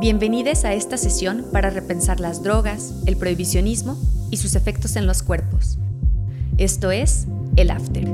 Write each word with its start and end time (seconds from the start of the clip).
Bienvenidos 0.00 0.64
a 0.64 0.72
esta 0.72 0.96
sesión 0.96 1.44
para 1.52 1.68
repensar 1.68 2.20
las 2.20 2.42
drogas, 2.42 2.94
el 3.04 3.18
prohibicionismo 3.18 3.98
y 4.30 4.38
sus 4.38 4.54
efectos 4.54 4.96
en 4.96 5.06
los 5.06 5.22
cuerpos. 5.22 5.76
Esto 6.56 6.90
es 6.90 7.26
el 7.56 7.70
After. 7.70 8.08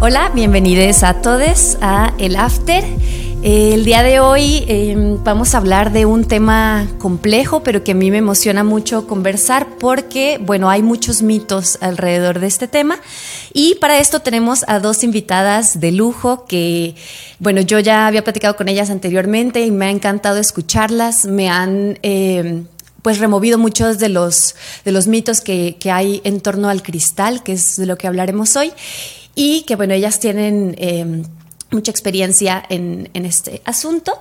Hola, 0.00 0.30
bienvenidos 0.34 1.02
a 1.02 1.20
todos 1.20 1.76
a 1.82 2.14
el 2.16 2.36
After. 2.36 2.82
El 3.46 3.84
día 3.84 4.02
de 4.02 4.20
hoy 4.20 4.64
em, 4.68 5.22
vamos 5.22 5.54
a 5.54 5.58
hablar 5.58 5.92
de 5.92 6.06
un 6.06 6.24
tema 6.24 6.88
complejo, 6.98 7.62
pero 7.62 7.84
que 7.84 7.92
a 7.92 7.94
mí 7.94 8.10
me 8.10 8.16
emociona 8.16 8.64
mucho 8.64 9.06
conversar 9.06 9.76
porque, 9.78 10.40
bueno, 10.40 10.70
hay 10.70 10.82
muchos 10.82 11.20
mitos 11.20 11.76
alrededor 11.82 12.40
de 12.40 12.46
este 12.46 12.68
tema. 12.68 13.00
Y 13.52 13.74
para 13.74 13.98
esto 13.98 14.20
tenemos 14.20 14.64
a 14.66 14.80
dos 14.80 15.04
invitadas 15.04 15.78
de 15.78 15.92
lujo 15.92 16.46
que, 16.46 16.94
bueno, 17.38 17.60
yo 17.60 17.80
ya 17.80 18.06
había 18.06 18.24
platicado 18.24 18.56
con 18.56 18.70
ellas 18.70 18.88
anteriormente 18.88 19.60
y 19.60 19.70
me 19.70 19.84
ha 19.84 19.90
encantado 19.90 20.38
escucharlas. 20.38 21.26
Me 21.26 21.50
han... 21.50 21.98
Em, 22.00 22.66
pues 23.02 23.18
removido 23.18 23.58
muchos 23.58 23.98
de 23.98 24.08
los, 24.08 24.54
de 24.86 24.90
los 24.90 25.06
mitos 25.06 25.42
que, 25.42 25.76
que, 25.78 25.90
hay 25.90 26.22
en 26.24 26.40
torno 26.40 26.70
al 26.70 26.82
cristal, 26.82 27.42
que 27.42 27.52
es 27.52 27.76
de 27.76 27.84
lo 27.84 27.98
que 27.98 28.06
hablaremos 28.06 28.56
hoy, 28.56 28.72
y 29.34 29.64
que 29.64 29.76
bueno, 29.76 29.92
ellas 29.92 30.20
tienen 30.20 30.74
eh, 30.78 31.22
mucha 31.74 31.90
experiencia 31.90 32.64
en, 32.68 33.10
este 33.12 33.60
asunto. 33.64 34.12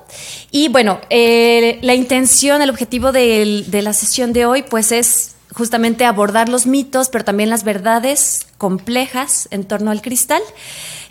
Y 0.52 0.68
bueno, 0.70 1.00
eh, 1.10 1.80
la 1.82 1.94
intención, 1.96 2.62
el 2.62 2.70
objetivo 2.70 3.12
de, 3.12 3.64
de 3.68 3.82
la 3.82 3.94
sesión 3.94 4.34
de 4.34 4.46
hoy, 4.46 4.64
pues 4.64 4.92
es 4.92 5.36
justamente 5.54 6.06
abordar 6.06 6.50
los 6.50 6.66
mitos, 6.66 7.10
pero 7.10 7.24
también 7.24 7.50
las 7.50 7.64
verdades 7.64 8.48
complejas 8.58 9.48
en 9.52 9.64
torno 9.66 9.92
al 9.92 10.02
cristal. 10.02 10.42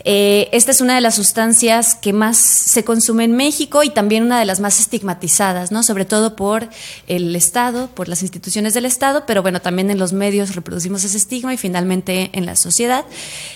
Eh, 0.05 0.49
esta 0.51 0.71
es 0.71 0.81
una 0.81 0.95
de 0.95 1.01
las 1.01 1.15
sustancias 1.15 1.95
que 1.95 2.11
más 2.11 2.37
se 2.37 2.83
consume 2.83 3.23
en 3.23 3.33
México 3.33 3.83
y 3.83 3.89
también 3.89 4.23
una 4.23 4.37
de 4.39 4.45
las 4.45 4.59
más 4.59 4.79
estigmatizadas, 4.79 5.71
¿no? 5.71 5.81
Sobre 5.83 6.05
todo 6.05 6.35
por 6.35 6.67
el 7.07 7.35
Estado, 7.35 7.87
por 7.87 8.09
las 8.09 8.21
instituciones 8.21 8.73
del 8.73 8.85
Estado, 8.85 9.23
pero 9.25 9.41
bueno, 9.41 9.61
también 9.61 9.89
en 9.89 9.99
los 9.99 10.11
medios 10.11 10.55
reproducimos 10.55 11.03
ese 11.03 11.17
estigma 11.17 11.53
y 11.53 11.57
finalmente 11.57 12.31
en 12.33 12.45
la 12.45 12.55
sociedad. 12.55 13.05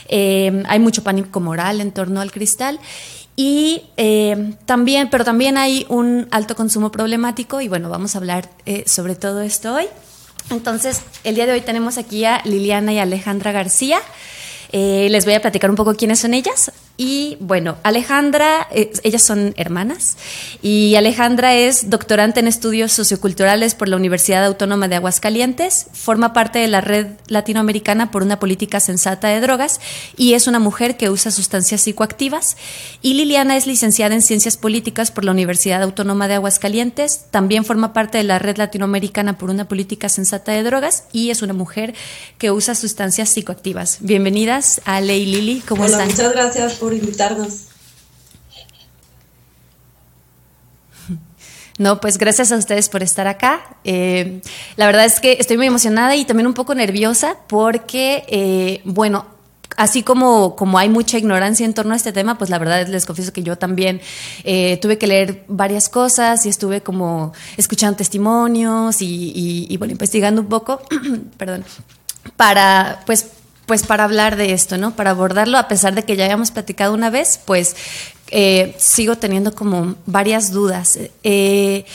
Eh, 0.07 0.63
hay 0.67 0.79
mucho 0.79 1.03
pánico 1.03 1.39
moral 1.39 1.81
en 1.81 1.91
torno 1.91 2.21
al 2.21 2.31
cristal. 2.31 2.79
Y 3.39 3.83
eh, 3.97 4.55
también, 4.65 5.11
pero 5.11 5.23
también 5.23 5.59
hay 5.59 5.85
un 5.89 6.27
alto 6.31 6.55
consumo 6.55 6.91
problemático 6.91 7.61
y 7.61 7.67
bueno, 7.67 7.87
vamos 7.87 8.15
a 8.15 8.17
hablar 8.17 8.49
sobre 8.87 9.15
todo 9.15 9.41
esto 9.41 9.75
hoy. 9.75 9.85
Entonces, 10.49 11.01
el 11.23 11.35
día 11.35 11.45
de 11.45 11.51
hoy 11.51 11.61
tenemos 11.61 11.99
aquí 11.99 12.25
a 12.25 12.41
Liliana 12.45 12.93
y 12.93 12.99
Alejandra 12.99 13.51
García. 13.51 13.99
Eh, 14.71 15.07
les 15.09 15.25
voy 15.25 15.33
a 15.33 15.41
platicar 15.41 15.69
un 15.69 15.75
poco 15.75 15.95
quiénes 15.95 16.19
son 16.19 16.33
ellas. 16.33 16.71
Y 16.99 17.37
bueno, 17.39 17.77
Alejandra, 17.83 18.67
eh, 18.71 18.91
ellas 19.03 19.21
son 19.21 19.53
hermanas, 19.55 20.17
y 20.63 20.95
Alejandra 20.95 21.53
es 21.53 21.91
doctorante 21.91 22.39
en 22.39 22.47
estudios 22.47 22.91
socioculturales 22.91 23.75
por 23.75 23.87
la 23.87 23.97
Universidad 23.97 24.43
Autónoma 24.43 24.87
de 24.87 24.95
Aguascalientes, 24.95 25.85
forma 25.93 26.33
parte 26.33 26.57
de 26.57 26.67
la 26.67 26.81
Red 26.81 27.05
Latinoamericana 27.27 28.09
por 28.09 28.23
una 28.23 28.39
política 28.39 28.79
sensata 28.79 29.27
de 29.27 29.41
drogas 29.41 29.79
y 30.15 30.33
es 30.33 30.47
una 30.47 30.57
mujer 30.57 30.97
que 30.97 31.11
usa 31.11 31.29
sustancias 31.29 31.81
psicoactivas. 31.81 32.57
Y 33.03 33.13
Liliana 33.13 33.57
es 33.57 33.67
licenciada 33.67 34.15
en 34.15 34.23
Ciencias 34.23 34.57
Políticas 34.57 35.11
por 35.11 35.23
la 35.23 35.31
Universidad 35.31 35.83
Autónoma 35.83 36.27
de 36.27 36.33
Aguascalientes, 36.33 37.25
también 37.29 37.63
forma 37.63 37.93
parte 37.93 38.17
de 38.17 38.23
la 38.23 38.39
Red 38.39 38.57
Latinoamericana 38.57 39.37
por 39.37 39.51
una 39.51 39.67
política 39.67 40.09
sensata 40.09 40.51
de 40.51 40.63
drogas 40.63 41.03
y 41.13 41.29
es 41.29 41.43
una 41.43 41.53
mujer 41.53 41.93
que 42.39 42.49
usa 42.49 42.73
sustancias 42.73 43.29
psicoactivas. 43.29 43.99
Bienvenidas, 44.01 44.81
Ale 44.85 45.15
y 45.15 45.27
Lili, 45.27 45.61
¿cómo 45.61 45.83
Hola, 45.83 45.91
están? 45.91 46.07
Muchas 46.07 46.33
gracias 46.33 46.73
por 46.73 46.86
invitarnos. 46.93 47.67
No, 51.77 52.01
pues 52.01 52.17
gracias 52.17 52.51
a 52.51 52.57
ustedes 52.57 52.89
por 52.89 53.03
estar 53.03 53.27
acá. 53.27 53.61
Eh, 53.83 54.41
la 54.77 54.87
verdad 54.87 55.05
es 55.05 55.19
que 55.19 55.37
estoy 55.39 55.57
muy 55.57 55.67
emocionada 55.67 56.15
y 56.15 56.25
también 56.25 56.47
un 56.47 56.55
poco 56.55 56.73
nerviosa 56.73 57.37
porque, 57.47 58.25
eh, 58.27 58.81
bueno, 58.83 59.25
así 59.75 60.01
como, 60.01 60.55
como 60.55 60.79
hay 60.79 60.89
mucha 60.89 61.19
ignorancia 61.19 61.65
en 61.65 61.75
torno 61.75 61.93
a 61.93 61.97
este 61.97 62.11
tema, 62.11 62.35
pues 62.37 62.49
la 62.49 62.57
verdad 62.57 62.87
les 62.87 63.05
confieso 63.05 63.31
que 63.31 63.43
yo 63.43 63.59
también 63.59 64.01
eh, 64.43 64.79
tuve 64.81 64.97
que 64.97 65.05
leer 65.05 65.43
varias 65.47 65.87
cosas 65.87 66.47
y 66.47 66.49
estuve 66.49 66.81
como 66.81 67.31
escuchando 67.57 67.95
testimonios 67.95 68.99
y, 69.03 69.67
y 69.69 69.77
bueno, 69.77 69.91
investigando 69.91 70.41
un 70.41 70.47
poco, 70.47 70.81
perdón, 71.37 71.63
para 72.35 73.03
pues 73.05 73.36
pues 73.67 73.85
para 73.85 74.05
hablar 74.05 74.37
de 74.37 74.53
esto, 74.53 74.77
¿no? 74.77 74.95
Para 74.95 75.11
abordarlo, 75.11 75.57
a 75.57 75.67
pesar 75.67 75.93
de 75.93 76.03
que 76.03 76.15
ya 76.15 76.23
habíamos 76.23 76.51
platicado 76.51 76.93
una 76.93 77.11
vez, 77.11 77.39
pues 77.45 77.75
eh, 78.31 78.73
sigo 78.79 79.17
teniendo 79.17 79.53
como 79.53 79.95
varias 80.05 80.51
dudas. 80.51 80.97
Eh, 81.23 81.85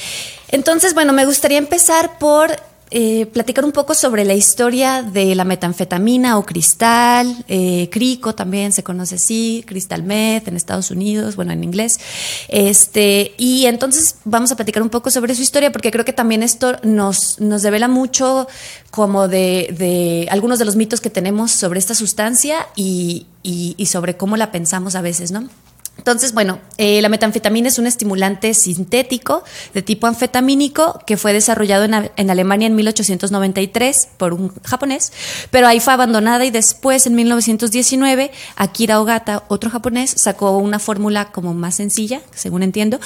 entonces, 0.49 0.93
bueno, 0.95 1.15
me 1.15 1.25
gustaría 1.25 1.59
empezar 1.59 2.19
por 2.19 2.55
eh, 2.95 3.25
platicar 3.25 3.65
un 3.65 3.73
poco 3.73 3.95
sobre 3.95 4.27
la 4.27 4.35
historia 4.35 5.03
de 5.03 5.35
la 5.35 5.45
metanfetamina 5.45 6.37
o 6.37 6.45
cristal, 6.45 7.43
eh, 7.49 7.89
crico 7.91 8.35
también 8.35 8.71
se 8.73 8.83
conoce 8.83 9.15
así, 9.15 9.65
cristal 9.67 10.03
meth 10.03 10.49
en 10.49 10.57
Estados 10.57 10.91
Unidos, 10.91 11.35
bueno, 11.35 11.53
en 11.53 11.65
inglés. 11.65 11.99
Este, 12.49 13.33
y 13.39 13.65
entonces 13.65 14.17
vamos 14.27 14.53
a 14.53 14.57
platicar 14.57 14.83
un 14.83 14.91
poco 14.91 15.11
sobre 15.11 15.35
su 15.35 15.41
historia 15.41 15.73
porque 15.73 15.91
creo 15.91 16.05
que 16.05 16.13
también 16.13 16.43
esto 16.43 16.77
nos, 16.83 17.41
nos 17.41 17.63
devela 17.63 17.89
mucho 17.89 18.47
como 18.91 19.27
de, 19.27 19.75
de 19.79 20.29
algunos 20.31 20.59
de 20.59 20.67
los 20.67 20.77
mitos 20.77 21.01
que 21.01 21.09
tenemos 21.09 21.51
sobre 21.51 21.79
esta 21.79 21.95
sustancia 21.95 22.67
y, 22.77 23.27
y, 23.43 23.75
y 23.79 23.87
sobre 23.87 24.19
cómo 24.19 24.37
la 24.37 24.53
pensamos 24.53 24.97
a 24.97 25.01
veces, 25.01 25.31
¿no? 25.31 25.49
Entonces, 25.99 26.33
bueno, 26.33 26.59
eh, 26.79 27.01
la 27.01 27.09
metanfetamina 27.09 27.69
es 27.69 27.79
un 27.79 27.87
estimulante 27.87 28.55
sintético 28.55 29.45
de 29.73 29.83
tipo 29.83 30.09
anfetamínico 30.09 30.99
que 31.07 31.17
fue 31.17 31.33
desarrollado 31.33 31.85
en, 31.85 32.11
en, 32.17 32.31
Alemania 32.31 32.67
en 32.67 32.75
1893 32.75 34.09
por 34.17 34.33
un 34.33 34.53
japonés, 34.65 35.13
pero 35.53 35.69
ahí 35.69 35.79
fue 35.79 35.93
abandonada 35.93 36.45
y 36.45 36.51
después, 36.51 37.07
en 37.07 37.15
1919, 37.15 38.33
Akira 38.57 39.01
Ogata, 39.01 39.45
otro 39.47 39.71
japonés, 39.71 40.13
sacó 40.17 40.57
una 40.59 40.81
fórmula 40.81 41.31
como 41.31 41.55
más 41.55 41.77
sencilla, 41.77 42.21
según 42.35 42.65
entiendo, 42.65 42.99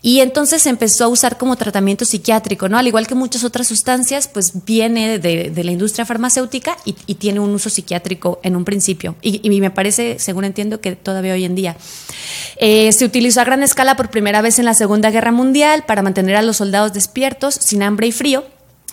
y 0.00 0.20
entonces 0.20 0.62
se 0.62 0.70
empezó 0.70 1.04
a 1.04 1.08
usar 1.08 1.36
como 1.36 1.56
tratamiento 1.56 2.06
psiquiátrico, 2.06 2.70
¿no? 2.70 2.78
Al 2.78 2.86
igual 2.86 3.06
que 3.06 3.14
muchas 3.14 3.44
otras 3.44 3.66
sustancias, 3.66 4.26
pues 4.26 4.64
viene 4.64 5.18
de, 5.18 5.52
la 5.62 5.70
industria 5.70 6.06
farmacéutica 6.06 6.78
y, 6.86 6.96
y, 7.06 7.16
tiene 7.16 7.40
un 7.40 7.50
uso 7.50 7.68
psiquiátrico 7.68 8.40
en 8.42 8.56
un 8.56 8.64
principio. 8.64 9.16
Y 9.20 9.60
me 9.60 9.70
parece, 9.70 10.18
según 10.18 10.44
entiendo, 10.44 10.80
que 10.80 10.96
todavía 10.96 11.34
hoy 11.34 11.44
en 11.44 11.54
día. 11.54 11.76
Eh, 12.56 12.92
se 12.92 13.04
utilizó 13.04 13.40
a 13.40 13.44
gran 13.44 13.62
escala 13.62 13.96
por 13.96 14.10
primera 14.10 14.42
vez 14.42 14.58
en 14.58 14.64
la 14.64 14.74
Segunda 14.74 15.10
Guerra 15.10 15.32
Mundial 15.32 15.84
para 15.86 16.02
mantener 16.02 16.36
a 16.36 16.42
los 16.42 16.58
soldados 16.58 16.92
despiertos, 16.92 17.54
sin 17.54 17.82
hambre 17.82 18.06
y 18.06 18.12
frío. 18.12 18.44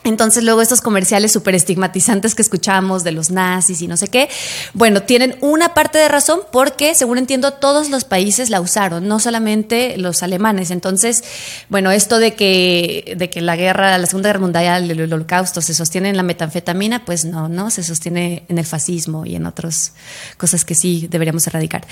Entonces 0.06 0.44
luego 0.44 0.62
estos 0.62 0.82
comerciales 0.82 1.32
súper 1.32 1.56
estigmatizantes 1.56 2.36
que 2.36 2.44
escuchábamos 2.44 3.04
de 3.04 3.12
los 3.12 3.32
nazis 3.32 3.82
y 3.82 3.88
no 3.88 3.98
sé 3.98 4.08
qué, 4.08 4.30
bueno, 4.74 5.02
tienen 5.02 5.36
una 5.42 5.74
parte 5.74 5.98
de 5.98 6.08
razón 6.08 6.42
porque, 6.52 6.94
según 6.94 7.18
entiendo, 7.18 7.54
todos 7.54 7.90
los 7.90 8.04
países 8.04 8.52
la 8.52 8.62
usaron, 8.62 9.08
no 9.08 9.20
solamente 9.20 9.98
los 9.98 10.22
alemanes. 10.22 10.70
Entonces, 10.70 11.24
bueno, 11.70 11.90
esto 11.90 12.20
de 12.20 12.36
que, 12.36 13.16
de 13.18 13.32
que 13.32 13.42
la 13.42 13.56
guerra, 13.56 13.98
la 13.98 14.06
Segunda 14.06 14.30
Guerra 14.30 14.42
Mundial, 14.42 14.92
el 14.92 15.14
holocausto 15.14 15.60
se 15.62 15.74
sostiene 15.74 16.10
en 16.10 16.18
la 16.18 16.24
metanfetamina, 16.24 17.04
pues 17.04 17.26
no, 17.26 17.50
no, 17.50 17.72
se 17.72 17.84
sostiene 17.84 18.44
en 18.48 18.60
el 18.60 18.66
fascismo 18.66 19.26
y 19.26 19.36
en 19.36 19.48
otras 19.48 19.94
cosas 20.38 20.66
que 20.66 20.76
sí 20.76 21.08
deberíamos 21.10 21.48
erradicar. 21.48 21.88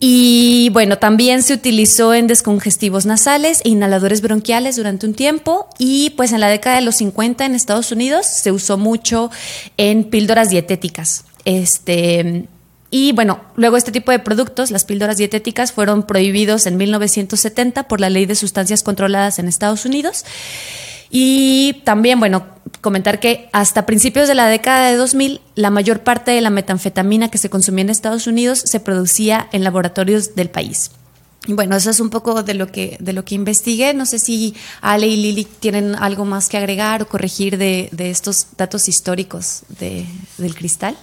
Y 0.00 0.70
bueno, 0.72 0.96
también 0.98 1.42
se 1.42 1.52
utilizó 1.52 2.14
en 2.14 2.26
descongestivos 2.26 3.04
nasales 3.04 3.60
e 3.64 3.68
inhaladores 3.68 4.22
bronquiales 4.22 4.76
durante 4.76 5.06
un 5.06 5.14
tiempo 5.14 5.68
y 5.78 6.10
pues 6.16 6.32
en 6.32 6.40
la 6.40 6.48
década 6.48 6.76
de 6.76 6.82
los 6.82 6.96
50 6.96 7.41
en 7.46 7.54
Estados 7.54 7.92
Unidos 7.92 8.26
se 8.26 8.52
usó 8.52 8.78
mucho 8.78 9.30
en 9.76 10.04
píldoras 10.04 10.50
dietéticas. 10.50 11.24
Este, 11.44 12.46
y 12.90 13.12
bueno, 13.12 13.40
luego 13.56 13.76
este 13.76 13.90
tipo 13.90 14.12
de 14.12 14.18
productos, 14.18 14.70
las 14.70 14.84
píldoras 14.84 15.16
dietéticas, 15.16 15.72
fueron 15.72 16.02
prohibidos 16.02 16.66
en 16.66 16.76
1970 16.76 17.88
por 17.88 18.00
la 18.00 18.10
ley 18.10 18.26
de 18.26 18.34
sustancias 18.34 18.82
controladas 18.82 19.38
en 19.38 19.48
Estados 19.48 19.86
Unidos. 19.86 20.24
Y 21.10 21.82
también, 21.84 22.20
bueno, 22.20 22.46
comentar 22.80 23.20
que 23.20 23.48
hasta 23.52 23.86
principios 23.86 24.28
de 24.28 24.34
la 24.34 24.46
década 24.46 24.90
de 24.90 24.96
2000, 24.96 25.40
la 25.54 25.70
mayor 25.70 26.00
parte 26.00 26.32
de 26.32 26.40
la 26.40 26.50
metanfetamina 26.50 27.30
que 27.30 27.38
se 27.38 27.48
consumía 27.50 27.82
en 27.82 27.90
Estados 27.90 28.26
Unidos 28.26 28.60
se 28.64 28.80
producía 28.80 29.48
en 29.52 29.64
laboratorios 29.64 30.34
del 30.34 30.50
país. 30.50 30.90
Bueno, 31.48 31.76
eso 31.76 31.90
es 31.90 31.98
un 31.98 32.10
poco 32.10 32.42
de 32.42 32.54
lo 32.54 32.70
que 32.70 32.96
de 33.00 33.12
lo 33.12 33.24
que 33.24 33.34
investigué. 33.34 33.94
No 33.94 34.06
sé 34.06 34.20
si 34.20 34.54
Ale 34.80 35.08
y 35.08 35.16
Lili 35.16 35.44
tienen 35.44 35.96
algo 35.96 36.24
más 36.24 36.48
que 36.48 36.56
agregar 36.56 37.02
o 37.02 37.08
corregir 37.08 37.58
de, 37.58 37.88
de 37.90 38.10
estos 38.10 38.46
datos 38.56 38.88
históricos 38.88 39.62
de, 39.80 40.06
del 40.38 40.54
cristal. 40.54 40.96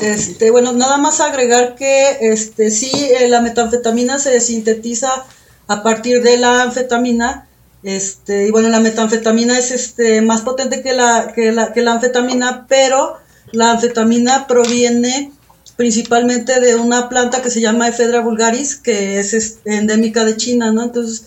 Este, 0.00 0.50
bueno, 0.50 0.72
nada 0.72 0.96
más 0.96 1.20
agregar 1.20 1.76
que 1.76 2.18
este, 2.20 2.70
sí, 2.70 2.90
eh, 2.92 3.28
la 3.28 3.40
metanfetamina 3.40 4.18
se 4.18 4.40
sintetiza 4.40 5.24
a 5.66 5.82
partir 5.82 6.22
de 6.22 6.36
la 6.36 6.62
anfetamina. 6.62 7.46
Este, 7.82 8.48
y 8.48 8.50
bueno, 8.50 8.68
la 8.70 8.80
metanfetamina 8.80 9.56
es 9.56 9.70
este, 9.70 10.20
más 10.20 10.40
potente 10.40 10.82
que 10.82 10.94
la, 10.94 11.32
que, 11.34 11.52
la, 11.52 11.72
que 11.72 11.82
la 11.82 11.92
anfetamina, 11.92 12.66
pero 12.66 13.18
la 13.52 13.72
anfetamina 13.72 14.46
proviene 14.46 15.32
principalmente 15.78 16.58
de 16.58 16.74
una 16.74 17.08
planta 17.08 17.40
que 17.40 17.50
se 17.50 17.60
llama 17.60 17.86
Ephedra 17.86 18.20
vulgaris, 18.20 18.74
que 18.74 19.20
es 19.20 19.58
endémica 19.64 20.24
de 20.24 20.36
China, 20.36 20.72
¿no? 20.72 20.82
Entonces, 20.82 21.24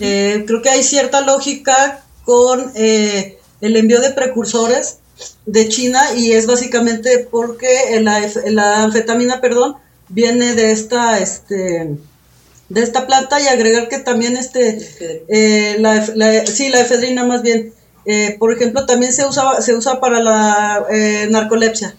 eh, 0.00 0.44
creo 0.46 0.62
que 0.62 0.70
hay 0.70 0.82
cierta 0.82 1.20
lógica 1.20 2.02
con 2.24 2.72
eh, 2.76 3.38
el 3.60 3.76
envío 3.76 4.00
de 4.00 4.12
precursores 4.12 5.00
de 5.44 5.68
China 5.68 6.00
y 6.16 6.32
es 6.32 6.46
básicamente 6.46 7.28
porque 7.30 8.00
la, 8.00 8.26
la 8.46 8.84
anfetamina, 8.84 9.42
perdón, 9.42 9.76
viene 10.08 10.54
de 10.54 10.70
esta, 10.70 11.18
este, 11.18 11.98
de 12.70 12.82
esta 12.82 13.06
planta 13.06 13.38
y 13.38 13.48
agregar 13.48 13.88
que 13.88 13.98
también 13.98 14.34
este, 14.38 14.78
eh, 15.28 15.76
la, 15.78 16.46
sí, 16.46 16.70
la 16.70 16.80
efedrina 16.80 17.26
más 17.26 17.42
bien, 17.42 17.74
eh, 18.06 18.36
por 18.38 18.50
ejemplo, 18.50 18.86
también 18.86 19.12
se 19.12 19.26
usa, 19.26 19.60
se 19.60 19.74
usa 19.74 20.00
para 20.00 20.20
la 20.20 20.86
eh, 20.90 21.28
narcolepsia. 21.30 21.94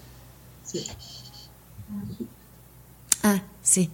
Sí. 0.65 0.89
Sí. 3.71 3.89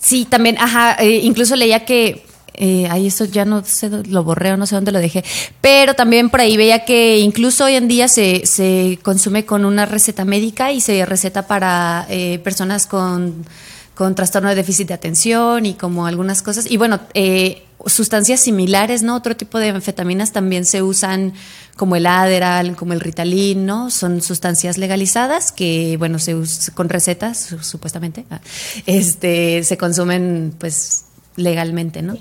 Sí, 0.00 0.24
también, 0.24 0.56
ajá, 0.58 0.96
incluso 1.04 1.54
leía 1.54 1.84
que 1.84 2.24
eh, 2.54 2.86
ahí 2.90 3.06
eso 3.06 3.24
ya 3.24 3.44
no 3.44 3.64
sé, 3.64 3.88
lo 3.90 4.24
borré 4.24 4.52
o 4.52 4.56
no 4.56 4.66
sé 4.66 4.74
dónde 4.74 4.90
lo 4.90 4.98
dejé. 4.98 5.22
Pero 5.60 5.94
también 5.94 6.30
por 6.30 6.40
ahí 6.40 6.56
veía 6.56 6.84
que 6.84 7.18
incluso 7.18 7.64
hoy 7.66 7.74
en 7.74 7.88
día 7.88 8.08
se, 8.08 8.46
se 8.46 8.98
consume 9.02 9.44
con 9.44 9.64
una 9.64 9.86
receta 9.86 10.24
médica 10.24 10.72
y 10.72 10.80
se 10.80 11.04
receta 11.06 11.46
para 11.46 12.06
eh, 12.08 12.38
personas 12.40 12.86
con, 12.86 13.46
con, 13.94 14.14
trastorno 14.14 14.48
de 14.48 14.54
déficit 14.54 14.88
de 14.88 14.94
atención 14.94 15.66
y 15.66 15.74
como 15.74 16.06
algunas 16.06 16.42
cosas. 16.42 16.70
Y 16.70 16.78
bueno, 16.78 17.00
eh, 17.14 17.64
sustancias 17.86 18.40
similares, 18.40 19.02
¿no? 19.02 19.16
Otro 19.16 19.36
tipo 19.36 19.58
de 19.58 19.70
anfetaminas 19.70 20.32
también 20.32 20.64
se 20.64 20.82
usan 20.82 21.32
como 21.76 21.96
el 21.96 22.06
Adderall, 22.06 22.76
como 22.76 22.92
el 22.92 23.00
Ritalin, 23.00 23.64
¿no? 23.66 23.90
Son 23.90 24.20
sustancias 24.22 24.78
legalizadas 24.78 25.52
que, 25.52 25.96
bueno, 25.98 26.18
se 26.18 26.36
con 26.74 26.88
recetas, 26.88 27.54
supuestamente, 27.60 28.24
ah, 28.30 28.40
este, 28.86 29.64
se 29.64 29.76
consumen, 29.76 30.54
pues, 30.58 31.04
legalmente, 31.36 32.02
¿no? 32.02 32.16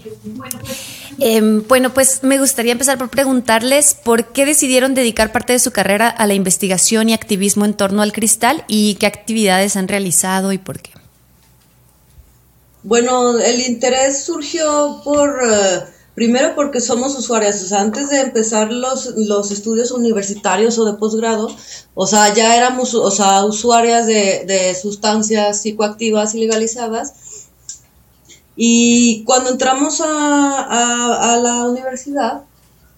Em, 1.20 1.64
bueno, 1.68 1.94
pues 1.94 2.24
me 2.24 2.40
gustaría 2.40 2.72
empezar 2.72 2.98
por 2.98 3.10
preguntarles 3.10 3.94
por 3.94 4.32
qué 4.32 4.46
decidieron 4.46 4.94
dedicar 4.94 5.32
parte 5.32 5.54
de 5.54 5.60
su 5.60 5.72
carrera 5.72 6.08
a 6.08 6.28
la 6.28 6.34
investigación 6.34 7.10
y 7.10 7.14
activismo 7.14 7.66
en 7.66 7.74
torno 7.74 8.02
al 8.02 8.14
cristal 8.14 8.64
y 8.68 8.96
qué 8.96 9.08
actividades 9.08 9.76
han 9.76 9.88
realizado 9.88 10.54
y 10.54 10.58
por 10.58 10.80
qué. 10.80 11.01
Bueno, 12.84 13.38
el 13.40 13.62
interés 13.62 14.24
surgió 14.24 15.02
por, 15.04 15.40
eh, 15.44 15.84
primero 16.16 16.56
porque 16.56 16.82
somos 16.82 17.18
usuarias, 17.18 17.72
antes 17.72 18.10
de 18.10 18.22
empezar 18.22 18.72
los, 18.72 19.14
los 19.18 19.52
estudios 19.52 19.92
universitarios 19.92 20.80
o 20.80 20.86
de 20.86 20.94
posgrado, 20.94 21.56
o 21.94 22.08
sea, 22.08 22.34
ya 22.34 22.56
éramos, 22.58 22.96
o 22.96 23.12
sea, 23.12 23.46
usuarias 23.46 24.08
de, 24.08 24.46
de 24.46 24.76
sustancias 24.76 25.62
psicoactivas 25.62 26.34
ilegalizadas 26.36 27.14
y 28.56 29.24
cuando 29.24 29.50
entramos 29.50 30.02
a, 30.06 31.40
la 31.42 31.68
universidad, 31.70 32.44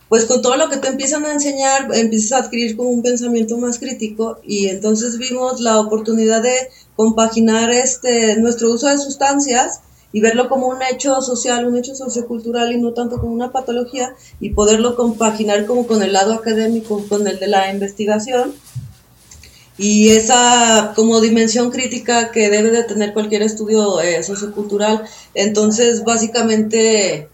pues 0.10 0.26
con 0.26 0.42
todo 0.42 0.58
lo 0.58 0.70
que 0.70 0.78
te 0.78 0.88
empiezan 0.90 1.26
a 1.26 1.32
enseñar, 1.32 1.90
empiezas 1.94 2.32
a 2.34 2.46
adquirir 2.46 2.76
como 2.76 2.90
un 2.90 3.02
pensamiento 3.02 3.58
más 3.58 3.80
crítico 3.80 4.40
y 4.44 4.68
entonces 4.68 5.18
vimos 5.18 5.62
la 5.62 5.80
oportunidad 5.80 6.42
de 6.42 6.70
compaginar 6.96 7.72
este, 7.72 8.38
nuestro 8.38 8.72
uso 8.72 8.88
de 8.88 8.98
sustancias 8.98 9.82
y 10.12 10.22
verlo 10.22 10.48
como 10.48 10.68
un 10.68 10.82
hecho 10.84 11.22
social, 11.22 11.66
un 11.66 11.78
hecho 11.78 11.96
sociocultural 11.96 12.72
y 12.72 12.80
no 12.80 12.94
tanto 12.94 13.20
como 13.20 13.34
una 13.34 13.52
patología 13.52 14.16
y 14.40 14.52
poderlo 14.52 14.96
compaginar 14.96 15.66
como 15.66 15.88
con 15.88 16.04
el 16.04 16.14
lado 16.14 16.34
académico, 16.34 17.04
con 17.10 17.28
el 17.28 17.40
de 17.40 17.48
la 17.48 17.72
investigación 17.72 18.54
y 19.78 20.12
esa 20.12 20.94
como 20.96 21.20
dimensión 21.20 21.72
crítica 21.72 22.32
que 22.32 22.50
debe 22.50 22.70
de 22.70 22.84
tener 22.84 23.14
cualquier 23.14 23.42
estudio 23.42 24.00
eh, 24.02 24.24
sociocultural. 24.24 25.04
Entonces, 25.34 26.04
básicamente, 26.04 27.28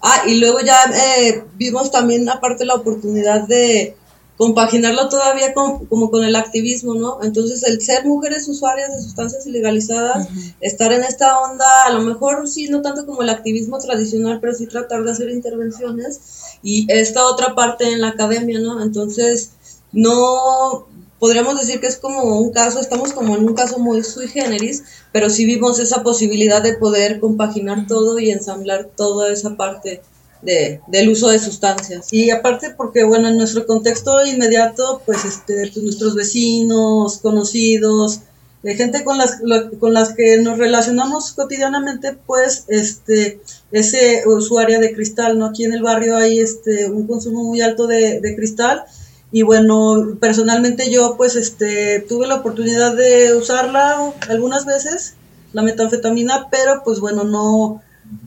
ah, 0.00 0.22
y 0.26 0.36
luego 0.36 0.60
ya 0.60 0.84
eh, 0.84 1.44
vimos 1.56 1.90
también 1.90 2.28
aparte 2.28 2.64
la 2.64 2.76
oportunidad 2.76 3.46
de 3.46 3.96
compaginarlo 4.42 5.08
todavía 5.08 5.54
con, 5.54 5.86
como 5.86 6.10
con 6.10 6.24
el 6.24 6.34
activismo, 6.34 6.96
¿no? 6.96 7.22
Entonces, 7.22 7.62
el 7.62 7.80
ser 7.80 8.04
mujeres 8.04 8.48
usuarias 8.48 8.90
de 8.90 9.00
sustancias 9.00 9.46
ilegalizadas, 9.46 10.26
estar 10.60 10.92
en 10.92 11.04
esta 11.04 11.38
onda, 11.38 11.84
a 11.86 11.92
lo 11.92 12.00
mejor 12.00 12.48
sí, 12.48 12.66
no 12.68 12.82
tanto 12.82 13.06
como 13.06 13.22
el 13.22 13.28
activismo 13.28 13.78
tradicional, 13.78 14.40
pero 14.40 14.52
sí 14.52 14.66
tratar 14.66 15.04
de 15.04 15.12
hacer 15.12 15.30
intervenciones, 15.30 16.18
y 16.60 16.86
esta 16.88 17.24
otra 17.24 17.54
parte 17.54 17.84
en 17.92 18.00
la 18.00 18.08
academia, 18.08 18.58
¿no? 18.58 18.82
Entonces, 18.82 19.52
no 19.92 20.88
podríamos 21.20 21.60
decir 21.60 21.78
que 21.78 21.86
es 21.86 21.98
como 21.98 22.40
un 22.40 22.50
caso, 22.50 22.80
estamos 22.80 23.12
como 23.12 23.36
en 23.36 23.44
un 23.44 23.54
caso 23.54 23.78
muy 23.78 24.02
sui 24.02 24.26
generis, 24.26 24.82
pero 25.12 25.30
sí 25.30 25.46
vimos 25.46 25.78
esa 25.78 26.02
posibilidad 26.02 26.64
de 26.64 26.76
poder 26.76 27.20
compaginar 27.20 27.86
todo 27.86 28.18
y 28.18 28.32
ensamblar 28.32 28.90
toda 28.96 29.32
esa 29.32 29.56
parte 29.56 30.02
de, 30.42 30.80
del 30.88 31.08
uso 31.08 31.28
de 31.28 31.38
sustancias. 31.38 32.12
Y 32.12 32.30
aparte 32.30 32.74
porque, 32.76 33.04
bueno, 33.04 33.28
en 33.28 33.36
nuestro 33.36 33.66
contexto 33.66 34.24
inmediato, 34.26 35.02
pues, 35.06 35.24
este, 35.24 35.70
pues, 35.72 35.84
nuestros 35.84 36.14
vecinos, 36.14 37.18
conocidos, 37.18 38.20
de 38.62 38.76
gente 38.76 39.02
con 39.02 39.18
las, 39.18 39.40
con 39.80 39.92
las 39.92 40.14
que 40.14 40.38
nos 40.38 40.58
relacionamos 40.58 41.32
cotidianamente, 41.32 42.16
pues, 42.26 42.64
este, 42.68 43.40
ese 43.72 44.22
usuario 44.26 44.80
de 44.80 44.94
cristal, 44.94 45.38
¿no? 45.38 45.46
Aquí 45.46 45.64
en 45.64 45.72
el 45.72 45.82
barrio 45.82 46.16
hay 46.16 46.38
este, 46.38 46.90
un 46.90 47.06
consumo 47.06 47.44
muy 47.44 47.60
alto 47.60 47.86
de, 47.86 48.20
de 48.20 48.36
cristal 48.36 48.84
y 49.32 49.42
bueno, 49.42 50.18
personalmente 50.20 50.90
yo 50.90 51.16
pues 51.16 51.36
este 51.36 52.00
tuve 52.06 52.26
la 52.26 52.36
oportunidad 52.36 52.94
de 52.94 53.34
usarla 53.34 54.12
algunas 54.28 54.66
veces, 54.66 55.14
la 55.54 55.62
metanfetamina, 55.62 56.48
pero 56.50 56.82
pues 56.84 57.00
bueno, 57.00 57.24
no, 57.24 57.82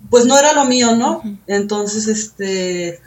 pues 0.10 0.26
no 0.26 0.38
era 0.38 0.54
lo 0.54 0.66
mío, 0.66 0.96
¿no? 0.96 1.22
Entonces, 1.48 2.08
este, 2.08 3.00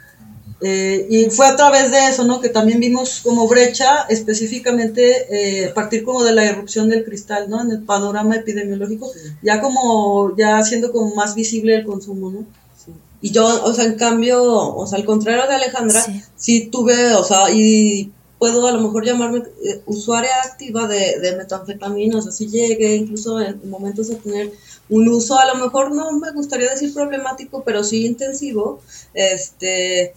eh, 0.61 1.07
y 1.09 1.29
fue 1.29 1.47
a 1.47 1.55
través 1.55 1.91
de 1.91 2.07
eso, 2.07 2.25
¿no? 2.25 2.41
Que 2.41 2.49
también 2.49 2.79
vimos 2.79 3.21
como 3.23 3.47
brecha 3.47 4.05
específicamente 4.09 5.63
eh, 5.63 5.69
a 5.69 5.73
partir 5.73 6.03
como 6.03 6.23
de 6.23 6.33
la 6.33 6.45
erupción 6.45 6.89
del 6.89 7.05
cristal, 7.05 7.49
¿no? 7.49 7.61
En 7.61 7.71
el 7.71 7.83
panorama 7.83 8.35
epidemiológico, 8.35 9.09
ya 9.41 9.61
como, 9.61 10.35
ya 10.37 10.57
haciendo 10.57 10.91
como 10.91 11.15
más 11.15 11.35
visible 11.35 11.75
el 11.75 11.85
consumo, 11.85 12.29
¿no? 12.29 12.45
Y 13.21 13.31
yo, 13.31 13.63
o 13.65 13.73
sea, 13.73 13.85
en 13.85 13.95
cambio, 13.95 14.41
o 14.43 14.87
sea, 14.87 14.97
al 14.97 15.05
contrario 15.05 15.43
de 15.47 15.55
Alejandra, 15.55 16.05
sí, 16.35 16.69
tuve, 16.71 17.13
o 17.15 17.23
sea, 17.23 17.51
y 17.51 18.11
puedo 18.37 18.65
a 18.65 18.71
lo 18.71 18.79
mejor 18.79 19.05
llamarme 19.05 19.39
eh, 19.39 19.81
usuaria 19.85 20.31
activa 20.45 20.87
de, 20.87 21.19
de 21.19 21.35
metanfetaminas, 21.35 22.27
así 22.27 22.47
llegué 22.47 22.95
incluso 22.95 23.41
en 23.41 23.69
momentos 23.69 24.09
a 24.09 24.15
tener 24.15 24.51
un 24.89 25.07
uso, 25.07 25.37
a 25.37 25.45
lo 25.45 25.55
mejor 25.55 25.93
no 25.93 26.11
me 26.13 26.31
gustaría 26.31 26.69
decir 26.69 26.93
problemático, 26.93 27.63
pero 27.63 27.83
sí 27.83 28.05
intensivo, 28.05 28.81
este, 29.13 30.13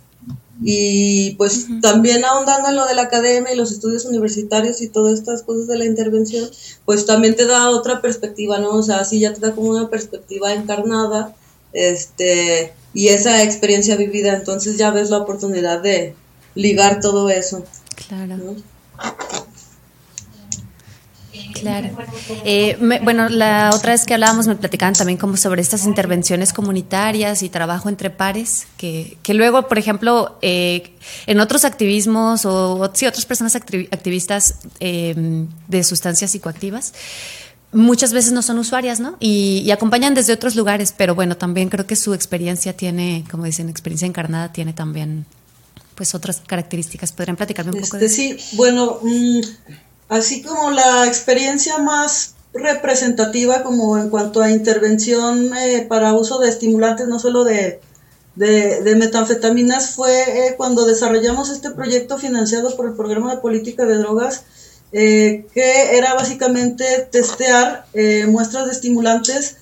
y 0.63 1.35
pues 1.37 1.67
también 1.81 2.25
ahondando 2.25 2.69
en 2.69 2.77
lo 2.77 2.87
de 2.87 2.95
la 2.95 3.03
academia 3.03 3.53
y 3.53 3.57
los 3.57 3.73
estudios 3.73 4.05
universitarios 4.05 4.81
y 4.81 4.89
todas 4.89 5.19
estas 5.19 5.43
cosas 5.43 5.67
de 5.67 5.79
la 5.79 5.85
intervención, 5.85 6.49
pues 6.85 7.05
también 7.05 7.37
te 7.37 7.47
da 7.47 7.71
otra 7.71 8.01
perspectiva, 8.01 8.59
¿no? 8.59 8.71
O 8.71 8.83
sea, 8.83 9.05
sí 9.05 9.21
ya 9.21 9.33
te 9.33 9.41
da 9.41 9.55
como 9.55 9.71
una 9.71 9.89
perspectiva 9.89 10.53
encarnada, 10.53 11.35
este, 11.73 12.75
y 12.95 13.09
esa 13.09 13.43
experiencia 13.43 13.97
vivida, 13.97 14.35
entonces 14.35 14.77
ya 14.77 14.91
ves 14.91 15.11
la 15.11 15.19
oportunidad 15.19 15.83
de 15.83 16.15
ligar 16.55 17.01
todo 17.01 17.31
eso. 17.31 17.65
Claro. 18.09 18.57
Claro. 21.63 21.89
Eh, 22.45 22.77
bueno, 23.03 23.29
la 23.29 23.71
otra 23.73 23.93
vez 23.93 24.05
que 24.05 24.15
hablábamos 24.15 24.47
me 24.47 24.57
platicaban 24.57 24.95
también 24.95 25.19
como 25.19 25.37
sobre 25.37 25.63
estas 25.63 25.87
intervenciones 25.87 26.53
comunitarias 26.53 27.43
y 27.43 27.49
trabajo 27.49 27.89
entre 27.89 28.11
pares, 28.11 28.67
que, 28.77 29.17
que 29.23 29.33
luego, 29.33 29.69
por 29.69 29.79
ejemplo, 29.79 30.39
eh, 30.43 30.93
en 31.27 31.41
otros 31.41 31.65
activismos 31.65 32.45
o 32.45 32.91
sí, 32.93 33.07
otras 33.07 33.25
personas 33.25 33.55
activistas 33.55 34.57
eh, 34.81 35.47
de 35.69 35.85
sustancias 35.85 36.33
psicoactivas, 36.33 36.93
muchas 37.73 38.13
veces 38.13 38.33
no 38.33 38.43
son 38.43 38.59
usuarias, 38.59 39.01
¿no? 39.01 39.17
Y, 39.21 39.71
acompañan 39.71 40.15
desde 40.15 40.33
otros 40.33 40.57
lugares, 40.57 40.93
pero 40.97 41.15
bueno, 41.15 41.37
también 41.37 41.69
creo 41.69 41.87
que 41.87 41.97
su 41.97 42.15
experiencia 42.15 42.77
tiene, 42.77 43.25
como 43.31 43.45
dicen, 43.45 43.69
experiencia 43.69 44.07
encarnada 44.07 44.53
tiene 44.53 44.73
también 44.73 45.27
pues 45.95 46.15
otras 46.15 46.43
características. 46.47 47.13
¿Podrían 47.13 47.37
platicarme 47.37 47.73
un 47.73 47.81
poco 47.81 47.97
de 47.99 48.07
este, 48.07 48.31
eso? 48.31 48.45
Sí, 48.51 48.57
bueno, 48.57 48.99
mm, 49.03 49.41
así 50.13 50.43
como 50.43 50.71
la 50.71 51.07
experiencia 51.07 51.79
más 51.79 52.35
representativa 52.53 53.63
como 53.63 53.97
en 53.97 54.11
cuanto 54.11 54.43
a 54.43 54.51
intervención 54.51 55.57
eh, 55.57 55.87
para 55.89 56.13
uso 56.13 56.39
de 56.39 56.51
estimulantes, 56.51 57.09
no 57.09 57.19
solo 57.19 57.45
de, 57.45 57.81
de, 58.37 58.95
metanfetaminas, 58.95 59.95
fue 59.95 60.13
eh, 60.13 60.55
cuando 60.59 60.85
desarrollamos 60.85 61.49
este 61.49 61.71
proyecto 61.71 62.19
financiado 62.19 62.77
por 62.77 62.89
el 62.89 62.93
Programa 62.93 63.35
de 63.35 63.41
Política 63.41 63.87
de 63.87 63.97
Drogas 63.97 64.45
eh, 64.93 65.47
que 65.55 65.97
era 65.97 66.13
básicamente 66.13 67.09
testear 67.11 67.87
muestras 68.29 68.67
de 68.67 68.73
estimulantes 68.73 69.57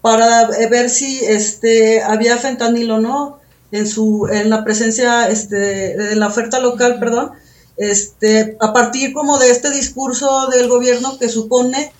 para 0.00 0.48
ver 0.48 0.90
si 0.90 1.24
este, 1.24 2.02
había 2.02 2.36
fentanilo 2.38 2.96
o 2.96 3.00
no 3.00 3.38
en, 3.70 3.86
su, 3.86 4.26
en 4.28 4.50
la 4.50 4.64
presencia, 4.64 5.28
este, 5.28 5.92
en 5.92 6.18
la 6.18 6.26
oferta 6.26 6.58
local, 6.58 6.98
perdón, 6.98 7.34
este, 7.76 8.56
a 8.60 8.72
partir 8.72 9.12
como 9.12 9.38
de 9.38 9.50
este 9.50 9.70
discurso 9.70 10.48
del 10.48 10.68
gobierno 10.68 11.18
que 11.18 11.28
supone 11.28 11.92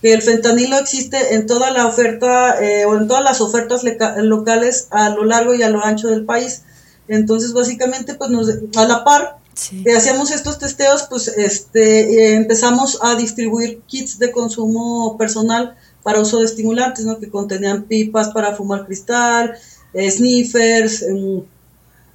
que 0.00 0.12
el 0.12 0.22
fentanilo 0.22 0.78
existe 0.78 1.34
en 1.34 1.46
toda 1.46 1.70
la 1.70 1.86
oferta 1.86 2.62
eh, 2.62 2.84
o 2.84 2.96
en 2.96 3.08
todas 3.08 3.24
las 3.24 3.40
ofertas 3.40 3.82
locales 4.18 4.88
a 4.90 5.08
lo 5.08 5.24
largo 5.24 5.54
y 5.54 5.62
a 5.62 5.70
lo 5.70 5.82
ancho 5.84 6.08
del 6.08 6.24
país. 6.24 6.62
Entonces, 7.08 7.52
básicamente, 7.52 8.14
pues 8.14 8.30
nos, 8.30 8.48
a 8.76 8.84
la 8.86 9.04
par 9.04 9.38
que 9.84 9.92
hacíamos 9.92 10.30
estos 10.30 10.58
testeos, 10.58 11.06
pues 11.08 11.28
este, 11.28 12.32
eh, 12.32 12.34
empezamos 12.34 12.98
a 13.02 13.14
distribuir 13.14 13.80
kits 13.86 14.18
de 14.18 14.32
consumo 14.32 15.16
personal 15.16 15.76
para 16.02 16.20
uso 16.20 16.40
de 16.40 16.46
estimulantes, 16.46 17.04
¿no? 17.04 17.18
Que 17.18 17.30
contenían 17.30 17.84
pipas 17.84 18.30
para 18.30 18.54
fumar 18.54 18.84
cristal, 18.84 19.54
eh, 19.94 20.10
sniffers, 20.10 21.02
em, 21.02 21.42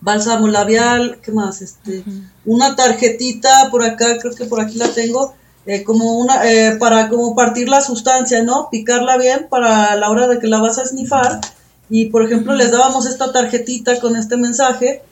bálsamo 0.02 0.48
labial, 0.48 1.20
¿qué 1.22 1.32
más? 1.32 1.62
Este, 1.62 2.04
Una 2.46 2.76
tarjetita 2.76 3.70
por 3.72 3.84
acá, 3.84 4.18
creo 4.20 4.34
que 4.34 4.46
por 4.46 4.62
aquí 4.62 4.78
la 4.78 4.90
tengo, 4.90 5.34
eh, 5.66 5.84
como 5.84 6.18
una, 6.18 6.50
eh, 6.50 6.78
para 6.80 7.10
como 7.10 7.36
partir 7.36 7.70
la 7.70 7.82
sustancia, 7.82 8.44
¿no? 8.44 8.70
Picarla 8.72 9.18
bien 9.18 9.48
para 9.50 9.96
la 9.96 10.10
hora 10.10 10.28
de 10.28 10.40
que 10.40 10.48
la 10.48 10.60
vas 10.60 10.80
a 10.80 10.86
snifar. 10.86 11.42
Y 11.90 12.06
por 12.08 12.24
ejemplo, 12.24 12.54
les 12.54 12.72
dábamos 12.72 13.06
esta 13.06 13.32
tarjetita 13.32 14.00
con 14.00 14.16
este 14.16 14.38
mensaje. 14.38 15.04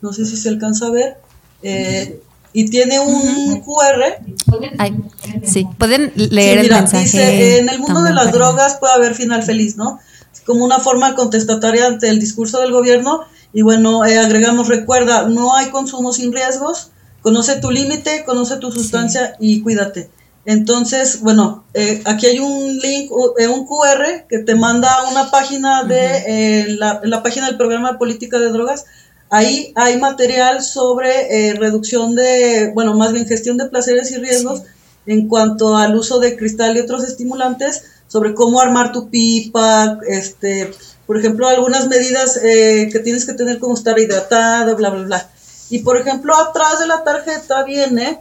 No 0.00 0.12
sé 0.12 0.24
si 0.24 0.36
se 0.36 0.48
alcanza 0.48 0.86
a 0.86 0.90
ver. 0.90 1.16
Eh, 1.62 2.20
y 2.52 2.68
tiene 2.70 3.00
un 3.00 3.60
QR. 3.60 4.20
sí, 5.44 5.66
pueden 5.78 6.12
leer 6.16 6.58
el 6.58 6.70
mensaje. 6.70 7.04
Dice, 7.04 7.58
en 7.58 7.68
el 7.68 7.78
mundo 7.78 8.02
de 8.02 8.12
las 8.12 8.32
drogas 8.32 8.76
puede 8.78 8.94
haber 8.94 9.14
final 9.14 9.42
feliz, 9.42 9.76
¿no? 9.76 9.98
Como 10.44 10.64
una 10.64 10.80
forma 10.80 11.14
contestataria 11.14 11.86
ante 11.86 12.08
el 12.08 12.18
discurso 12.18 12.60
del 12.60 12.72
gobierno. 12.72 13.22
Y 13.52 13.62
bueno, 13.62 14.02
agregamos, 14.02 14.68
recuerda, 14.68 15.28
no 15.28 15.54
hay 15.54 15.70
consumo 15.70 16.12
sin 16.12 16.32
riesgos 16.32 16.92
conoce 17.22 17.60
tu 17.60 17.70
límite, 17.70 18.24
conoce 18.26 18.56
tu 18.56 18.70
sustancia 18.70 19.36
y 19.38 19.62
cuídate. 19.62 20.10
Entonces, 20.44 21.20
bueno, 21.20 21.64
eh, 21.72 22.02
aquí 22.04 22.26
hay 22.26 22.40
un 22.40 22.78
link, 22.78 23.12
eh, 23.38 23.46
un 23.46 23.64
QR 23.64 24.26
que 24.28 24.40
te 24.40 24.56
manda 24.56 24.92
a 24.92 25.08
una 25.08 25.30
página 25.30 25.84
de 25.84 26.24
eh, 26.26 26.66
la, 26.76 27.22
página 27.22 27.46
del 27.46 27.56
programa 27.56 27.92
de 27.92 27.98
política 27.98 28.40
de 28.40 28.50
drogas. 28.50 28.84
Ahí 29.30 29.72
hay 29.76 29.98
material 29.98 30.62
sobre 30.62 31.54
reducción 31.54 32.14
de, 32.14 32.70
bueno, 32.74 32.94
más 32.94 33.12
bien 33.12 33.26
gestión 33.26 33.56
de 33.56 33.66
placeres 33.66 34.10
y 34.10 34.16
riesgos 34.16 34.62
en 35.06 35.26
cuanto 35.26 35.76
al 35.76 35.96
uso 35.96 36.18
de 36.18 36.36
cristal 36.36 36.76
y 36.76 36.80
otros 36.80 37.04
estimulantes, 37.04 37.84
sobre 38.08 38.34
cómo 38.34 38.60
armar 38.60 38.92
tu 38.92 39.08
pipa, 39.08 39.98
este, 40.06 40.70
por 41.06 41.18
ejemplo, 41.18 41.48
algunas 41.48 41.88
medidas 41.88 42.38
que 42.40 43.00
tienes 43.02 43.26
que 43.26 43.34
tener 43.34 43.58
como 43.58 43.74
estar 43.74 43.98
hidratado, 43.98 44.76
bla, 44.76 44.90
bla, 44.90 45.02
bla. 45.04 45.30
Y 45.70 45.80
por 45.80 45.96
ejemplo, 45.96 46.34
atrás 46.36 46.80
de 46.80 46.86
la 46.86 47.02
tarjeta 47.02 47.64
viene, 47.64 48.20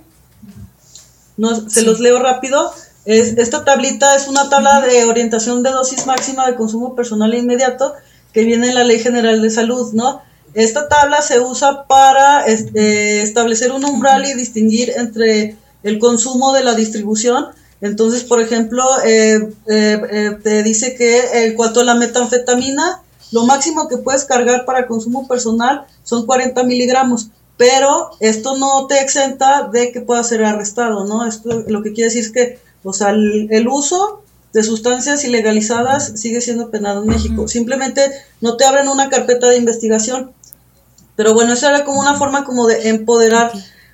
no, 1.38 1.70
se 1.70 1.82
los 1.82 2.00
leo 2.00 2.20
rápido, 2.20 2.74
es, 3.06 3.38
esta 3.38 3.66
tablita 3.66 4.16
es 4.16 4.28
una 4.28 4.50
tabla 4.50 4.82
de 4.82 5.06
orientación 5.06 5.64
de 5.64 5.72
dosis 5.72 6.06
máxima 6.06 6.48
de 6.48 6.56
consumo 6.56 6.96
personal 6.96 7.34
e 7.34 7.40
inmediato 7.40 7.94
que 8.34 8.44
viene 8.44 8.70
en 8.70 8.76
la 8.76 8.84
Ley 8.84 9.00
General 9.00 9.42
de 9.42 9.50
Salud, 9.50 9.92
¿no? 9.94 10.22
Esta 10.54 10.88
tabla 10.88 11.22
se 11.22 11.40
usa 11.40 11.88
para 11.88 12.46
este, 12.46 13.22
establecer 13.22 13.72
un 13.72 13.86
umbral 13.86 14.26
y 14.26 14.34
distinguir 14.34 14.92
entre 14.96 15.56
el 15.84 16.00
consumo 16.00 16.54
de 16.54 16.64
la 16.64 16.76
distribución. 16.76 17.48
Entonces, 17.82 18.24
por 18.24 18.40
ejemplo, 18.42 18.84
eh, 19.04 19.50
eh, 19.68 20.02
eh, 20.12 20.38
te 20.44 20.64
dice 20.64 20.96
que 20.96 21.46
en 21.46 21.56
cuanto 21.56 21.82
a 21.82 21.84
la 21.84 21.96
metanfetamina, 21.96 23.02
lo 23.32 23.46
máximo 23.46 23.88
que 23.88 23.98
puedes 23.98 24.26
cargar 24.26 24.66
para 24.66 24.88
consumo 24.88 25.28
personal 25.28 25.86
son 26.04 26.26
40 26.26 26.64
miligramos 26.64 27.30
pero 27.62 28.10
esto 28.20 28.58
no 28.58 28.88
te 28.88 29.02
exenta 29.02 29.70
de 29.72 29.92
que 29.92 30.02
puedas 30.02 30.28
ser 30.28 30.44
arrestado, 30.44 31.06
¿no? 31.06 31.28
Esto 31.28 31.64
lo 31.68 31.84
que 31.84 31.94
quiere 31.94 32.06
decir 32.06 32.24
es 32.24 32.32
que, 32.32 32.60
o 32.84 32.92
sea, 32.92 33.12
el, 33.12 33.68
uso 33.68 34.24
de 34.52 34.64
sustancias 34.64 35.24
ilegalizadas 35.26 36.14
sigue 36.20 36.42
siendo 36.42 36.72
penado 36.72 37.04
en 37.04 37.10
México. 37.10 37.48
Simplemente 37.48 38.02
no 38.42 38.58
te 38.58 38.66
abren 38.66 38.88
una 38.88 39.10
carpeta 39.12 39.48
de 39.48 39.58
investigación. 39.58 40.32
Pero 41.16 41.36
bueno, 41.36 41.54
eso 41.54 41.70
era 41.70 41.86
como 41.86 42.00
una 42.00 42.16
forma 42.16 42.46
como 42.46 42.66
de 42.66 42.90
empoderar 42.90 43.52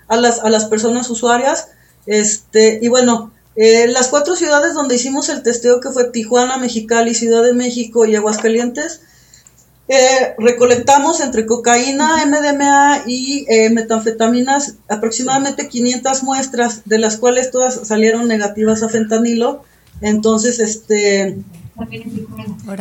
a 0.08 0.16
las, 0.16 0.40
a 0.40 0.50
las 0.50 0.64
personas 0.64 1.10
usuarias. 1.10 1.68
Este, 2.06 2.80
y 2.82 2.88
bueno, 2.88 3.34
eh, 3.58 3.88
las 3.88 4.08
cuatro 4.08 4.36
ciudades 4.36 4.74
donde 4.74 4.96
hicimos 4.96 5.30
el 5.30 5.44
testeo, 5.44 5.82
que 5.82 5.90
fue 5.90 6.12
Tijuana, 6.12 6.58
Mexicali, 6.58 7.16
Ciudad 7.16 7.44
de 7.44 7.54
México 7.54 8.06
y 8.06 8.16
Aguascalientes, 8.16 9.02
eh, 9.90 10.36
recolectamos 10.38 11.22
entre 11.22 11.46
cocaína, 11.46 12.26
MDMA 12.26 13.04
y 13.08 13.46
eh, 13.48 13.70
metanfetaminas 13.70 14.76
aproximadamente 14.90 15.70
500 15.70 16.24
muestras, 16.24 16.82
de 16.84 17.00
las 17.00 17.18
cuales 17.18 17.52
todas 17.52 17.88
salieron 17.88 18.28
negativas 18.28 18.84
a 18.84 18.90
fentanilo. 18.90 19.64
Entonces, 20.02 20.60
este... 20.60 21.38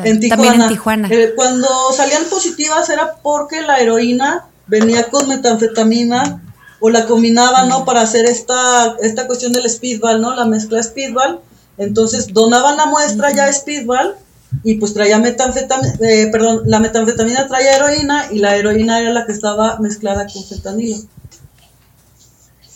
En 0.04 0.20
Tijuana. 0.20 1.08
Eh, 1.10 1.32
cuando 1.36 1.68
salían 1.94 2.24
positivas 2.24 2.88
era 2.90 3.16
porque 3.22 3.60
la 3.60 3.78
heroína 3.78 4.46
venía 4.66 5.08
con 5.08 5.28
metanfetamina 5.28 6.42
o 6.86 6.90
la 6.90 7.04
combinaban, 7.06 7.68
¿no? 7.68 7.84
Para 7.84 8.02
hacer 8.02 8.26
esta, 8.26 8.94
esta 9.02 9.26
cuestión 9.26 9.52
del 9.52 9.68
speedball, 9.68 10.20
¿no? 10.20 10.36
La 10.36 10.44
mezcla 10.44 10.80
speedball. 10.80 11.40
Entonces 11.78 12.28
donaban 12.32 12.76
la 12.76 12.86
muestra 12.86 13.32
ya 13.32 13.52
speedball 13.52 14.14
y 14.62 14.76
pues 14.76 14.94
traía 14.94 15.18
metanfetamina, 15.18 15.94
eh, 16.00 16.28
perdón, 16.30 16.62
la 16.66 16.78
metanfetamina 16.78 17.48
traía 17.48 17.74
heroína 17.74 18.28
y 18.30 18.38
la 18.38 18.54
heroína 18.54 19.00
era 19.00 19.12
la 19.12 19.26
que 19.26 19.32
estaba 19.32 19.80
mezclada 19.80 20.28
con 20.32 20.44
fentanilo. 20.44 20.96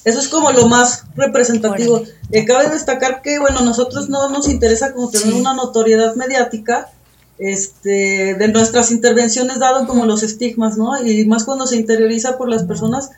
Eso 0.05 0.19
es 0.19 0.27
como 0.27 0.51
lo 0.51 0.67
más 0.67 1.05
representativo. 1.15 2.03
Eh, 2.33 2.45
cabe 2.45 2.69
destacar 2.69 3.23
que, 3.23 3.39
bueno, 3.39 3.61
nosotros 3.61 4.09
no 4.09 4.29
nos 4.29 4.49
interesa 4.49 4.93
como 4.93 5.11
tener 5.11 5.35
una 5.35 5.55
notoriedad 5.55 6.17
mediática 6.17 6.89
este, 7.39 8.35
de 8.35 8.49
nuestras 8.49 8.91
intervenciones, 8.91 9.61
dado 9.61 9.87
como 9.87 10.05
los 10.05 10.25
estigmas, 10.25 10.77
¿no? 10.77 11.01
Y 11.01 11.25
más 11.27 11.45
cuando 11.45 11.69
se 11.69 11.77
interioriza 11.77 12.37
por 12.37 12.49
las 12.49 12.65
personas, 12.65 13.11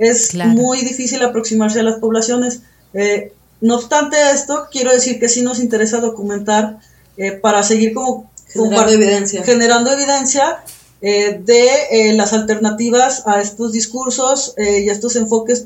es 0.00 0.34
muy 0.34 0.80
difícil 0.80 1.22
aproximarse 1.22 1.78
a 1.80 1.84
las 1.84 2.00
poblaciones. 2.00 2.62
Eh, 2.94 3.32
no 3.60 3.76
obstante 3.76 4.16
esto, 4.32 4.68
quiero 4.70 4.92
decir 4.92 5.20
que 5.20 5.28
sí 5.28 5.42
nos 5.42 5.60
interesa 5.60 6.00
documentar 6.00 6.78
eh, 7.16 7.32
para 7.32 7.62
seguir 7.62 7.92
como 7.92 8.30
generando 8.46 8.92
evidencia, 8.92 9.42
generando 9.44 9.92
evidencia 9.92 10.64
eh, 11.02 11.38
de 11.44 11.68
eh, 11.90 12.12
las 12.14 12.32
alternativas 12.32 13.26
a 13.26 13.40
estos 13.40 13.72
discursos 13.72 14.54
y 14.56 14.88
a 14.88 14.92
estos 14.92 15.16
enfoques 15.16 15.64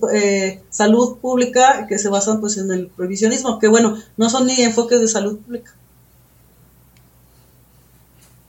salud 0.71 1.19
pública 1.19 1.87
que 1.89 1.99
se 1.99 2.09
basan 2.09 2.41
pues 2.41 2.57
en 2.57 2.73
el 2.73 2.89
prohibicionismo, 2.89 3.59
que 3.59 3.69
bueno, 3.69 3.97
no 4.17 4.29
son 4.29 4.47
ni 4.47 4.61
enfoques 4.63 5.01
de 5.01 5.09
salud 5.09 5.39
pública. 5.39 5.73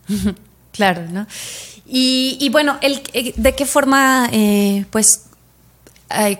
Claro, 0.71 1.03
¿no? 1.09 1.25
Y, 1.85 2.37
y 2.41 2.49
bueno, 2.49 2.77
el, 2.81 3.01
¿de 3.37 3.55
qué 3.55 3.65
forma 3.65 4.29
pues 4.91 5.21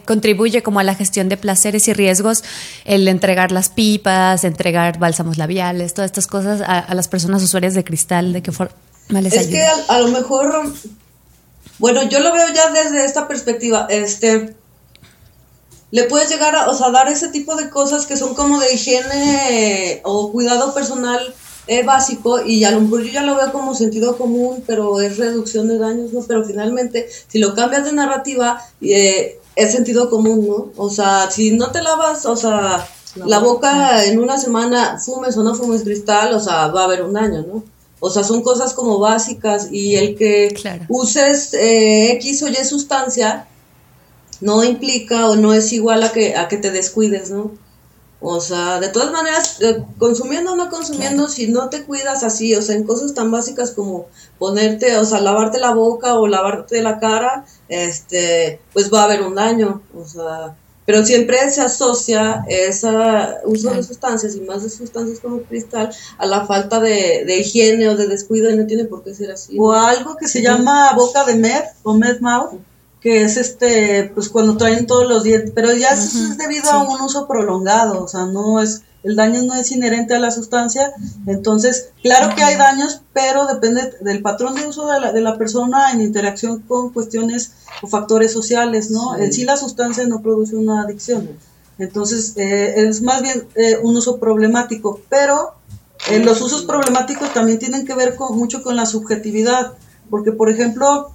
contribuye 0.06 0.64
como 0.64 0.80
a 0.80 0.84
la 0.84 0.96
gestión 0.96 1.30
de 1.30 1.38
placeres 1.38 1.88
y 1.88 1.94
riesgos 1.94 2.44
el 2.86 3.08
entregar 3.08 3.52
las 3.52 3.70
pipas, 3.70 4.44
entregar 4.44 5.00
bálsamos 5.00 5.38
labiales, 5.38 5.94
todas 5.94 6.10
estas 6.10 6.28
cosas 6.28 6.62
a, 6.66 6.94
las 6.94 7.08
personas 7.08 7.44
usuarias 7.44 7.74
de 7.74 7.84
cristal, 7.84 8.34
de 8.34 8.42
qué 8.44 8.52
forma 8.52 8.76
les 9.10 9.34
es 9.34 9.48
que 9.48 9.64
a, 9.64 10.00
lo 10.00 10.10
mejor, 10.10 10.72
bueno, 11.80 12.04
yo 12.04 12.20
lo 12.20 12.34
veo 12.34 12.48
ya 12.54 12.72
desde 12.72 13.06
esta 13.06 13.28
perspectiva, 13.28 13.88
este, 13.90 14.56
le 15.92 16.04
puedes 16.06 16.30
llegar 16.30 16.56
a, 16.56 16.70
o 16.70 16.76
sea, 16.76 16.90
dar 16.92 17.08
ese 17.08 17.30
tipo 17.30 17.56
de 17.56 17.70
cosas 17.70 18.06
que 18.06 18.18
son 18.18 18.36
como 18.36 18.60
de 18.60 18.74
higiene 18.74 20.02
o 20.04 20.32
cuidado 20.32 20.74
personal 20.74 21.34
eh, 21.68 21.84
básico 21.84 22.46
y 22.46 22.64
a 22.64 22.72
lo 22.72 22.82
mejor 22.82 23.04
yo 23.04 23.12
ya 23.12 23.24
lo 23.24 23.36
veo 23.36 23.52
como 23.52 23.74
sentido 23.74 24.18
común, 24.18 24.64
pero 24.68 25.02
es 25.02 25.18
reducción 25.18 25.68
de 25.68 25.80
daños, 25.80 26.14
¿no? 26.14 26.22
Pero 26.28 26.46
finalmente, 26.46 27.08
si 27.28 27.40
lo 27.40 27.56
cambias 27.56 27.86
de 27.86 27.94
narrativa, 27.94 28.62
eh, 28.82 29.40
es 29.56 29.72
sentido 29.72 30.10
común, 30.10 30.48
¿no? 30.48 30.72
O 30.76 30.90
sea, 30.90 31.30
si 31.32 31.52
no 31.52 31.72
te 31.72 31.82
lavas, 31.82 32.26
o 32.26 32.36
sea, 32.36 32.88
la, 33.16 33.40
boca 33.40 34.06
en 34.06 34.20
una 34.20 34.38
semana, 34.38 35.00
fumes 35.00 35.38
o 35.38 35.44
no 35.44 35.56
fumes 35.56 35.84
cristal, 35.84 36.34
o 36.34 36.40
sea, 36.40 36.68
va 36.68 36.82
a 36.82 36.86
haber 36.86 37.04
un 37.04 37.14
daño, 37.14 37.46
¿no? 37.48 37.64
O 38.00 38.10
sea, 38.10 38.24
son 38.24 38.42
cosas 38.42 38.74
como 38.74 39.00
básicas 39.00 39.70
y 39.72 39.96
el 39.96 40.16
que 40.16 40.54
uses 40.90 41.54
eh, 41.54 42.12
X 42.14 42.44
o 42.44 42.50
Y 42.50 42.56
sustancia 42.56 43.48
no 44.42 44.64
implica 44.64 45.30
o 45.30 45.36
no 45.36 45.54
es 45.54 45.72
igual 45.72 46.04
a 46.04 46.12
que, 46.12 46.36
a 46.36 46.48
que 46.48 46.58
te 46.58 46.72
descuides, 46.72 47.32
¿no? 47.32 47.52
O 48.22 48.40
sea, 48.40 48.80
de 48.80 48.90
todas 48.90 49.12
maneras, 49.12 49.62
eh, 49.62 49.84
consumiendo 49.98 50.54
o 50.54 50.56
no 50.56 50.70
consumiendo, 50.70 51.28
si 51.28 51.48
no 51.48 51.70
te 51.70 51.84
cuidas 51.84 52.24
así, 52.24 52.56
o 52.56 52.62
sea, 52.62 52.76
en 52.76 52.84
cosas 52.84 53.14
tan 53.14 53.30
básicas 53.30 53.72
como 53.72 54.08
ponerte, 54.40 54.98
o 54.98 55.06
sea, 55.06 55.22
lavarte 55.22 55.60
la 55.60 55.74
boca 55.74 56.16
o 56.16 56.28
lavarte 56.28 56.82
la 56.82 57.00
cara, 57.00 57.46
este, 57.68 58.60
pues 58.74 58.92
va 58.92 59.02
a 59.02 59.06
haber 59.06 59.22
un 59.22 59.36
daño, 59.36 59.82
o 59.96 60.06
sea, 60.06 60.56
pero 60.86 61.04
siempre 61.04 61.50
se 61.50 61.62
asocia 61.62 62.46
ese 62.48 62.88
uso 63.46 63.72
de 63.72 63.84
sustancias 63.84 64.36
y 64.36 64.42
más 64.42 64.64
de 64.64 64.70
sustancias 64.70 65.20
como 65.20 65.42
cristal 65.42 65.90
a 66.18 66.26
la 66.26 66.46
falta 66.46 66.80
de, 66.80 67.24
de, 67.26 67.40
higiene 67.40 67.90
o 67.90 67.98
de 67.98 68.08
descuido 68.08 68.52
y 68.52 68.56
no 68.56 68.68
tiene 68.68 68.86
por 68.86 69.04
qué 69.04 69.14
ser 69.14 69.32
así. 69.32 69.58
O 69.60 69.74
algo 69.74 70.16
que 70.16 70.28
se 70.28 70.44
llama 70.44 70.94
boca 70.96 71.26
de 71.26 71.36
med 71.36 71.64
o 71.82 71.96
med 71.96 72.20
mouth, 72.20 72.60
que 73.06 73.22
es 73.22 73.38
este, 73.38 74.10
pues 74.16 74.30
cuando 74.30 74.58
traen 74.58 74.88
todos 74.88 75.08
los 75.08 75.22
dientes, 75.22 75.52
pero 75.54 75.72
ya 75.72 75.90
es 75.90 76.40
debido 76.40 76.72
a 76.72 76.90
un 76.90 77.00
uso 77.02 77.28
prolongado, 77.28 78.04
o 78.04 78.08
sea, 78.08 78.26
no 78.26 78.60
es, 78.60 78.82
el 79.04 79.16
daño 79.16 79.44
no 79.44 79.54
es 79.54 79.72
inherente 79.72 80.16
a 80.16 80.20
la 80.20 80.32
sustancia, 80.32 80.92
entonces, 81.28 81.92
claro 82.02 82.36
que 82.36 82.44
hay 82.44 82.56
daños, 82.56 83.02
pero 83.14 83.46
depende 83.46 83.94
del 84.02 84.24
patrón 84.24 84.56
de 84.56 84.66
uso 84.66 84.88
de 84.88 85.00
la, 85.00 85.12
de 85.12 85.22
la 85.22 85.38
persona 85.38 85.92
en 85.92 86.02
interacción 86.02 86.62
con 86.62 86.90
cuestiones 86.90 87.52
o 87.84 87.88
factores 87.88 88.34
sociales, 88.34 88.90
¿no? 88.90 89.16
En 89.20 89.32
sí 89.32 89.44
la 89.44 89.56
sustancia 89.56 90.08
no 90.08 90.24
produce 90.24 90.56
una 90.56 90.82
adicción, 90.82 91.30
entonces 91.78 92.34
eh, 92.38 92.74
es 92.88 93.04
más 93.04 93.22
bien 93.22 93.48
eh, 93.54 93.78
un 93.84 93.96
uso 93.96 94.18
problemático, 94.20 95.00
pero 95.10 95.54
eh, 96.10 96.18
los 96.18 96.42
usos 96.42 96.64
problemáticos 96.64 97.32
también 97.36 97.60
tienen 97.60 97.86
que 97.86 97.94
ver 97.94 98.16
con, 98.16 98.36
mucho 98.36 98.64
con 98.64 98.76
la 98.76 98.88
subjetividad, 98.88 99.74
porque 100.10 100.32
por 100.32 100.50
ejemplo, 100.50 101.12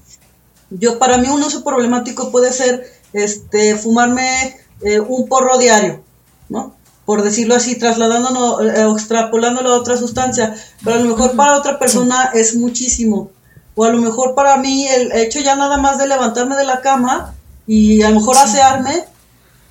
yo 0.71 0.99
para 0.99 1.19
mí 1.19 1.29
un 1.29 1.43
uso 1.43 1.65
problemático 1.65 2.31
puede 2.31 2.53
ser 2.53 2.91
este 3.13 3.77
fumarme 3.77 4.57
eh, 4.83 5.01
un 5.01 5.29
porro 5.29 5.59
diario, 5.59 6.03
¿no? 6.49 6.75
Por 7.05 7.23
decirlo 7.23 7.57
así, 7.57 7.77
trasladándolo 7.77 8.61
eh, 8.63 8.85
o 8.85 8.95
extrapolándolo 8.95 9.73
a 9.73 9.79
otra 9.79 9.97
sustancia, 9.97 10.55
pero 10.85 10.97
a 10.97 11.01
lo 11.01 11.11
mejor 11.11 11.35
para 11.35 11.59
otra 11.59 11.79
persona 11.79 12.31
es 12.35 12.55
muchísimo. 12.57 13.31
O 13.75 13.85
a 13.85 13.91
lo 13.91 13.99
mejor 13.99 14.35
para 14.35 14.57
mí 14.57 14.87
el 14.87 15.13
hecho 15.13 15.41
ya 15.41 15.57
nada 15.57 15.77
más 15.77 15.99
de 15.99 16.07
levantarme 16.07 16.57
de 16.57 16.65
la 16.65 16.81
cama 16.81 17.35
y 17.67 18.03
a 18.03 18.11
lo 18.11 18.17
mejor 18.17 18.37
asearme 18.37 19.05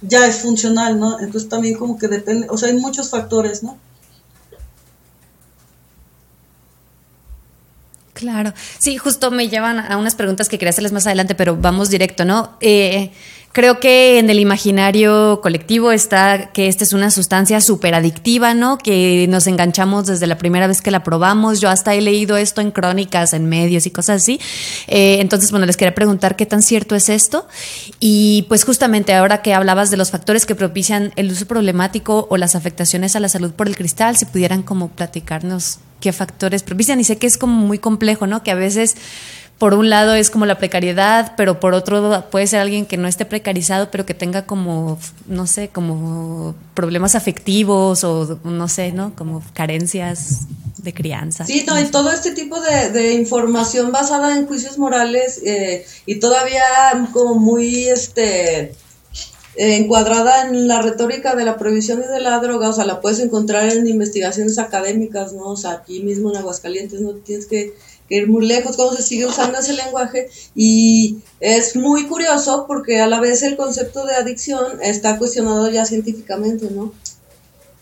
ya 0.02 0.26
es 0.26 0.38
funcional, 0.40 1.00
¿no? 1.00 1.20
Entonces 1.20 1.50
también 1.50 1.78
como 1.78 1.98
que 1.98 2.08
depende, 2.08 2.48
o 2.50 2.58
sea, 2.58 2.70
hay 2.70 2.76
muchos 2.76 3.10
factores, 3.10 3.64
¿no? 3.64 3.78
Claro, 8.20 8.54
sí, 8.80 8.98
justo 8.98 9.32
me 9.32 9.48
llevan 9.48 9.80
a 9.80 9.96
unas 9.96 10.14
preguntas 10.14 10.50
que 10.50 10.58
quería 10.58 10.72
hacerles 10.72 10.92
más 10.92 11.08
adelante, 11.08 11.36
pero 11.36 11.56
vamos 11.56 11.90
directo, 11.90 12.26
¿no? 12.26 12.58
Eh, 12.60 13.12
creo 13.54 13.80
que 13.80 14.20
en 14.20 14.30
el 14.30 14.40
imaginario 14.40 15.40
colectivo 15.42 15.94
está 15.94 16.52
que 16.52 16.68
esta 16.68 16.84
es 16.84 16.92
una 16.92 17.12
sustancia 17.12 17.62
súper 17.62 17.96
adictiva, 17.96 18.54
¿no? 18.54 18.78
Que 18.78 19.26
nos 19.30 19.48
enganchamos 19.48 20.06
desde 20.06 20.28
la 20.28 20.38
primera 20.38 20.68
vez 20.68 20.82
que 20.82 20.92
la 20.92 21.02
probamos. 21.02 21.62
Yo 21.62 21.70
hasta 21.70 21.96
he 21.96 22.02
leído 22.02 22.36
esto 22.36 22.60
en 22.60 22.72
crónicas, 22.72 23.32
en 23.32 23.46
medios 23.46 23.86
y 23.86 23.92
cosas 23.92 24.22
así. 24.22 24.38
Eh, 24.88 25.20
entonces, 25.22 25.52
bueno, 25.52 25.66
les 25.66 25.78
quería 25.78 25.96
preguntar 25.96 26.36
qué 26.36 26.46
tan 26.46 26.62
cierto 26.62 26.96
es 26.96 27.08
esto. 27.08 27.48
Y 28.02 28.44
pues 28.50 28.66
justamente 28.66 29.14
ahora 29.14 29.42
que 29.42 29.54
hablabas 29.54 29.92
de 29.92 29.96
los 29.96 30.12
factores 30.12 30.46
que 30.46 30.56
propician 30.56 31.14
el 31.16 31.32
uso 31.32 31.46
problemático 31.46 32.28
o 32.30 32.36
las 32.36 32.58
afectaciones 32.58 33.16
a 33.16 33.22
la 33.22 33.30
salud 33.30 33.54
por 33.54 33.70
el 33.70 33.78
cristal, 33.78 34.18
si 34.18 34.26
pudieran 34.26 34.62
como 34.62 34.90
platicarnos 34.90 35.80
qué 36.00 36.14
factores 36.14 36.64
propician. 36.64 37.00
Y 37.00 37.04
sé 37.04 37.18
que 37.18 37.28
es 37.28 37.38
como 37.38 37.54
muy 37.54 37.80
complejo, 37.80 38.28
¿no? 38.28 38.44
Que 38.44 38.52
a 38.52 38.56
veces, 38.56 38.96
por 39.58 39.74
un 39.74 39.90
lado, 39.90 40.14
es 40.14 40.30
como 40.30 40.46
la 40.46 40.58
precariedad, 40.58 41.34
pero 41.38 41.60
por 41.60 41.74
otro 41.74 42.26
puede 42.30 42.48
ser 42.48 42.60
alguien 42.60 42.86
que 42.86 42.98
no 42.98 43.08
esté 43.08 43.26
precarizado, 43.26 43.92
pero 43.92 44.06
que 44.06 44.14
tenga 44.14 44.46
como, 44.46 45.00
no 45.28 45.48
sé, 45.48 45.70
como 45.70 46.56
problemas 46.74 47.16
afectivos 47.16 48.04
o, 48.04 48.40
no 48.44 48.68
sé, 48.68 48.92
¿no? 48.92 49.14
Como 49.16 49.44
carencias 49.54 50.48
de 50.78 50.94
crianza. 50.94 51.46
Sí, 51.46 51.66
no, 51.68 51.80
y 51.80 51.86
todo 51.86 52.12
este 52.12 52.32
tipo 52.32 52.58
de, 52.62 53.14
información 53.14 53.92
basada 53.92 54.38
en 54.38 54.48
juicios 54.48 54.78
morales 54.78 55.42
eh, 55.46 55.86
y 56.06 56.20
todavía 56.20 56.64
como 57.12 57.36
muy, 57.36 57.90
este 57.90 58.74
encuadrada 59.62 60.48
en 60.48 60.70
la 60.70 60.82
retórica 60.82 61.36
de 61.36 61.44
la 61.44 61.58
prohibición 61.58 62.00
de 62.00 62.20
la 62.22 62.40
droga, 62.40 62.70
o 62.70 62.74
sea, 62.74 62.86
la 62.86 63.02
puedes 63.02 63.20
encontrar 63.20 63.70
en 63.70 63.86
investigaciones 63.88 64.58
académicas, 64.58 65.34
¿no? 65.34 65.50
O 65.50 65.58
sea, 65.58 65.72
aquí 65.72 66.02
mismo 66.02 66.32
en 66.32 66.38
Aguascalientes 66.38 67.02
no 67.02 67.16
tienes 67.16 67.46
que, 67.46 67.74
ir 68.08 68.28
muy 68.28 68.48
lejos, 68.48 68.78
cómo 68.78 68.96
se 68.96 69.04
sigue 69.04 69.28
usando 69.28 69.60
ese 69.60 69.74
lenguaje 69.74 70.30
y 70.56 71.18
es 71.40 71.76
muy 71.76 72.08
curioso 72.08 72.66
porque 72.68 73.00
a 73.02 73.08
la 73.08 73.20
vez 73.20 73.44
el 73.44 73.56
concepto 73.56 74.04
de 74.06 74.16
adicción 74.16 74.82
está 74.82 75.20
cuestionado 75.20 75.70
ya 75.70 75.86
científicamente, 75.86 76.72
¿no? 76.72 76.92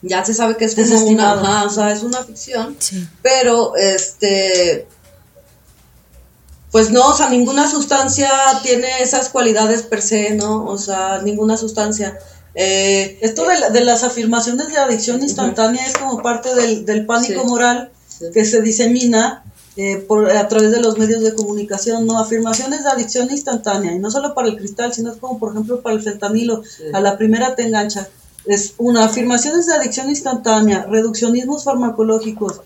Ya 0.02 0.26
se 0.26 0.34
sabe 0.34 0.58
que 0.58 0.66
es 0.66 0.76
como 0.76 1.08
una, 1.08 1.64
o 1.64 1.70
sea, 1.70 1.94
es 1.94 2.04
una 2.04 2.24
ficción, 2.24 2.76
pero 3.22 3.76
este 3.78 4.88
pues 6.78 6.92
no, 6.92 7.08
o 7.08 7.18
sea, 7.18 7.28
ninguna 7.28 7.68
sustancia 7.68 8.30
tiene 8.62 9.02
esas 9.02 9.30
cualidades 9.30 9.82
per 9.82 10.00
se, 10.00 10.36
¿no? 10.36 10.64
O 10.68 10.78
sea, 10.78 11.24
ninguna 11.24 11.58
sustancia. 11.58 12.20
Eh, 12.54 13.18
Esto 13.22 13.48
de, 13.74 13.84
las 13.84 14.04
afirmaciones 14.04 14.68
de 14.68 14.78
adicción 14.78 15.24
instantánea 15.24 15.88
es 15.88 15.98
como 15.98 16.22
parte 16.22 16.54
del, 16.54 17.08
pánico 17.08 17.46
moral 17.46 17.90
que 18.32 18.46
se 18.46 18.62
disemina 18.62 19.44
eh, 19.76 20.06
por, 20.08 20.30
a 20.30 20.48
través 20.48 20.70
de 20.70 20.80
los 20.80 21.00
medios 21.00 21.24
de 21.24 21.34
comunicación, 21.34 22.06
¿no? 22.06 22.20
Afirmaciones 22.20 22.84
de 22.84 22.92
adicción 22.92 23.28
instantánea, 23.32 23.94
y 23.94 23.98
no 23.98 24.12
solo 24.12 24.36
para 24.36 24.48
el 24.48 24.56
cristal, 24.56 24.94
sino 24.94 25.18
como 25.18 25.40
por 25.40 25.54
ejemplo 25.54 25.82
para 25.82 25.96
el 25.96 26.04
fentanilo, 26.04 26.62
a 26.94 27.00
la 27.00 27.18
primera 27.18 27.56
te 27.56 27.64
engancha. 27.64 28.08
Es 28.46 28.76
una 28.78 29.06
afirmaciones 29.06 29.66
de 29.66 29.74
adicción 29.74 30.10
instantánea, 30.10 30.86
reduccionismos 30.88 31.64
farmacológicos, 31.64 32.62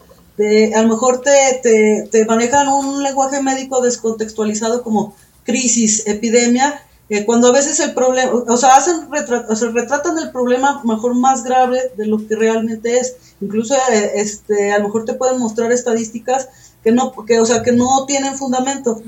a 0.75 0.81
lo 0.81 0.89
mejor 0.89 1.21
te, 1.21 2.09
te, 2.09 2.25
manejan 2.25 2.67
un 2.67 3.03
lenguaje 3.03 3.41
médico 3.41 3.81
descontextualizado 3.81 4.83
como 4.83 5.15
crisis, 5.43 6.07
epidemia, 6.07 6.83
eh, 7.09 7.25
cuando 7.25 7.49
a 7.49 7.51
veces 7.51 7.79
el 7.81 7.93
problema, 7.93 8.31
o 8.31 8.55
sea, 8.55 8.75
hacen 8.77 9.09
o 9.49 9.55
sea, 9.55 9.69
retratan 9.71 10.17
el 10.17 10.31
problema 10.31 10.81
mejor 10.85 11.13
más 11.13 11.43
grave 11.43 11.91
de 11.97 12.05
lo 12.05 12.25
que 12.25 12.37
realmente 12.37 12.99
es. 12.99 13.15
Incluso 13.41 13.75
eh, 13.75 14.11
este, 14.15 14.71
a 14.71 14.79
lo 14.79 14.85
mejor 14.85 15.03
te 15.03 15.15
pueden 15.15 15.37
mostrar 15.37 15.73
estadísticas 15.73 16.47
que 16.83 16.93
no, 16.93 17.13
que, 17.25 17.41
o 17.41 17.45
sea, 17.45 17.63
que 17.63 17.73
no 17.73 18.05
tienen 18.05 18.37
fundamento 18.37 19.01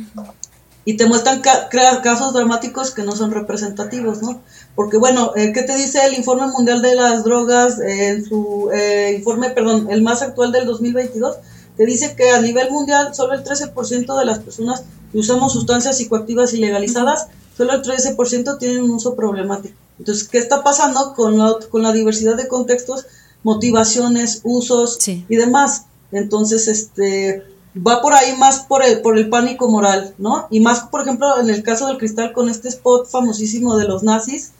y 0.85 0.97
te 0.97 1.05
muestran 1.05 1.41
casos 1.41 2.33
dramáticos 2.33 2.91
que 2.91 3.03
no 3.03 3.15
son 3.15 3.31
representativos, 3.31 4.21
¿no? 4.21 4.41
Porque 4.75 4.97
bueno, 4.97 5.33
eh, 5.35 5.51
¿qué 5.53 5.63
te 5.63 5.75
dice 5.75 6.03
el 6.05 6.15
informe 6.15 6.47
mundial 6.47 6.81
de 6.81 6.95
las 6.95 7.23
drogas 7.23 7.79
en 7.79 8.25
su 8.25 8.69
eh, 8.73 9.13
informe, 9.17 9.51
perdón, 9.51 9.87
el 9.91 10.01
más 10.01 10.21
actual 10.21 10.51
del 10.51 10.65
2022? 10.65 11.35
Te 11.77 11.85
dice 11.85 12.15
que 12.15 12.31
a 12.31 12.41
nivel 12.41 12.71
mundial 12.71 13.13
solo 13.13 13.33
el 13.33 13.43
13% 13.43 14.17
de 14.17 14.25
las 14.25 14.39
personas 14.39 14.83
que 15.11 15.19
usamos 15.19 15.53
sustancias 15.53 15.97
psicoactivas 15.97 16.53
ilegalizadas, 16.53 17.27
solo 17.55 17.73
el 17.73 17.83
13% 17.83 18.57
tienen 18.57 18.81
un 18.81 18.91
uso 18.91 19.15
problemático. 19.15 19.75
Entonces, 19.99 20.27
¿qué 20.27 20.39
está 20.39 20.63
pasando 20.63 21.13
con 21.13 21.37
la, 21.37 21.55
con 21.69 21.83
la 21.83 21.93
diversidad 21.93 22.35
de 22.35 22.47
contextos, 22.47 23.05
motivaciones, 23.43 24.41
usos 24.43 24.97
y 25.07 25.35
demás? 25.35 25.85
Entonces, 26.11 26.67
este, 26.67 27.43
va 27.75 28.01
por 28.01 28.13
ahí 28.13 28.35
más 28.37 28.61
por 28.61 28.83
el, 28.83 29.01
por 29.01 29.17
el 29.17 29.29
pánico 29.29 29.69
moral, 29.69 30.13
¿no? 30.17 30.47
Y 30.49 30.59
más, 30.59 30.81
por 30.81 31.01
ejemplo, 31.01 31.39
en 31.39 31.49
el 31.49 31.63
caso 31.63 31.87
del 31.87 31.97
cristal 31.97 32.33
con 32.33 32.49
este 32.49 32.69
spot 32.69 33.07
famosísimo 33.07 33.77
de 33.77 33.87
los 33.87 34.03
nazis, 34.03 34.51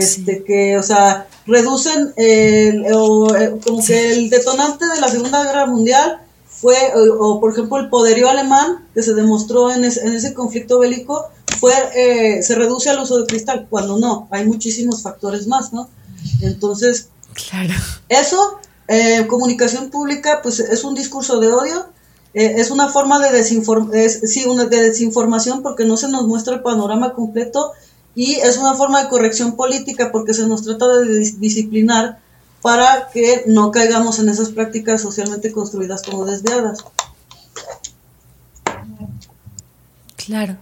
este 0.00 0.44
que, 0.44 0.76
o 0.76 0.82
sea, 0.82 1.26
reducen 1.46 2.12
el, 2.16 2.86
o, 2.92 3.34
eh, 3.34 3.58
como 3.64 3.84
que 3.84 4.12
el 4.12 4.30
detonante 4.30 4.86
de 4.86 5.00
la 5.00 5.08
Segunda 5.08 5.44
Guerra 5.44 5.66
Mundial 5.66 6.20
fue, 6.46 6.76
o, 6.96 7.40
por 7.40 7.52
ejemplo, 7.52 7.78
el 7.78 7.88
poderío 7.88 8.28
alemán 8.28 8.86
que 8.94 9.02
se 9.02 9.14
demostró 9.14 9.70
en, 9.70 9.84
en 9.84 10.12
ese 10.12 10.32
conflicto 10.34 10.78
bélico, 10.78 11.30
fue, 11.58 11.72
eh, 11.94 12.42
se 12.42 12.54
reduce 12.54 12.90
al 12.90 13.00
uso 13.00 13.18
de 13.18 13.26
cristal, 13.26 13.66
cuando 13.68 13.98
no, 13.98 14.28
hay 14.30 14.46
muchísimos 14.46 15.02
factores 15.02 15.46
más, 15.46 15.72
¿no? 15.72 15.88
Entonces, 16.42 17.08
claro. 17.48 17.74
eso, 18.08 18.58
eh, 18.88 19.26
comunicación 19.26 19.90
pública, 19.90 20.40
pues 20.42 20.60
es 20.60 20.84
un 20.84 20.94
discurso 20.94 21.40
de 21.40 21.52
odio, 21.52 21.86
eh, 22.34 22.54
es 22.58 22.70
una 22.70 22.88
forma 22.88 23.18
de, 23.18 23.32
desinform 23.32 23.90
sí, 24.26 24.44
una 24.44 24.66
de 24.66 24.82
desinformación 24.82 25.62
porque 25.62 25.84
no 25.84 25.96
se 25.96 26.08
nos 26.08 26.26
muestra 26.26 26.54
el 26.54 26.62
panorama 26.62 27.14
completo 27.14 27.72
y 28.16 28.36
es 28.36 28.56
una 28.56 28.74
forma 28.74 29.02
de 29.02 29.08
corrección 29.10 29.56
política 29.56 30.10
porque 30.10 30.32
se 30.32 30.48
nos 30.48 30.62
trata 30.62 30.88
de 30.88 31.18
disciplinar 31.38 32.18
para 32.62 33.10
que 33.12 33.44
no 33.46 33.70
caigamos 33.70 34.18
en 34.18 34.30
esas 34.30 34.48
prácticas 34.48 35.02
socialmente 35.02 35.52
construidas 35.52 36.02
como 36.02 36.24
desviadas. 36.24 36.82
Claro. 40.16 40.56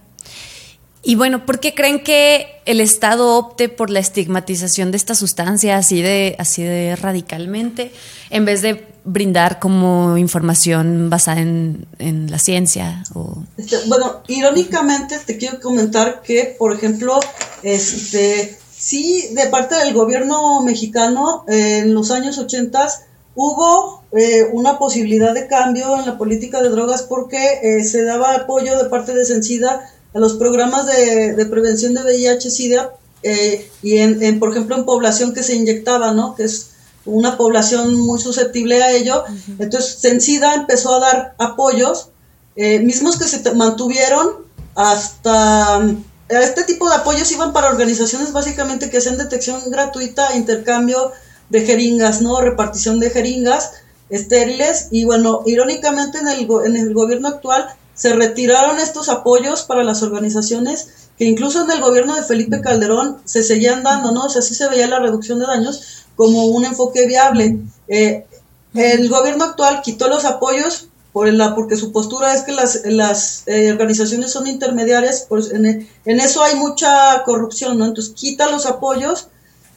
Y 1.07 1.13
bueno, 1.13 1.45
¿por 1.45 1.59
qué 1.59 1.75
creen 1.75 2.03
que 2.03 2.47
el 2.65 2.81
Estado 2.81 3.37
opte 3.37 3.69
por 3.69 3.91
la 3.91 3.99
estigmatización 3.99 4.89
de 4.89 4.97
esta 4.97 5.13
sustancia 5.13 5.77
así 5.77 6.01
de, 6.01 6.35
así 6.39 6.63
de 6.63 6.95
radicalmente, 6.95 7.91
en 8.31 8.43
vez 8.43 8.63
de 8.63 8.87
brindar 9.03 9.59
como 9.59 10.17
información 10.17 11.11
basada 11.11 11.41
en, 11.41 11.85
la 12.27 12.39
ciencia? 12.39 13.03
O... 13.13 13.37
Este, 13.55 13.77
bueno, 13.85 14.23
irónicamente 14.27 15.19
te 15.19 15.37
quiero 15.37 15.59
comentar 15.59 16.23
que, 16.23 16.55
por 16.57 16.73
ejemplo, 16.73 17.19
este, 17.61 18.57
sí, 18.75 19.27
de 19.35 19.45
parte 19.45 19.75
del 19.75 19.93
gobierno 19.93 20.63
mexicano, 20.63 21.45
en 21.47 21.93
los 21.93 22.09
años 22.09 22.39
80 22.39 22.87
hubo 23.35 24.01
eh, 24.11 24.45
una 24.53 24.79
posibilidad 24.79 25.35
de 25.35 25.47
cambio 25.47 25.99
en 25.99 26.07
la 26.07 26.17
política 26.17 26.63
de 26.63 26.69
drogas 26.69 27.03
porque 27.03 27.59
eh, 27.61 27.83
se 27.83 28.03
daba 28.03 28.33
apoyo 28.33 28.81
de 28.81 28.89
parte 28.89 29.13
de 29.13 29.25
Sencida 29.25 29.91
a 30.15 30.19
los 30.19 30.35
programas 30.35 30.85
de, 30.87 31.45
prevención 31.49 31.93
de 31.93 32.01
VIH-Sida 32.01 32.91
eh, 33.21 33.69
y, 33.83 33.97
en, 33.97 34.39
por 34.39 34.51
ejemplo, 34.51 34.77
en 34.77 34.85
población 34.85 35.33
que 35.33 35.43
se 35.43 35.55
inyectaba, 35.55 36.13
¿no? 36.13 36.35
Que 36.35 36.45
es 36.45 36.71
una 37.03 37.37
población 37.37 37.93
muy 37.95 38.19
susceptible 38.19 38.81
a 38.81 38.91
ello. 38.91 39.25
Entonces, 39.59 39.97
Sencida 39.99 40.55
empezó 40.55 40.95
a 40.95 40.99
dar 40.99 41.35
apoyos, 41.37 42.09
eh, 42.55 42.79
mismos 42.79 43.17
que 43.17 43.25
se 43.25 43.53
mantuvieron 43.53 44.45
hasta 44.73 45.85
este 46.29 46.63
tipo 46.63 46.89
de 46.89 46.95
apoyos 46.95 47.31
iban 47.31 47.51
para 47.51 47.69
organizaciones 47.69 48.31
básicamente 48.31 48.89
que 48.89 48.97
hacían 48.97 49.17
detección 49.17 49.59
gratuita, 49.69 50.35
intercambio 50.35 51.11
de 51.49 51.61
jeringas, 51.65 52.21
¿no? 52.21 52.39
Repartición 52.39 53.01
de 53.01 53.09
jeringas 53.09 53.73
estériles 54.09 54.87
y 54.91 55.03
bueno, 55.03 55.41
irónicamente 55.45 56.19
en 56.19 56.27
el, 56.29 56.47
en 56.65 56.77
el 56.77 56.93
gobierno 56.93 57.27
actual 57.27 57.67
se 57.95 58.13
retiraron 58.13 58.79
estos 58.79 59.09
apoyos 59.09 59.63
para 59.63 59.83
las 59.83 60.03
organizaciones 60.03 60.89
que 61.17 61.25
incluso 61.25 61.63
en 61.63 61.71
el 61.71 61.81
gobierno 61.81 62.15
de 62.15 62.23
Felipe 62.23 62.61
Calderón 62.61 63.17
se 63.23 63.41
seguían 63.41 63.83
dando, 63.83 64.11
¿no? 64.11 64.25
O 64.25 64.29
sea, 64.29 64.41
sí 64.41 64.53
se 64.53 64.67
veía 64.67 64.87
la 64.87 64.99
reducción 64.99 65.39
de 65.39 65.45
daños 65.45 66.05
como 66.15 66.45
un 66.45 66.65
enfoque 66.65 67.07
viable. 67.07 67.59
Eh, 67.87 68.25
el 68.73 69.07
gobierno 69.09 69.45
actual 69.45 69.81
quitó 69.81 70.09
los 70.09 70.25
apoyos 70.25 70.89
por 71.13 71.31
la, 71.31 71.55
porque 71.55 71.77
su 71.77 71.93
postura 71.93 72.33
es 72.33 72.41
que 72.41 72.51
las, 72.51 72.81
las 72.83 73.43
eh, 73.45 73.71
organizaciones 73.71 74.31
son 74.31 74.47
intermediarias, 74.47 75.25
pues 75.29 75.53
en, 75.53 75.65
en, 75.65 76.19
eso 76.19 76.43
hay 76.43 76.55
mucha 76.55 77.23
corrupción, 77.23 77.77
¿no? 77.77 77.85
Entonces 77.85 78.13
quita 78.13 78.51
los 78.51 78.65
apoyos 78.65 79.29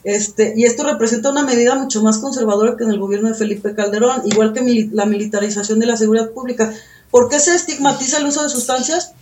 este, 0.03 0.53
y 0.55 0.65
esto 0.65 0.83
representa 0.83 1.29
una 1.29 1.43
medida 1.43 1.75
mucho 1.75 2.01
más 2.01 2.19
conservadora 2.19 2.77
que 2.77 2.83
en 2.83 2.91
el 2.91 2.99
gobierno 2.99 3.29
de 3.29 3.35
Felipe 3.35 3.75
Calderón, 3.75 4.21
igual 4.25 4.53
que 4.53 4.89
la 4.93 5.05
militarización 5.05 5.79
de 5.79 5.85
la 5.85 5.97
seguridad 5.97 6.31
pública. 6.31 6.73
¿Por 7.11 7.29
qué 7.29 7.39
se 7.39 7.55
estigmatiza 7.55 8.17
el 8.17 8.27
uso 8.27 8.43
de 8.43 8.49
sustancias? 8.49 9.13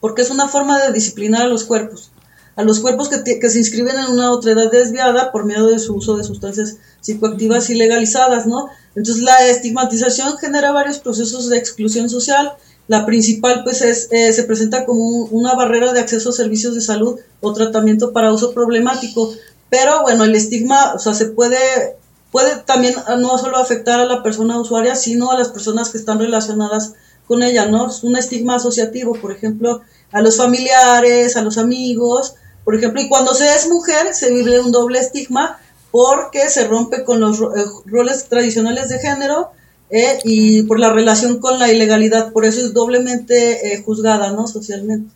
Porque 0.00 0.22
es 0.22 0.30
una 0.30 0.48
forma 0.48 0.82
de 0.82 0.92
disciplinar 0.92 1.42
a 1.42 1.48
los 1.48 1.64
cuerpos, 1.64 2.10
a 2.56 2.62
los 2.62 2.80
cuerpos 2.80 3.08
que, 3.08 3.50
se 3.50 3.58
inscriben 3.58 3.98
en 3.98 4.10
una 4.10 4.32
otra 4.32 4.52
edad 4.52 4.70
desviada 4.70 5.30
por 5.30 5.44
miedo 5.44 5.68
de 5.68 5.78
su 5.78 5.94
uso 5.94 6.16
de 6.16 6.24
sustancias 6.24 6.76
psicoactivas 7.00 7.70
ilegalizadas, 7.70 8.46
¿no? 8.46 8.68
Entonces 8.94 9.22
la 9.22 9.46
estigmatización 9.46 10.36
genera 10.38 10.72
varios 10.72 10.98
procesos 10.98 11.48
de 11.48 11.58
exclusión 11.58 12.08
social. 12.08 12.54
La 12.88 13.04
principal, 13.04 13.62
pues, 13.64 13.82
es, 13.82 14.08
eh, 14.10 14.32
se 14.32 14.44
presenta 14.44 14.86
como 14.86 15.26
una 15.26 15.54
barrera 15.54 15.92
de 15.92 16.00
acceso 16.00 16.30
a 16.30 16.32
servicios 16.32 16.74
de 16.74 16.80
salud 16.80 17.18
o 17.40 17.52
tratamiento 17.52 18.12
para 18.12 18.32
uso 18.32 18.52
problemático. 18.52 19.32
Pero 19.68 20.02
bueno, 20.02 20.24
el 20.24 20.34
estigma, 20.34 20.94
o 20.94 20.98
sea, 20.98 21.14
se 21.14 21.26
puede, 21.26 21.96
puede 22.36 22.58
también 22.66 22.94
no 23.18 23.38
solo 23.38 23.56
afectar 23.56 23.98
a 23.98 24.04
la 24.04 24.22
persona 24.22 24.60
usuaria, 24.60 24.94
sino 24.94 25.30
a 25.30 25.38
las 25.38 25.48
personas 25.48 25.88
que 25.88 25.96
están 25.96 26.18
relacionadas 26.18 26.92
con 27.26 27.42
ella, 27.42 27.64
¿no? 27.64 27.88
Es 27.88 28.02
un 28.02 28.14
estigma 28.14 28.56
asociativo, 28.56 29.14
por 29.14 29.32
ejemplo, 29.32 29.80
a 30.12 30.20
los 30.20 30.36
familiares, 30.36 31.38
a 31.38 31.40
los 31.40 31.56
amigos, 31.56 32.34
por 32.62 32.74
ejemplo, 32.74 33.00
y 33.00 33.08
cuando 33.08 33.32
se 33.32 33.54
es 33.54 33.70
mujer 33.70 34.12
se 34.12 34.30
vive 34.30 34.60
un 34.60 34.70
doble 34.70 34.98
estigma 34.98 35.58
porque 35.90 36.50
se 36.50 36.68
rompe 36.68 37.04
con 37.04 37.20
los 37.20 37.40
eh, 37.40 37.64
roles 37.86 38.28
tradicionales 38.28 38.90
de 38.90 38.98
género 38.98 39.52
eh, 39.88 40.18
y 40.22 40.64
por 40.64 40.78
la 40.78 40.92
relación 40.92 41.38
con 41.38 41.58
la 41.58 41.72
ilegalidad, 41.72 42.34
por 42.34 42.44
eso 42.44 42.60
es 42.60 42.74
doblemente 42.74 43.72
eh, 43.72 43.82
juzgada, 43.82 44.32
¿no? 44.32 44.46
Socialmente. 44.46 45.10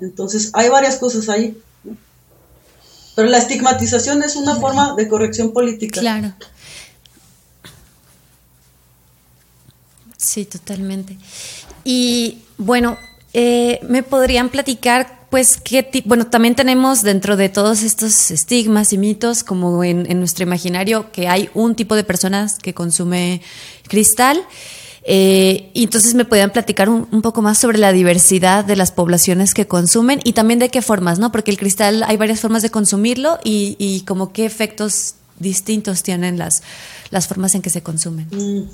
Entonces, 0.00 0.50
hay 0.54 0.68
varias 0.70 0.96
cosas 0.96 1.28
ahí. 1.28 1.56
Pero 3.18 3.30
la 3.30 3.38
estigmatización 3.38 4.22
es 4.22 4.36
una 4.36 4.54
forma 4.54 4.94
de 4.94 5.08
corrección 5.08 5.52
política. 5.52 6.00
Claro. 6.00 6.34
Sí, 10.16 10.44
totalmente. 10.44 11.18
Y 11.82 12.42
bueno, 12.58 12.96
eh, 13.32 13.80
¿me 13.88 14.04
podrían 14.04 14.50
platicar, 14.50 15.26
pues, 15.30 15.56
qué 15.56 15.82
tipo, 15.82 16.10
bueno, 16.10 16.28
también 16.28 16.54
tenemos 16.54 17.02
dentro 17.02 17.36
de 17.36 17.48
todos 17.48 17.82
estos 17.82 18.30
estigmas 18.30 18.92
y 18.92 18.98
mitos, 18.98 19.42
como 19.42 19.82
en, 19.82 20.08
en 20.08 20.20
nuestro 20.20 20.44
imaginario, 20.44 21.10
que 21.10 21.26
hay 21.26 21.50
un 21.54 21.74
tipo 21.74 21.96
de 21.96 22.04
personas 22.04 22.58
que 22.60 22.72
consume 22.72 23.42
cristal 23.88 24.40
eh, 25.10 25.70
y 25.72 25.84
entonces 25.84 26.12
me 26.12 26.26
podían 26.26 26.50
platicar 26.50 26.90
un, 26.90 27.22
poco 27.22 27.40
más 27.40 27.56
sobre 27.56 27.78
la 27.78 27.94
diversidad 27.94 28.62
de 28.62 28.76
las 28.76 28.92
poblaciones 28.92 29.54
que 29.54 29.66
consumen 29.66 30.20
y 30.22 30.34
también 30.34 30.58
de 30.58 30.68
qué 30.68 30.82
formas, 30.82 31.18
¿no? 31.18 31.32
Porque 31.32 31.50
el 31.50 31.56
cristal 31.56 32.02
hay 32.02 32.18
varias 32.18 32.40
formas 32.40 32.60
de 32.60 32.68
consumirlo 32.68 33.38
y, 33.42 33.74
y 33.78 34.02
como 34.02 34.34
qué 34.34 34.44
efectos 34.44 35.14
distintos 35.38 36.02
tienen 36.02 36.36
las, 36.36 36.62
las 37.10 37.26
formas 37.26 37.54
en 37.54 37.62
que 37.62 37.70
se 37.70 37.82
consumen. 37.82 38.28
Mm. 38.30 38.68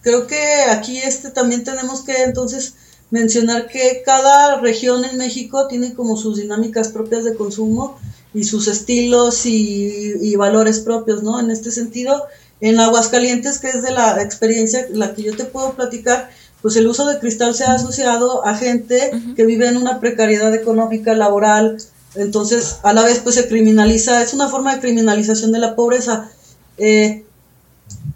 Creo 0.00 0.26
que 0.26 0.42
aquí 0.70 0.98
este 0.98 1.30
también 1.30 1.62
tenemos 1.62 2.02
que 2.02 2.24
entonces 2.24 2.74
mencionar 3.10 3.68
que 3.68 4.02
cada 4.04 4.60
región 4.60 5.04
en 5.04 5.18
México 5.18 5.68
tiene 5.68 5.94
como 5.94 6.16
sus 6.16 6.36
dinámicas 6.36 6.88
propias 6.88 7.22
de 7.22 7.36
consumo 7.36 7.96
y 8.34 8.42
sus 8.42 8.66
estilos 8.66 9.46
y, 9.46 10.14
y 10.20 10.34
valores 10.34 10.80
propios, 10.80 11.22
¿no? 11.22 11.38
En 11.38 11.52
este 11.52 11.70
sentido, 11.70 12.24
en 12.60 12.80
Aguascalientes, 12.80 13.58
que 13.58 13.68
es 13.68 13.82
de 13.82 13.90
la 13.90 14.22
experiencia 14.22 14.86
la 14.90 15.14
que 15.14 15.22
yo 15.22 15.36
te 15.36 15.44
puedo 15.44 15.74
platicar, 15.74 16.30
pues 16.62 16.76
el 16.76 16.86
uso 16.86 17.06
de 17.06 17.18
cristal 17.18 17.54
se 17.54 17.64
ha 17.64 17.72
asociado 17.72 18.46
a 18.46 18.56
gente 18.56 19.10
que 19.36 19.44
vive 19.44 19.68
en 19.68 19.76
una 19.76 20.00
precariedad 20.00 20.54
económica, 20.54 21.14
laboral, 21.14 21.76
entonces 22.14 22.76
a 22.82 22.92
la 22.92 23.02
vez 23.02 23.20
pues 23.20 23.34
se 23.34 23.48
criminaliza, 23.48 24.22
es 24.22 24.32
una 24.32 24.48
forma 24.48 24.74
de 24.74 24.80
criminalización 24.80 25.52
de 25.52 25.58
la 25.58 25.76
pobreza. 25.76 26.30
Eh, 26.78 27.24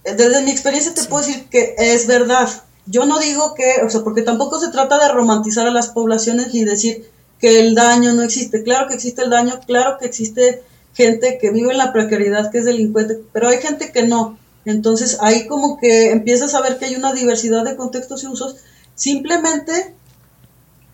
desde 0.05 0.43
mi 0.43 0.51
experiencia 0.51 0.95
te 0.95 1.05
puedo 1.05 1.27
decir 1.27 1.47
que 1.51 1.75
es 1.77 2.07
verdad. 2.07 2.49
Yo 2.87 3.05
no 3.05 3.19
digo 3.19 3.55
que, 3.55 3.85
o 3.85 3.91
sea, 3.91 4.03
porque 4.03 4.23
tampoco 4.23 4.59
se 4.59 4.71
trata 4.71 4.99
de 4.99 5.13
romantizar 5.13 5.67
a 5.67 5.71
las 5.71 5.89
poblaciones 5.89 6.55
ni 6.55 6.65
decir 6.65 7.11
que 7.39 7.61
el 7.61 7.75
daño 7.75 8.15
no 8.15 8.23
existe. 8.23 8.63
Claro 8.63 8.89
que 8.89 8.95
existe 8.95 9.23
el 9.23 9.31
daño, 9.31 9.61
claro 9.67 9.99
que 9.99 10.07
existe 10.07 10.63
gente 10.99 11.39
que 11.41 11.53
vive 11.53 11.71
en 11.71 11.79
la 11.79 11.93
precariedad, 11.93 12.51
que 12.51 12.59
es 12.59 12.65
delincuente, 12.65 13.21
pero 13.33 13.49
hay 13.49 13.59
gente 13.59 13.93
que 13.93 14.03
no. 14.03 14.37
Entonces 14.65 15.17
ahí 15.21 15.47
como 15.47 15.79
que 15.79 16.11
empiezas 16.11 16.55
a 16.55 16.61
ver 16.61 16.77
que 16.77 16.87
hay 16.87 16.97
una 16.97 17.13
diversidad 17.13 17.65
de 17.65 17.77
contextos 17.77 18.25
y 18.25 18.27
usos, 18.27 18.57
simplemente 18.97 19.95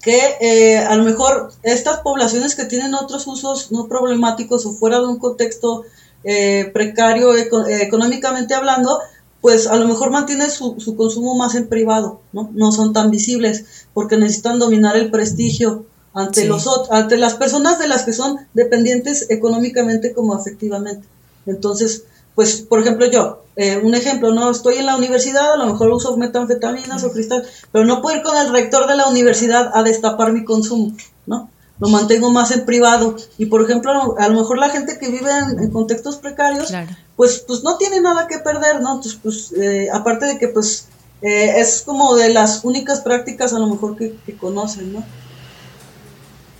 que 0.02 0.20
eh, 0.42 0.76
a 0.76 0.94
lo 0.96 1.04
mejor 1.04 1.52
estas 1.62 2.00
poblaciones 2.00 2.54
que 2.54 2.66
tienen 2.66 2.94
otros 2.94 3.26
usos 3.26 3.72
no 3.72 3.88
problemáticos 3.88 4.66
o 4.66 4.72
fuera 4.72 4.98
de 4.98 5.06
un 5.06 5.18
contexto 5.18 5.84
eh, 6.22 6.70
precario 6.74 7.34
eh, 7.34 7.48
económicamente 7.80 8.52
hablando, 8.52 8.98
pues 9.40 9.66
a 9.66 9.76
lo 9.76 9.88
mejor 9.88 10.10
mantienen 10.10 10.50
su, 10.50 10.78
su, 10.80 10.96
consumo 10.96 11.34
más 11.34 11.54
en 11.54 11.66
privado, 11.68 12.20
¿no? 12.34 12.50
No 12.52 12.72
son 12.72 12.92
tan 12.92 13.10
visibles 13.10 13.86
porque 13.94 14.18
necesitan 14.18 14.58
dominar 14.58 14.98
el 14.98 15.10
prestigio 15.10 15.86
ante 16.14 16.44
los 16.46 16.68
ante 16.90 17.16
las 17.16 17.34
personas 17.34 17.78
de 17.78 17.88
las 17.88 18.04
que 18.04 18.12
son 18.12 18.38
dependientes 18.54 19.26
económicamente 19.30 20.14
como 20.14 20.34
afectivamente. 20.34 21.06
Entonces, 21.46 22.04
pues, 22.34 22.62
por 22.62 22.80
ejemplo, 22.80 23.06
yo, 23.06 23.44
eh, 23.56 23.80
un 23.82 23.94
ejemplo, 23.94 24.32
no 24.32 24.50
estoy 24.50 24.76
en 24.76 24.86
la 24.86 24.96
universidad, 24.96 25.52
a 25.52 25.56
lo 25.56 25.66
mejor 25.66 25.90
uso 25.90 26.16
metanfetaminas 26.16 27.04
o 27.04 27.12
cristal, 27.12 27.44
pero 27.70 27.84
no 27.84 28.02
puedo 28.02 28.16
ir 28.16 28.22
con 28.22 28.36
el 28.36 28.52
rector 28.52 28.88
de 28.88 28.96
la 28.96 29.06
universidad 29.06 29.70
a 29.74 29.82
destapar 29.82 30.32
mi 30.32 30.44
consumo, 30.44 30.96
¿no? 31.26 31.50
Lo 31.78 31.88
mantengo 31.88 32.30
más 32.30 32.50
en 32.50 32.64
privado. 32.64 33.16
Y, 33.38 33.46
por 33.46 33.62
ejemplo, 33.62 34.16
a 34.18 34.28
lo 34.28 34.34
mejor 34.38 34.58
la 34.58 34.70
gente 34.70 34.98
que 34.98 35.10
vive 35.10 35.30
en, 35.30 35.70
contextos 35.70 36.16
precarios, 36.16 36.72
pues, 37.16 37.44
pues 37.46 37.62
no 37.62 37.76
tiene 37.76 38.00
nada 38.00 38.26
que 38.26 38.38
perder, 38.38 38.80
¿no? 38.80 38.94
Entonces, 38.94 39.18
pues, 39.22 39.52
eh, 39.52 39.88
aparte 39.92 40.26
de 40.26 40.38
que, 40.38 40.48
pues, 40.48 40.86
eh, 41.22 41.54
es 41.58 41.82
como 41.82 42.16
de 42.16 42.30
las 42.30 42.64
únicas 42.64 43.00
prácticas 43.00 43.52
a 43.54 43.58
lo 43.58 43.68
mejor 43.68 43.96
que, 43.96 44.16
que 44.26 44.36
conocen, 44.36 44.92
¿no? 44.92 45.04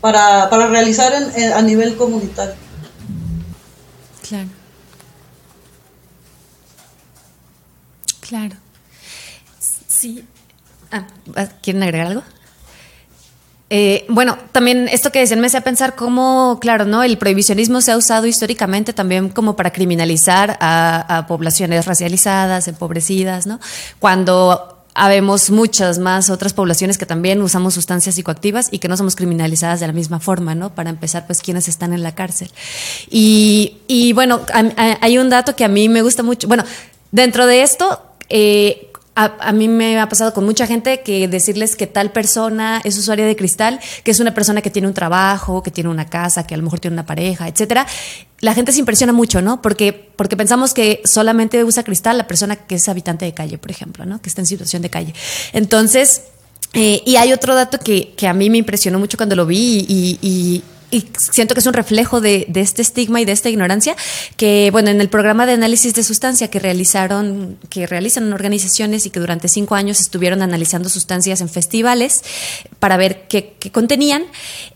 Para, 0.04 0.50
para 0.50 0.66
realizar 0.66 1.14
en, 1.34 1.52
a 1.54 1.62
nivel 1.62 1.96
comunitario. 1.96 2.54
Claro. 4.28 4.48
Claro. 8.20 8.56
Sí. 9.58 10.26
Ah, 10.92 11.06
¿Quieren 11.62 11.82
agregar 11.82 12.08
algo? 12.08 12.22
Eh, 13.70 14.04
bueno, 14.10 14.36
también 14.52 14.88
esto 14.88 15.10
que 15.10 15.20
decían 15.20 15.40
me 15.40 15.46
hacía 15.46 15.62
pensar 15.62 15.94
cómo, 15.94 16.58
claro, 16.60 16.84
¿no? 16.84 17.02
El 17.02 17.16
prohibicionismo 17.16 17.80
se 17.80 17.92
ha 17.92 17.96
usado 17.96 18.26
históricamente 18.26 18.92
también 18.92 19.30
como 19.30 19.56
para 19.56 19.72
criminalizar 19.72 20.58
a, 20.60 21.16
a 21.16 21.26
poblaciones 21.26 21.86
racializadas, 21.86 22.68
empobrecidas, 22.68 23.46
¿no? 23.46 23.58
Cuando 24.00 24.73
habemos 24.94 25.50
muchas 25.50 25.98
más 25.98 26.30
otras 26.30 26.52
poblaciones 26.52 26.98
que 26.98 27.06
también 27.06 27.42
usamos 27.42 27.74
sustancias 27.74 28.14
psicoactivas 28.14 28.68
y 28.70 28.78
que 28.78 28.88
no 28.88 28.96
somos 28.96 29.16
criminalizadas 29.16 29.80
de 29.80 29.88
la 29.88 29.92
misma 29.92 30.20
forma, 30.20 30.54
¿no? 30.54 30.74
Para 30.74 30.90
empezar, 30.90 31.26
pues 31.26 31.42
quienes 31.42 31.68
están 31.68 31.92
en 31.92 32.02
la 32.02 32.14
cárcel. 32.14 32.50
Y, 33.10 33.78
y 33.88 34.12
bueno, 34.12 34.40
hay 35.00 35.18
un 35.18 35.30
dato 35.30 35.56
que 35.56 35.64
a 35.64 35.68
mí 35.68 35.88
me 35.88 36.02
gusta 36.02 36.22
mucho. 36.22 36.46
Bueno, 36.46 36.64
dentro 37.10 37.46
de 37.46 37.62
esto, 37.62 38.02
eh, 38.28 38.92
a, 39.16 39.52
mí 39.52 39.68
me 39.68 40.00
ha 40.00 40.08
pasado 40.08 40.34
con 40.34 40.44
mucha 40.44 40.66
gente 40.66 41.02
que 41.02 41.28
decirles 41.28 41.76
que 41.76 41.86
tal 41.86 42.10
persona 42.10 42.80
es 42.82 42.98
usuaria 42.98 43.24
de 43.26 43.36
cristal, 43.36 43.78
que 44.02 44.10
es 44.10 44.18
una 44.18 44.34
persona 44.34 44.60
que 44.60 44.70
tiene 44.70 44.88
un 44.88 44.94
trabajo, 44.94 45.62
que 45.62 45.70
tiene 45.70 45.88
una 45.88 46.06
casa, 46.06 46.46
que 46.46 46.54
a 46.54 46.56
lo 46.56 46.64
mejor 46.64 46.80
tiene 46.80 46.94
una 46.94 47.06
pareja, 47.06 47.46
etcétera. 47.46 47.86
La 48.40 48.54
gente 48.54 48.72
se 48.72 48.80
impresiona 48.80 49.12
mucho, 49.12 49.40
¿no? 49.40 49.62
Porque, 49.62 49.92
porque 49.92 50.36
pensamos 50.36 50.74
que 50.74 51.00
solamente 51.04 51.62
usa 51.62 51.84
cristal 51.84 52.18
la 52.18 52.26
persona 52.26 52.56
que 52.56 52.74
es 52.74 52.88
habitante 52.88 53.24
de 53.24 53.32
calle, 53.32 53.56
por 53.56 53.70
ejemplo, 53.70 54.04
¿no? 54.04 54.20
Que 54.20 54.28
está 54.28 54.42
en 54.42 54.46
situación 54.46 54.82
de 54.82 54.90
calle. 54.90 55.14
Entonces, 55.52 56.22
eh, 56.72 57.00
y 57.06 57.14
hay 57.14 57.32
otro 57.32 57.54
dato 57.54 57.78
que, 57.78 58.14
que, 58.16 58.26
a 58.26 58.34
mí 58.34 58.50
me 58.50 58.58
impresionó 58.58 58.98
mucho 58.98 59.16
cuando 59.16 59.36
lo 59.36 59.46
vi 59.46 59.86
y, 59.88 60.62
y 60.94 61.04
siento 61.18 61.54
que 61.54 61.60
es 61.60 61.66
un 61.66 61.74
reflejo 61.74 62.20
de, 62.20 62.46
este 62.54 62.82
estigma 62.82 63.20
y 63.20 63.24
de 63.24 63.32
esta 63.32 63.48
ignorancia, 63.48 63.96
que 64.36 64.68
bueno, 64.70 64.90
en 64.90 65.00
el 65.00 65.08
programa 65.08 65.44
de 65.44 65.52
análisis 65.52 65.94
de 65.94 66.04
sustancia 66.04 66.48
que 66.48 66.60
realizaron, 66.60 67.58
que 67.68 67.86
realizan 67.86 68.32
organizaciones 68.32 69.04
y 69.04 69.10
que 69.10 69.18
durante 69.18 69.48
cinco 69.48 69.74
años 69.74 70.00
estuvieron 70.00 70.40
analizando 70.40 70.88
sustancias 70.88 71.40
en 71.40 71.48
festivales 71.48 72.22
para 72.78 72.96
ver 72.96 73.26
qué, 73.28 73.54
qué 73.58 73.72
contenían, 73.72 74.24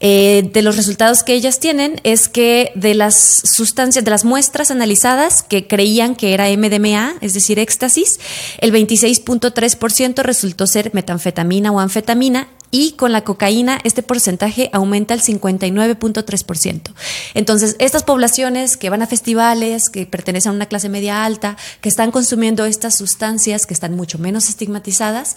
eh, 0.01 0.51
de 0.53 0.63
los 0.63 0.77
resultados 0.77 1.23
que 1.23 1.35
ellas 1.35 1.61
tienen 1.61 2.01
es 2.03 2.29
que 2.29 2.73
de 2.75 2.95
las 2.95 3.43
sustancias, 3.45 4.05
de 4.05 4.11
las 4.11 4.25
muestras 4.25 4.73
analizadas 4.73 5.45
que 5.45 5.69
creían 5.69 6.17
que 6.17 6.35
era 6.35 6.49
MDMA, 6.49 7.15
es 7.21 7.35
decir, 7.35 7.61
éxtasis, 7.61 8.19
el 8.59 8.73
26.3% 8.73 10.23
resultó 10.23 10.67
ser 10.67 10.91
metanfetamina 10.95 11.71
o 11.71 11.79
anfetamina 11.79 12.49
y 12.71 12.93
con 12.93 13.13
la 13.13 13.25
cocaína 13.25 13.79
este 13.85 14.03
porcentaje 14.03 14.71
aumenta 14.73 15.15
al 15.15 15.21
59.3%. 15.21 16.93
Entonces, 17.35 17.77
estas 17.79 18.03
poblaciones 18.03 18.77
que 18.77 18.91
van 18.91 19.03
a 19.03 19.07
festivales, 19.07 19.91
que 19.91 20.07
pertenecen 20.07 20.53
a 20.53 20.55
una 20.55 20.67
clase 20.67 20.89
media 20.89 21.25
alta, 21.25 21.57
que 21.81 21.89
están 21.89 22.11
consumiendo 22.11 22.65
estas 22.65 22.97
sustancias 22.97 23.67
que 23.67 23.75
están 23.75 23.95
mucho 23.95 24.19
menos 24.19 24.49
estigmatizadas, 24.49 25.37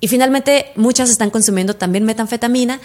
y 0.00 0.08
finalmente 0.08 0.72
muchas 0.76 1.10
están 1.10 1.30
consumiendo 1.30 1.76
también 1.76 2.04
metanfetamina, 2.04 2.80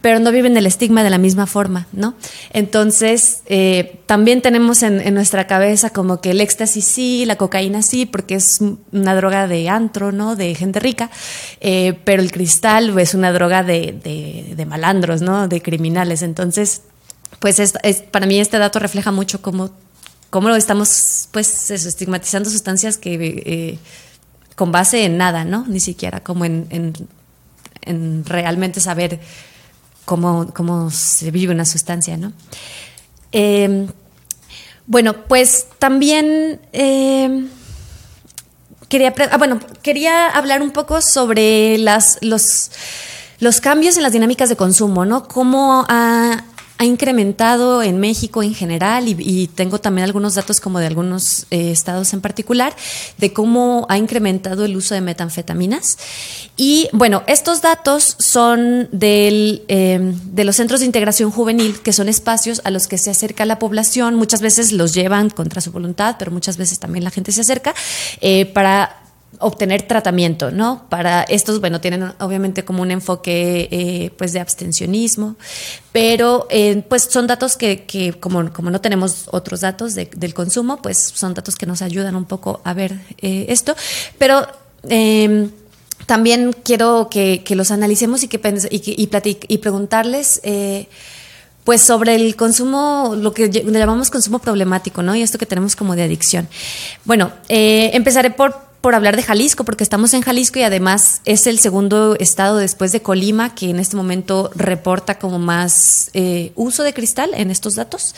pero 0.00 0.20
no 0.20 0.30
viven 0.30 0.56
el 0.56 0.66
estigma 0.66 1.02
de 1.02 1.10
la 1.10 1.18
misma 1.18 1.46
forma, 1.46 1.88
¿no? 1.92 2.14
Entonces, 2.52 3.42
eh, 3.46 4.00
también 4.06 4.42
tenemos 4.42 4.82
en, 4.82 5.12
nuestra 5.14 5.46
cabeza 5.48 5.90
como 5.90 6.20
que 6.20 6.30
el 6.30 6.40
éxtasis 6.40 6.84
sí, 6.84 7.24
la 7.24 7.36
cocaína 7.36 7.82
sí, 7.82 8.06
porque 8.06 8.36
es 8.36 8.60
una 8.92 9.14
droga 9.16 9.48
de 9.48 9.68
antro, 9.68 10.12
¿no? 10.12 10.36
De 10.36 10.54
gente 10.54 10.78
rica, 10.78 11.10
eh, 11.60 11.98
pero 12.04 12.22
el 12.22 12.30
cristal 12.30 12.96
es 12.98 13.14
una 13.14 13.32
droga 13.32 13.64
de, 13.64 14.54
de, 14.56 14.66
malandros, 14.66 15.20
¿no? 15.20 15.48
De 15.48 15.60
criminales. 15.62 16.22
Entonces, 16.22 16.82
pues 17.40 17.58
es, 17.58 17.72
para 18.10 18.26
mí 18.26 18.38
este 18.38 18.58
dato 18.58 18.78
refleja 18.78 19.10
mucho 19.10 19.42
cómo, 19.42 19.70
cómo 20.30 20.50
estamos, 20.54 21.28
pues, 21.32 21.70
estigmatizando 21.72 22.50
sustancias 22.50 22.98
que... 22.98 23.14
Eh, 23.46 23.78
con 24.56 24.72
base 24.72 25.04
en 25.04 25.16
nada, 25.16 25.44
¿no? 25.44 25.64
Ni 25.66 25.80
siquiera 25.80 26.20
como 26.20 26.44
en, 26.44 26.92
realmente 28.24 28.80
saber 28.80 29.20
cómo, 30.04 30.52
cómo, 30.54 30.90
se 30.90 31.30
vive 31.30 31.52
una 31.52 31.64
sustancia, 31.64 32.16
¿no? 32.16 32.32
Em, 33.32 33.88
bueno, 34.86 35.14
pues 35.26 35.66
también 35.78 36.60
em, 36.72 37.48
quería, 38.88 39.14
ah, 39.30 39.38
bueno, 39.38 39.58
quería 39.82 40.28
hablar 40.28 40.62
un 40.62 40.70
poco 40.70 41.00
sobre 41.00 41.78
las, 41.78 42.18
los, 42.20 42.70
los 43.40 43.60
cambios 43.60 43.96
en 43.96 44.02
las 44.02 44.12
dinámicas 44.12 44.48
de 44.48 44.56
consumo, 44.56 45.04
¿no? 45.04 45.26
Cómo 45.28 45.86
ha, 45.88 46.44
ha 46.82 46.84
incrementado 46.84 47.80
en 47.80 48.00
México 48.00 48.42
en 48.42 48.54
general 48.54 49.06
y, 49.06 49.46
tengo 49.54 49.78
también 49.78 50.04
algunos 50.04 50.34
datos 50.34 50.60
como 50.60 50.80
de 50.80 50.86
algunos 50.86 51.46
eh, 51.50 51.70
estados 51.70 52.12
en 52.12 52.20
particular 52.20 52.74
de 53.18 53.32
cómo 53.32 53.86
ha 53.88 53.98
incrementado 53.98 54.64
el 54.64 54.76
uso 54.76 54.94
de 54.94 55.00
metanfetaminas. 55.00 55.96
Y 56.56 56.88
bueno, 56.92 57.22
estos 57.28 57.62
datos 57.62 58.16
son 58.18 58.88
del, 58.90 59.62
em, 59.68 60.18
de 60.32 60.44
los 60.44 60.56
centros 60.56 60.80
de 60.80 60.86
integración 60.86 61.30
juvenil, 61.30 61.80
que 61.82 61.92
son 61.92 62.08
espacios 62.08 62.60
a 62.64 62.70
los 62.70 62.88
que 62.88 62.98
se 62.98 63.10
acerca 63.10 63.44
la 63.44 63.60
población. 63.60 64.16
Muchas 64.16 64.40
veces 64.40 64.72
los 64.72 64.92
llevan 64.92 65.30
contra 65.30 65.60
su 65.60 65.70
voluntad, 65.70 66.16
pero 66.18 66.32
muchas 66.32 66.56
veces 66.56 66.80
también 66.80 67.04
la 67.04 67.10
gente 67.10 67.30
se 67.30 67.42
acerca 67.42 67.74
eh, 68.20 68.46
para 68.46 69.01
obtener 69.38 69.82
tratamiento, 69.82 70.50
¿no? 70.50 70.86
Para 70.88 71.22
estos, 71.22 71.60
bueno, 71.60 71.80
tienen 71.80 72.12
obviamente 72.20 72.64
como 72.64 72.82
un 72.82 72.90
enfoque 72.90 73.68
eh, 73.70 74.10
pues 74.16 74.32
de 74.32 74.40
abstencionismo, 74.40 75.36
pero 75.90 76.46
eh, 76.50 76.82
pues 76.88 77.04
son 77.04 77.26
datos 77.26 77.56
que, 77.56 77.84
que 77.84 78.12
como, 78.12 78.52
como, 78.52 78.70
no 78.70 78.80
tenemos 78.80 79.28
otros 79.30 79.60
datos 79.60 79.94
del 79.94 80.34
consumo, 80.34 80.80
pues 80.82 80.98
son 80.98 81.34
datos 81.34 81.56
que 81.56 81.66
nos 81.66 81.82
ayudan 81.82 82.16
un 82.16 82.24
poco 82.24 82.60
a 82.64 82.74
ver 82.74 83.00
eh, 83.18 83.46
esto, 83.48 83.74
pero 84.18 84.46
em, 84.88 85.50
también 86.06 86.54
quiero 86.64 87.08
que, 87.10 87.42
los 87.50 87.70
analicemos 87.70 88.22
y 88.22 88.28
que 88.28 88.40
y, 88.70 89.08
y, 89.48 89.58
preguntarles 89.58 90.40
pues 91.64 91.80
sobre 91.80 92.16
el 92.16 92.34
consumo, 92.34 93.14
lo 93.16 93.32
que 93.32 93.48
llamamos 93.48 94.10
consumo 94.10 94.40
problemático, 94.40 95.02
¿no? 95.02 95.14
Y 95.14 95.22
esto 95.22 95.38
que 95.38 95.46
tenemos 95.46 95.76
como 95.76 95.94
de 95.94 96.02
adicción. 96.02 96.48
Bueno, 97.04 97.30
empezaré 97.48 98.30
por 98.30 98.71
por 98.82 98.96
hablar 98.96 99.14
de 99.14 99.22
Jalisco, 99.22 99.64
porque 99.64 99.84
estamos 99.84 100.12
en 100.12 100.22
Jalisco 100.22 100.58
y 100.58 100.64
además 100.64 101.22
es 101.24 101.46
el 101.46 101.60
segundo 101.60 102.16
estado 102.18 102.56
después 102.58 102.90
de 102.90 103.00
Colima 103.00 103.54
que 103.54 103.70
en 103.70 103.78
este 103.78 103.96
momento 103.96 104.50
reporta 104.56 105.20
como 105.20 105.38
más 105.38 106.10
eh, 106.14 106.50
uso 106.56 106.82
de 106.82 106.92
cristal 106.92 107.30
en 107.34 107.52
estos 107.52 107.76
datos. 107.76 108.14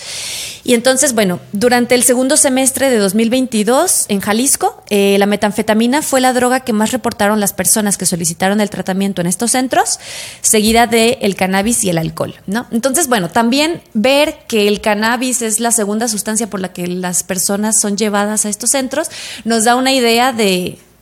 Y 0.65 0.73
entonces, 0.73 1.13
bueno, 1.13 1.39
durante 1.53 1.95
el 1.95 2.03
segundo 2.03 2.39
semestre 2.39 2.89
de 2.89 2.97
2022 2.97 4.07
en 4.09 4.21
Jalisco, 4.21 4.83
eh, 4.89 5.17
la 5.19 5.27
metanfetamina 5.27 6.01
fue 6.01 6.23
la 6.23 6.33
droga 6.33 6.61
que 6.61 6.73
más 6.73 6.93
reportaron 6.93 7.41
las 7.41 7.53
personas 7.53 7.99
que 7.99 8.07
solicitaron 8.07 8.63
el 8.63 8.71
tratamiento 8.71 9.21
en 9.21 9.27
estos 9.27 9.51
centros, 9.51 10.01
seguida 10.41 10.87
de 10.87 11.19
el 11.21 11.37
cannabis 11.37 11.85
y 11.85 11.91
el 11.91 11.99
alcohol, 11.99 12.35
¿no? 12.47 12.67
Entonces, 12.71 13.09
bueno, 13.09 13.29
también 13.29 13.83
ver 13.93 14.39
que 14.49 14.67
el 14.67 14.81
cannabis 14.81 15.43
es 15.43 15.61
la 15.61 15.73
segunda 15.73 16.09
sustancia 16.09 16.49
por 16.49 16.61
la 16.61 16.73
que 16.73 16.87
las 16.87 17.23
personas 17.23 17.79
son 17.79 17.99
llevadas 17.99 18.47
a 18.47 18.49
estos 18.49 18.71
centros 18.71 19.11
nos 19.45 19.65
da 19.65 19.77
una 19.77 19.93
idea 19.93 20.33
de 20.33 20.54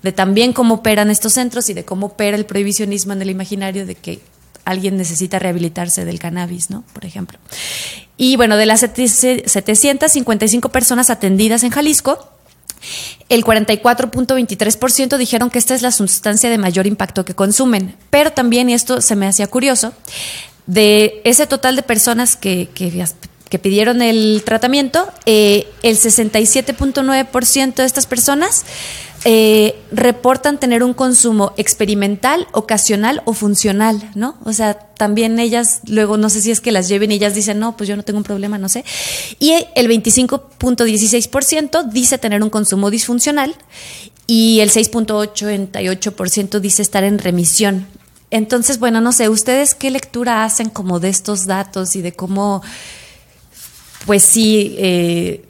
de, 0.02 0.12
también 0.12 0.52
cómo 0.52 0.74
operan 0.76 1.10
estos 1.10 1.34
centros 1.34 1.68
y 1.70 1.74
de 1.74 1.84
cómo 1.84 2.06
opera 2.06 2.36
el 2.36 2.46
prohibicionismo 2.46 3.12
en 3.12 3.22
el 3.22 3.30
imaginario 3.30 3.86
de 3.86 3.94
que 3.94 4.20
alguien 4.64 4.96
necesita 4.96 5.38
rehabilitarse 5.38 6.04
del 6.04 6.18
cannabis, 6.18 6.70
¿no? 6.70 6.84
Por 6.92 7.04
ejemplo. 7.04 7.38
Y 8.16 8.36
bueno, 8.36 8.56
de 8.56 8.66
las 8.66 8.80
755 8.80 10.68
personas 10.68 11.10
atendidas 11.10 11.64
en 11.64 11.70
Jalisco, 11.70 12.28
el 13.28 13.44
44.23% 13.44 15.16
dijeron 15.16 15.50
que 15.50 15.58
esta 15.58 15.74
es 15.74 15.82
la 15.82 15.92
sustancia 15.92 16.50
de 16.50 16.58
mayor 16.58 16.86
impacto 16.86 17.24
que 17.24 17.34
consumen. 17.34 17.96
Pero 18.10 18.32
también, 18.32 18.70
y 18.70 18.74
esto 18.74 19.00
se 19.00 19.16
me 19.16 19.26
hacía 19.26 19.46
curioso, 19.46 19.92
de 20.66 21.20
ese 21.24 21.46
total 21.46 21.76
de 21.76 21.82
personas 21.82 22.36
que, 22.36 22.68
que, 22.74 23.58
pidieron 23.58 24.02
el 24.02 24.42
tratamiento, 24.44 25.08
eh, 25.26 25.66
el 25.82 25.96
67.9% 25.96 27.74
de 27.74 27.84
estas 27.84 28.06
personas 28.06 28.64
eh, 29.24 29.80
reportan 29.92 30.58
tener 30.58 30.82
un 30.82 30.94
consumo 30.94 31.52
experimental, 31.56 32.48
ocasional 32.52 33.22
o 33.24 33.34
funcional, 33.34 34.10
¿no? 34.16 34.36
O 34.44 34.52
sea, 34.52 34.74
también 34.74 35.38
ellas 35.38 35.80
luego 35.86 36.16
no 36.16 36.28
sé 36.28 36.40
si 36.40 36.50
es 36.50 36.60
que 36.60 36.72
las 36.72 36.88
lleven 36.88 37.12
y 37.12 37.14
ellas 37.14 37.36
dicen, 37.36 37.60
no, 37.60 37.76
pues 37.76 37.88
yo 37.88 37.96
no 37.96 38.02
tengo 38.02 38.18
un 38.18 38.24
problema, 38.24 38.58
no 38.58 38.68
sé. 38.68 38.84
Y 39.38 39.52
el 39.76 39.88
25.16% 39.88 41.88
dice 41.90 42.18
tener 42.18 42.42
un 42.42 42.50
consumo 42.50 42.90
disfuncional 42.90 43.54
y 44.26 44.58
el 44.58 44.70
6.88% 44.70 46.58
dice 46.58 46.82
estar 46.82 47.04
en 47.04 47.18
remisión. 47.18 47.86
Entonces, 48.30 48.80
bueno, 48.80 49.00
no 49.00 49.12
sé, 49.12 49.28
¿ustedes 49.28 49.76
qué 49.76 49.92
lectura 49.92 50.44
hacen 50.44 50.68
como 50.68 50.98
de 50.98 51.10
estos 51.10 51.46
datos 51.46 51.94
y 51.94 52.02
de 52.02 52.12
cómo, 52.12 52.60
pues 54.06 54.24
sí, 54.24 54.74
eh, 54.78 55.44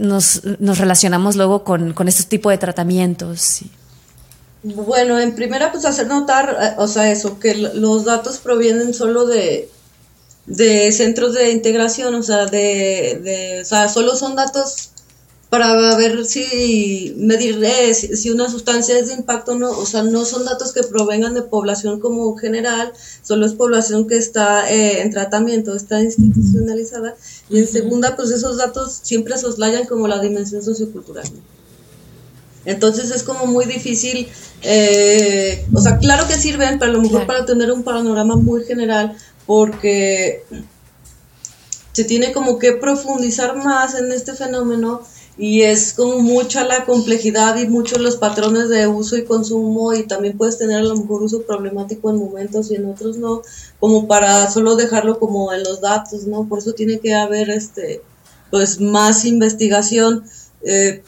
nos, 0.00 0.42
nos 0.58 0.78
relacionamos 0.78 1.36
luego 1.36 1.64
con, 1.64 1.92
con 1.92 2.08
este 2.08 2.24
tipo 2.24 2.50
de 2.50 2.58
tratamientos. 2.58 3.62
Bueno, 4.62 5.20
en 5.20 5.34
primera, 5.34 5.70
pues 5.70 5.84
hacer 5.84 6.08
notar, 6.08 6.56
eh, 6.60 6.74
o 6.78 6.88
sea, 6.88 7.10
eso, 7.10 7.38
que 7.38 7.54
los 7.54 8.04
datos 8.04 8.38
provienen 8.38 8.94
solo 8.94 9.26
de, 9.26 9.68
de 10.46 10.90
centros 10.92 11.34
de 11.34 11.50
integración, 11.50 12.14
o 12.14 12.22
sea, 12.22 12.46
de, 12.46 13.20
de, 13.22 13.60
o 13.60 13.64
sea, 13.64 13.88
solo 13.88 14.16
son 14.16 14.34
datos 14.34 14.90
para 15.48 15.96
ver 15.96 16.24
si 16.24 17.14
medir 17.18 17.62
eh, 17.62 17.94
si, 17.94 18.30
una 18.30 18.48
sustancia 18.48 18.98
es 18.98 19.08
de 19.08 19.14
impacto 19.14 19.52
o 19.52 19.54
no, 19.54 19.70
o 19.70 19.86
sea, 19.86 20.02
no 20.02 20.24
son 20.24 20.44
datos 20.44 20.72
que 20.72 20.82
provengan 20.82 21.34
de 21.34 21.42
población 21.42 22.00
como 22.00 22.36
general, 22.36 22.92
solo 23.22 23.46
es 23.46 23.52
población 23.52 24.08
que 24.08 24.16
está 24.16 24.70
eh, 24.70 25.02
en 25.02 25.10
tratamiento, 25.10 25.74
está 25.74 26.02
institucionalizada, 26.02 27.14
y 27.48 27.58
en 27.58 27.68
segunda, 27.68 28.16
pues 28.16 28.30
esos 28.30 28.56
datos 28.56 29.00
siempre 29.02 29.38
soslayan 29.38 29.86
como 29.86 30.08
la 30.08 30.20
dimensión 30.20 30.62
sociocultural. 30.62 31.26
Entonces 32.64 33.12
es 33.12 33.22
como 33.22 33.46
muy 33.46 33.66
difícil, 33.66 34.28
eh, 34.62 35.64
o 35.72 35.80
sea, 35.80 35.98
claro 35.98 36.26
que 36.26 36.34
sirven, 36.34 36.80
pero 36.80 36.90
a 36.90 36.94
lo 36.94 37.02
mejor 37.02 37.24
para 37.24 37.46
tener 37.46 37.70
un 37.70 37.84
panorama 37.84 38.34
muy 38.34 38.64
general, 38.64 39.16
porque 39.46 40.42
se 41.92 42.02
tiene 42.02 42.32
como 42.32 42.58
que 42.58 42.72
profundizar 42.72 43.56
más 43.56 43.94
en 43.94 44.10
este 44.10 44.34
fenómeno 44.34 45.02
y 45.38 45.62
es 45.62 45.92
como 45.92 46.18
mucha 46.20 46.64
la 46.64 46.86
complejidad 46.86 47.56
y 47.58 47.66
muchos 47.66 48.00
los 48.00 48.16
patrones 48.16 48.70
de 48.70 48.86
uso 48.86 49.16
y 49.16 49.24
consumo 49.24 49.92
y 49.92 50.06
también 50.06 50.38
puedes 50.38 50.56
tener 50.56 50.78
a 50.78 50.82
lo 50.82 50.96
mejor 50.96 51.22
uso 51.22 51.42
problemático 51.42 52.08
en 52.08 52.16
momentos 52.16 52.70
y 52.70 52.76
en 52.76 52.86
otros 52.86 53.18
no, 53.18 53.42
como 53.78 54.08
para 54.08 54.50
solo 54.50 54.76
dejarlo 54.76 55.18
como 55.18 55.52
en 55.52 55.62
los 55.62 55.82
datos, 55.82 56.26
¿no? 56.26 56.48
Por 56.48 56.60
eso 56.60 56.72
tiene 56.72 57.00
que 57.00 57.14
haber 57.14 57.50
este 57.50 58.02
pues 58.50 58.80
más 58.80 59.26
investigación. 59.26 60.24
Eh, 60.62 61.02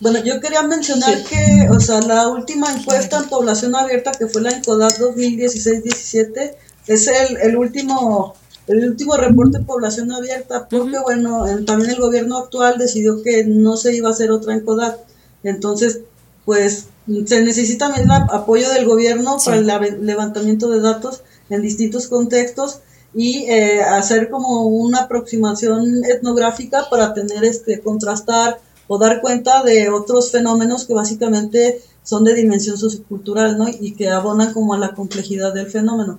bueno, 0.00 0.22
yo 0.22 0.40
quería 0.40 0.62
mencionar 0.62 1.22
que, 1.24 1.68
o 1.70 1.80
sea, 1.80 2.00
la 2.00 2.28
última 2.28 2.72
encuesta 2.72 3.18
en 3.18 3.28
población 3.28 3.74
abierta, 3.74 4.12
que 4.12 4.26
fue 4.26 4.42
la 4.42 4.50
ENCODAT 4.50 4.98
2016-17, 4.98 6.54
es 6.88 7.06
el, 7.06 7.36
el 7.38 7.56
último 7.56 8.34
el 8.66 8.88
último 8.90 9.16
reporte 9.16 9.58
de 9.58 9.64
población 9.64 10.12
abierta, 10.12 10.68
porque 10.68 10.98
bueno, 10.98 11.44
también 11.66 11.90
el 11.90 12.00
gobierno 12.00 12.38
actual 12.38 12.78
decidió 12.78 13.22
que 13.22 13.44
no 13.44 13.76
se 13.76 13.94
iba 13.94 14.08
a 14.08 14.12
hacer 14.12 14.30
otra 14.30 14.54
en 14.54 14.60
CODAT. 14.60 15.00
Entonces, 15.42 16.00
pues 16.44 16.86
se 17.26 17.42
necesita 17.42 17.86
también 17.86 18.10
el 18.10 18.22
apoyo 18.30 18.70
del 18.70 18.86
gobierno 18.86 19.36
para 19.44 19.56
el 19.56 20.06
levantamiento 20.06 20.70
de 20.70 20.80
datos 20.80 21.22
en 21.50 21.62
distintos 21.62 22.06
contextos 22.06 22.80
y 23.14 23.44
eh, 23.50 23.82
hacer 23.82 24.30
como 24.30 24.66
una 24.66 25.02
aproximación 25.02 26.04
etnográfica 26.04 26.88
para 26.88 27.12
tener 27.12 27.44
este 27.44 27.80
contrastar 27.80 28.60
o 28.86 28.98
dar 28.98 29.20
cuenta 29.20 29.62
de 29.62 29.90
otros 29.90 30.30
fenómenos 30.30 30.86
que 30.86 30.94
básicamente 30.94 31.82
son 32.02 32.24
de 32.24 32.34
dimensión 32.34 32.78
sociocultural, 32.78 33.58
¿no? 33.58 33.68
Y 33.68 33.94
que 33.94 34.08
abonan 34.08 34.52
como 34.52 34.74
a 34.74 34.78
la 34.78 34.94
complejidad 34.94 35.52
del 35.52 35.70
fenómeno. 35.70 36.18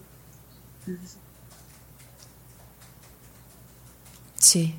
Sí. 4.43 4.75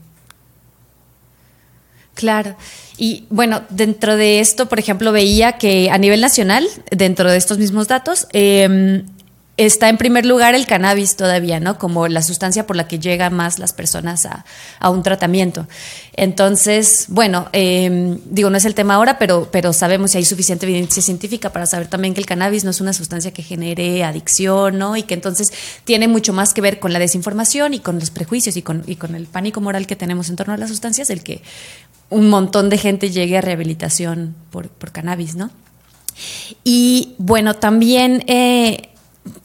Claro. 2.15 2.57
Y 2.97 3.25
bueno, 3.31 3.63
dentro 3.71 4.17
de 4.17 4.41
esto, 4.41 4.69
por 4.69 4.79
ejemplo, 4.79 5.11
veía 5.11 5.53
que 5.53 5.91
a 5.91 5.99
nivel 5.99 6.21
nacional, 6.21 6.67
dentro 6.91 7.31
de 7.31 7.39
estos 7.39 7.59
mismos 7.59 7.89
datos, 7.89 8.29
eh, 8.33 9.03
está 9.57 9.89
en 9.89 9.99
primer 9.99 10.27
lugar 10.27 10.55
el 10.55 10.67
cannabis 10.67 11.17
todavía, 11.17 11.61
¿no? 11.61 11.79
Como 11.79 12.09
la 12.09 12.23
sustancia 12.23 12.67
por 12.67 12.75
la 12.75 12.89
que 12.89 12.99
llegan 12.99 13.35
más 13.35 13.59
las 13.61 13.73
personas 13.73 14.27
a, 14.27 14.45
un 14.91 15.03
tratamiento. 15.03 15.67
Entonces, 16.15 17.07
bueno, 17.09 17.49
em, 17.53 18.19
digo, 18.25 18.51
no 18.51 18.57
es 18.57 18.65
el 18.65 18.75
tema 18.75 18.95
ahora, 18.95 19.19
pero, 19.19 19.49
pero 19.53 19.73
sabemos 19.73 20.11
si 20.11 20.19
hay 20.19 20.25
suficiente 20.25 20.67
evidencia 20.67 21.03
científica 21.03 21.51
para 21.51 21.67
saber 21.67 21.87
también 21.87 22.15
que 22.15 22.21
el 22.21 22.27
cannabis 22.27 22.65
no 22.65 22.71
es 22.71 22.81
una 22.81 22.93
sustancia 22.93 23.33
que 23.33 23.43
genere 23.43 24.03
adicción, 24.03 24.79
¿no? 24.79 24.97
Y 24.97 25.05
que 25.05 25.15
entonces 25.15 25.53
tiene 25.85 26.09
mucho 26.09 26.33
más 26.33 26.53
que 26.53 26.61
ver 26.61 26.81
con 26.81 26.93
la 26.93 26.99
desinformación 26.99 27.75
y 27.75 27.81
con 27.81 28.01
los 28.01 28.11
prejuicios 28.11 28.57
y 28.57 28.63
con, 28.63 28.83
y 28.87 28.97
con 28.97 29.15
el 29.15 29.27
pánico 29.27 29.61
moral 29.61 29.87
que 29.87 29.97
tenemos 29.97 30.29
en 30.31 30.37
torno 30.37 30.55
a 30.55 30.57
las 30.57 30.71
sustancias, 30.71 31.11
el 31.11 31.23
que 31.23 31.43
un 32.11 32.29
montón 32.29 32.71
de 32.71 32.79
gente 32.79 33.11
llegue 33.11 33.39
a 33.39 33.41
rehabilitación 33.41 34.35
por, 34.51 34.69
por 34.69 34.91
cannabis, 34.91 35.37
¿no? 35.37 35.51
Y 36.65 37.15
bueno, 37.19 37.55
también... 37.55 38.25
Eh, 38.27 38.91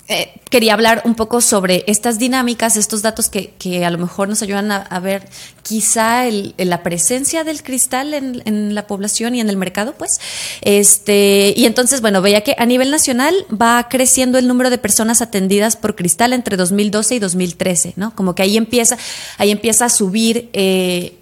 eh, 0.07 0.33
quería 0.49 0.73
hablar 0.73 1.03
un 1.05 1.15
poco 1.15 1.39
sobre 1.39 1.83
estas 1.87 2.17
dinámicas, 2.17 2.75
estos 2.75 3.01
datos 3.01 3.29
que, 3.29 3.85
a 3.85 3.89
lo 3.91 3.97
mejor 3.97 4.27
nos 4.27 4.41
ayudan 4.41 4.71
a, 4.71 4.99
ver 4.99 5.29
quizá 5.61 6.23
la 6.57 6.83
presencia 6.83 7.43
del 7.43 7.63
cristal 7.63 8.13
en, 8.13 8.75
la 8.75 8.87
población 8.87 9.35
y 9.35 9.39
en 9.39 9.49
el 9.49 9.55
mercado, 9.55 9.93
pues. 9.97 10.19
Este, 10.61 11.53
y 11.55 11.65
entonces, 11.65 12.01
bueno, 12.01 12.21
veía 12.21 12.41
que 12.41 12.55
a 12.57 12.65
nivel 12.65 12.91
nacional 12.91 13.35
va 13.49 13.87
creciendo 13.89 14.37
el 14.37 14.47
número 14.47 14.69
de 14.69 14.79
personas 14.79 15.21
atendidas 15.21 15.75
por 15.75 15.95
cristal 15.95 16.33
entre 16.33 16.57
2012 16.57 17.15
y 17.15 17.19
2013, 17.19 17.93
¿no? 17.95 18.15
Como 18.15 18.35
que 18.35 18.41
ahí 18.41 18.57
empieza, 18.57 18.97
ahí 19.37 19.51
empieza 19.51 19.85
a 19.85 19.89
subir. 19.89 20.49
Eh, 20.53 21.15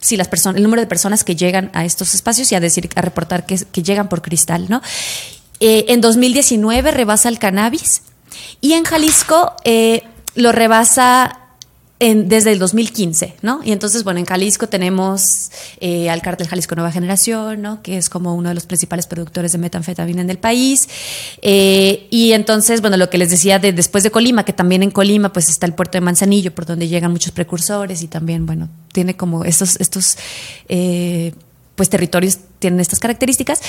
si 0.00 0.16
las 0.16 0.28
personas, 0.28 0.56
el 0.56 0.62
número 0.62 0.82
de 0.82 0.86
personas 0.86 1.24
que 1.24 1.34
llegan 1.34 1.70
a 1.72 1.84
estos 1.84 2.14
espacios 2.14 2.50
y 2.52 2.54
a 2.54 2.60
decir, 2.60 2.88
a 2.94 3.00
reportar 3.00 3.46
que, 3.46 3.56
llegan 3.82 4.08
por 4.08 4.22
cristal, 4.22 4.66
¿no? 4.68 4.82
Eh, 5.60 5.86
en 5.88 6.00
2019 6.00 6.90
rebasa 6.90 7.28
el 7.28 7.38
cannabis 7.38 8.02
y 8.60 8.74
en 8.74 8.84
Jalisco 8.84 9.54
eh, 9.64 10.02
lo 10.34 10.52
rebasa 10.52 11.40
en, 11.98 12.28
desde 12.28 12.52
el 12.52 12.58
2015, 12.58 13.36
¿no? 13.40 13.62
Y 13.64 13.72
entonces, 13.72 14.04
bueno, 14.04 14.20
en 14.20 14.26
Jalisco 14.26 14.68
tenemos 14.68 15.50
eh, 15.80 16.10
al 16.10 16.20
cártel 16.20 16.46
Jalisco 16.46 16.74
Nueva 16.74 16.92
Generación, 16.92 17.62
¿no? 17.62 17.82
Que 17.82 17.96
es 17.96 18.10
como 18.10 18.34
uno 18.34 18.50
de 18.50 18.54
los 18.54 18.66
principales 18.66 19.06
productores 19.06 19.52
de 19.52 19.58
metanfetamina 19.58 20.20
en 20.20 20.28
el 20.28 20.36
país. 20.36 20.90
Y 21.40 22.32
entonces, 22.32 22.82
bueno, 22.82 22.98
lo 22.98 23.08
que 23.08 23.16
les 23.16 23.30
decía 23.30 23.58
de 23.58 23.72
después 23.72 24.04
de 24.04 24.10
Colima, 24.10 24.44
que 24.44 24.52
también 24.52 24.82
en 24.82 24.90
Colima, 24.90 25.32
pues 25.32 25.48
está 25.48 25.64
el 25.64 25.72
puerto 25.72 25.96
de 25.96 26.02
Manzanillo, 26.02 26.54
por 26.54 26.66
donde 26.66 26.86
llegan 26.86 27.12
muchos 27.12 27.32
precursores 27.32 28.02
y 28.02 28.08
también, 28.08 28.44
bueno, 28.44 28.68
tiene 28.92 29.16
como 29.16 29.46
estos, 29.46 29.80
estos 29.80 30.18
pues 31.76 31.88
territorios 31.88 32.38
tienen 32.58 32.80
estas 32.80 32.98
características. 32.98 33.60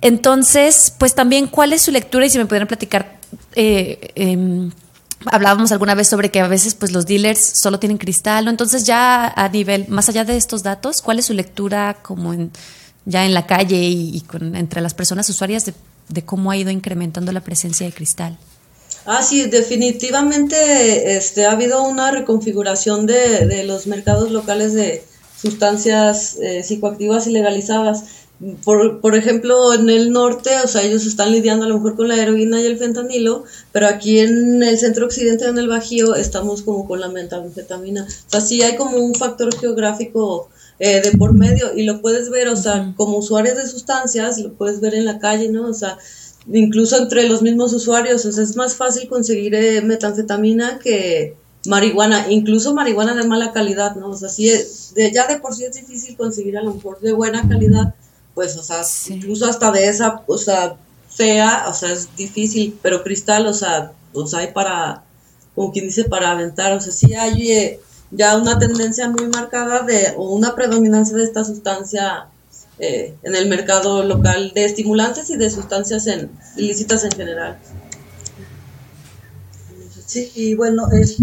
Entonces, 0.00 0.94
pues 0.96 1.14
también, 1.14 1.48
¿cuál 1.48 1.72
es 1.74 1.82
su 1.82 1.90
lectura? 1.90 2.24
Y 2.24 2.30
si 2.30 2.38
me 2.38 2.46
pudieran 2.46 2.68
platicar 2.68 3.18
eh, 3.54 4.12
em, 4.14 4.70
hablábamos 5.26 5.72
alguna 5.72 5.94
vez 5.94 6.08
sobre 6.08 6.30
que 6.30 6.40
a 6.40 6.48
veces 6.48 6.74
pues 6.74 6.92
los 6.92 7.06
dealers 7.06 7.40
solo 7.40 7.78
tienen 7.78 7.98
cristal. 7.98 8.48
Entonces 8.48 8.84
ya 8.84 9.26
a 9.26 9.48
nivel, 9.48 9.86
más 9.88 10.08
allá 10.08 10.24
de 10.24 10.36
estos 10.36 10.62
datos, 10.62 11.02
¿cuál 11.02 11.18
es 11.18 11.26
su 11.26 11.34
lectura 11.34 11.98
como 12.02 12.32
en, 12.32 12.50
ya 13.04 13.24
en 13.24 13.34
la 13.34 13.46
calle 13.46 13.76
y, 13.76 14.20
con, 14.22 14.54
entre 14.56 14.80
las 14.80 14.94
personas 14.94 15.28
usuarias 15.28 15.64
de, 15.64 16.22
cómo 16.22 16.50
ha 16.50 16.56
ido 16.56 16.70
incrementando 16.70 17.32
la 17.32 17.40
presencia 17.40 17.86
de 17.86 17.92
cristal? 17.92 18.38
Ah, 19.06 19.22
sí, 19.22 19.46
definitivamente 19.46 21.16
este, 21.16 21.46
ha 21.46 21.52
habido 21.52 21.82
una 21.82 22.10
reconfiguración 22.10 23.06
de, 23.06 23.46
de 23.46 23.64
los 23.64 23.86
mercados 23.86 24.30
locales 24.30 24.74
de 24.74 25.02
sustancias 25.40 26.36
eh, 26.40 26.62
psicoactivas 26.62 27.26
ilegalizadas 27.26 28.04
por, 28.64 29.00
por 29.00 29.16
ejemplo, 29.16 29.74
en 29.74 29.90
el 29.90 30.12
norte, 30.12 30.50
o 30.62 30.68
sea, 30.68 30.82
ellos 30.82 31.06
están 31.06 31.32
lidiando 31.32 31.64
a 31.64 31.68
lo 31.68 31.76
mejor 31.76 31.96
con 31.96 32.08
la 32.08 32.16
heroína 32.16 32.60
y 32.60 32.66
el 32.66 32.78
fentanilo, 32.78 33.44
pero 33.72 33.88
aquí 33.88 34.20
en 34.20 34.62
el 34.62 34.78
centro 34.78 35.06
occidente, 35.06 35.46
en 35.46 35.58
el 35.58 35.66
Bajío, 35.66 36.14
estamos 36.14 36.62
como 36.62 36.86
con 36.86 37.00
la 37.00 37.08
metanfetamina. 37.08 38.04
O 38.04 38.30
sea, 38.30 38.40
sí 38.40 38.62
hay 38.62 38.76
como 38.76 38.98
un 38.98 39.14
factor 39.14 39.52
geográfico 39.58 40.50
eh, 40.78 41.00
de 41.00 41.18
por 41.18 41.32
medio 41.32 41.74
y 41.74 41.82
lo 41.82 42.00
puedes 42.00 42.30
ver, 42.30 42.48
o 42.48 42.56
sea, 42.56 42.94
como 42.96 43.18
usuarios 43.18 43.56
de 43.56 43.66
sustancias, 43.66 44.38
lo 44.38 44.52
puedes 44.52 44.80
ver 44.80 44.94
en 44.94 45.04
la 45.04 45.18
calle, 45.18 45.48
¿no? 45.48 45.68
O 45.68 45.74
sea, 45.74 45.98
incluso 46.46 46.96
entre 46.96 47.28
los 47.28 47.42
mismos 47.42 47.72
usuarios, 47.72 48.24
o 48.24 48.30
sea, 48.30 48.44
es 48.44 48.54
más 48.54 48.76
fácil 48.76 49.08
conseguir 49.08 49.56
eh, 49.56 49.82
metanfetamina 49.82 50.78
que 50.78 51.34
marihuana, 51.66 52.30
incluso 52.30 52.74
marihuana 52.74 53.14
de 53.14 53.24
mala 53.24 53.52
calidad, 53.52 53.96
¿no? 53.96 54.10
O 54.10 54.16
sea, 54.16 54.28
sí, 54.28 54.50
de, 54.94 55.12
ya 55.12 55.26
de 55.26 55.38
por 55.38 55.54
sí 55.54 55.64
es 55.64 55.74
difícil 55.74 56.16
conseguir 56.16 56.56
a 56.58 56.62
lo 56.62 56.74
mejor 56.74 57.00
de 57.00 57.12
buena 57.12 57.48
calidad 57.48 57.94
pues, 58.38 58.56
o 58.56 58.62
sea, 58.62 58.82
incluso 59.12 59.46
hasta 59.46 59.72
de 59.72 59.88
esa, 59.88 60.22
o 60.28 60.38
sea, 60.38 60.76
fea, 61.08 61.64
o 61.66 61.74
sea, 61.74 61.90
es 61.92 62.14
difícil, 62.14 62.78
pero 62.80 63.02
cristal, 63.02 63.48
o 63.48 63.52
sea, 63.52 63.90
pues 64.12 64.32
hay 64.32 64.52
para, 64.52 65.02
como 65.56 65.72
quien 65.72 65.86
dice, 65.86 66.04
para 66.04 66.30
aventar, 66.30 66.72
o 66.72 66.80
sea, 66.80 66.92
sí 66.92 67.14
hay 67.14 67.50
eh, 67.50 67.80
ya 68.12 68.36
una 68.36 68.56
tendencia 68.60 69.10
muy 69.10 69.26
marcada 69.26 69.82
de, 69.82 70.14
o 70.16 70.30
una 70.30 70.54
predominancia 70.54 71.16
de 71.16 71.24
esta 71.24 71.42
sustancia 71.42 72.28
eh, 72.78 73.16
en 73.24 73.34
el 73.34 73.48
mercado 73.48 74.04
local 74.04 74.52
de 74.54 74.66
estimulantes 74.66 75.30
y 75.30 75.36
de 75.36 75.50
sustancias 75.50 76.06
en, 76.06 76.30
ilícitas 76.56 77.02
en 77.02 77.10
general. 77.10 77.58
Sí, 80.08 80.32
y 80.34 80.54
bueno, 80.54 80.88
este, 80.90 81.22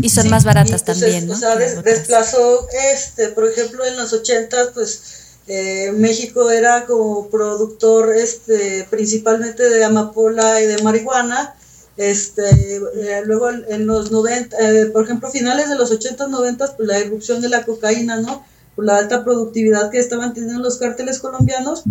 Y 0.00 0.08
son 0.08 0.30
más 0.30 0.44
baratas 0.44 0.84
también, 0.84 1.26
¿no? 1.26 1.34
O 1.34 1.36
sea, 1.36 1.56
desplazó, 1.56 2.68
este, 2.94 3.30
por 3.30 3.48
ejemplo, 3.48 3.84
en 3.84 3.96
los 3.96 4.12
80, 4.12 4.70
pues 4.72 5.02
eh, 5.48 5.90
México 5.90 6.48
era 6.48 6.86
como 6.86 7.28
productor 7.28 8.14
este, 8.14 8.86
principalmente 8.88 9.68
de 9.68 9.82
amapola 9.82 10.60
y 10.60 10.66
de 10.66 10.80
marihuana. 10.84 11.56
Este, 11.96 12.44
eh, 12.76 13.22
luego 13.26 13.50
en 13.50 13.84
los 13.84 14.12
90, 14.12 14.56
eh, 14.56 14.86
por 14.86 15.02
ejemplo, 15.02 15.28
finales 15.28 15.68
de 15.68 15.74
los 15.74 15.90
80, 15.90 16.28
90, 16.28 16.76
pues 16.76 16.86
la 16.88 17.00
irrupción 17.00 17.40
de 17.40 17.48
la 17.48 17.64
cocaína, 17.64 18.20
¿no? 18.20 18.46
Por 18.76 18.84
la 18.84 18.96
alta 18.96 19.24
productividad 19.24 19.90
que 19.90 19.98
estaban 19.98 20.34
teniendo 20.34 20.62
los 20.62 20.78
cárteles 20.78 21.18
colombianos. 21.18 21.82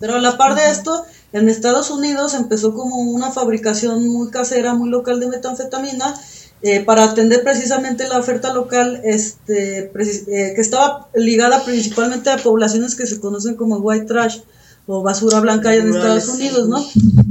Pero 0.00 0.14
a 0.14 0.18
la 0.18 0.36
par 0.36 0.56
de 0.56 0.70
esto, 0.70 1.04
en 1.32 1.48
Estados 1.48 1.90
Unidos 1.90 2.34
empezó 2.34 2.74
como 2.74 2.96
una 2.96 3.30
fabricación 3.30 4.08
muy 4.08 4.30
casera, 4.30 4.74
muy 4.74 4.88
local 4.88 5.20
de 5.20 5.28
metanfetamina 5.28 6.14
eh, 6.62 6.80
para 6.80 7.04
atender 7.04 7.44
precisamente 7.44 8.08
la 8.08 8.18
oferta 8.18 8.52
local 8.52 9.00
este, 9.04 9.84
eh, 9.84 10.52
que 10.54 10.60
estaba 10.60 11.08
ligada 11.14 11.64
principalmente 11.64 12.30
a 12.30 12.38
poblaciones 12.38 12.96
que 12.96 13.06
se 13.06 13.20
conocen 13.20 13.54
como 13.54 13.78
white 13.78 14.06
trash 14.06 14.40
o 14.86 15.02
basura 15.02 15.40
blanca 15.40 15.74
en 15.74 15.88
Estados 15.88 16.28
Unidos, 16.28 16.68
¿no? 16.68 16.84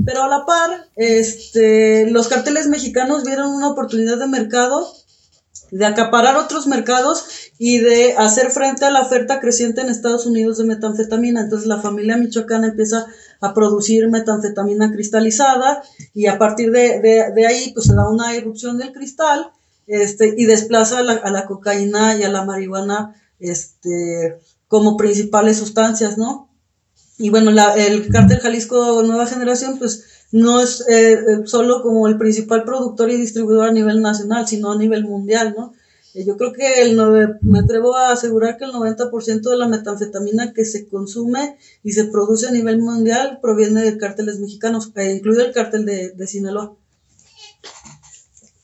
Pero 0.05 0.23
a 0.23 0.29
la 0.29 0.45
par, 0.45 0.87
este, 0.95 2.09
los 2.09 2.27
carteles 2.27 2.67
mexicanos 2.67 3.23
vieron 3.23 3.53
una 3.53 3.69
oportunidad 3.69 4.17
de 4.17 4.27
mercado 4.27 4.87
de 5.71 5.85
acaparar 5.85 6.37
otros 6.37 6.67
mercados 6.67 7.25
y 7.57 7.79
de 7.79 8.15
hacer 8.17 8.51
frente 8.51 8.85
a 8.85 8.91
la 8.91 9.01
oferta 9.01 9.39
creciente 9.39 9.81
en 9.81 9.89
Estados 9.89 10.25
Unidos 10.25 10.57
de 10.57 10.65
metanfetamina. 10.65 11.41
Entonces 11.41 11.67
la 11.67 11.81
familia 11.81 12.17
michoacana 12.17 12.67
empieza 12.67 13.07
a 13.41 13.53
producir 13.53 14.09
metanfetamina 14.09 14.91
cristalizada 14.91 15.81
y 16.13 16.27
a 16.27 16.37
partir 16.37 16.71
de, 16.71 17.45
ahí 17.47 17.71
pues 17.73 17.85
se 17.87 17.95
da 17.95 18.09
una 18.09 18.35
erupción 18.35 18.77
del 18.77 18.91
cristal 18.91 19.51
este, 19.87 20.35
y 20.37 20.45
desplaza 20.45 20.99
a 20.99 21.31
la, 21.31 21.45
cocaína 21.45 22.15
y 22.15 22.23
a 22.23 22.29
la 22.29 22.45
marihuana 22.45 23.15
este, 23.39 24.37
como 24.67 24.97
principales 24.97 25.57
sustancias, 25.57 26.17
¿no? 26.17 26.49
Y 27.17 27.31
bueno, 27.31 27.51
el 27.75 28.07
cártel 28.09 28.39
Jalisco 28.39 29.03
Nueva 29.03 29.25
Generación 29.25 29.77
pues 29.77 30.05
no 30.31 30.61
es 30.61 30.81
eh, 30.87 31.13
eh, 31.13 31.17
solo 31.45 31.81
como 31.81 32.07
el 32.07 32.17
principal 32.17 32.63
productor 32.63 33.09
y 33.09 33.17
distribuidor 33.17 33.69
a 33.69 33.73
nivel 33.73 34.01
nacional, 34.01 34.47
sino 34.47 34.71
a 34.71 34.77
nivel 34.77 35.03
mundial, 35.05 35.55
¿no? 35.57 35.73
Eh, 36.13 36.25
yo 36.25 36.37
creo 36.37 36.53
que 36.53 36.81
el 36.81 36.97
me 37.41 37.59
atrevo 37.59 37.95
a 37.95 38.11
asegurar 38.11 38.57
que 38.57 38.65
el 38.65 38.71
90% 38.71 39.49
de 39.49 39.57
la 39.57 39.67
metanfetamina 39.67 40.53
que 40.53 40.65
se 40.65 40.87
consume 40.87 41.57
y 41.83 41.93
se 41.93 42.05
produce 42.05 42.47
a 42.47 42.51
nivel 42.51 42.79
mundial 42.79 43.39
proviene 43.41 43.83
de 43.83 43.97
cárteles 43.97 44.39
mexicanos, 44.39 44.91
incluido 44.95 45.45
el 45.45 45.53
cártel 45.53 45.85
de, 45.85 46.11
de 46.11 46.27
Sinaloa. 46.27 46.75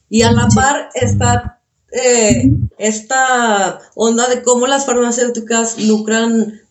Y 0.09 0.21
a 0.21 0.31
la 0.31 0.47
par 0.53 0.89
está 0.93 1.54
eh, 1.95 2.51
esta 2.77 3.79
onda 3.95 4.27
de 4.27 4.41
cómo 4.41 4.67
las 4.67 4.85
farmacéuticas 4.85 5.81
lucran 5.81 6.61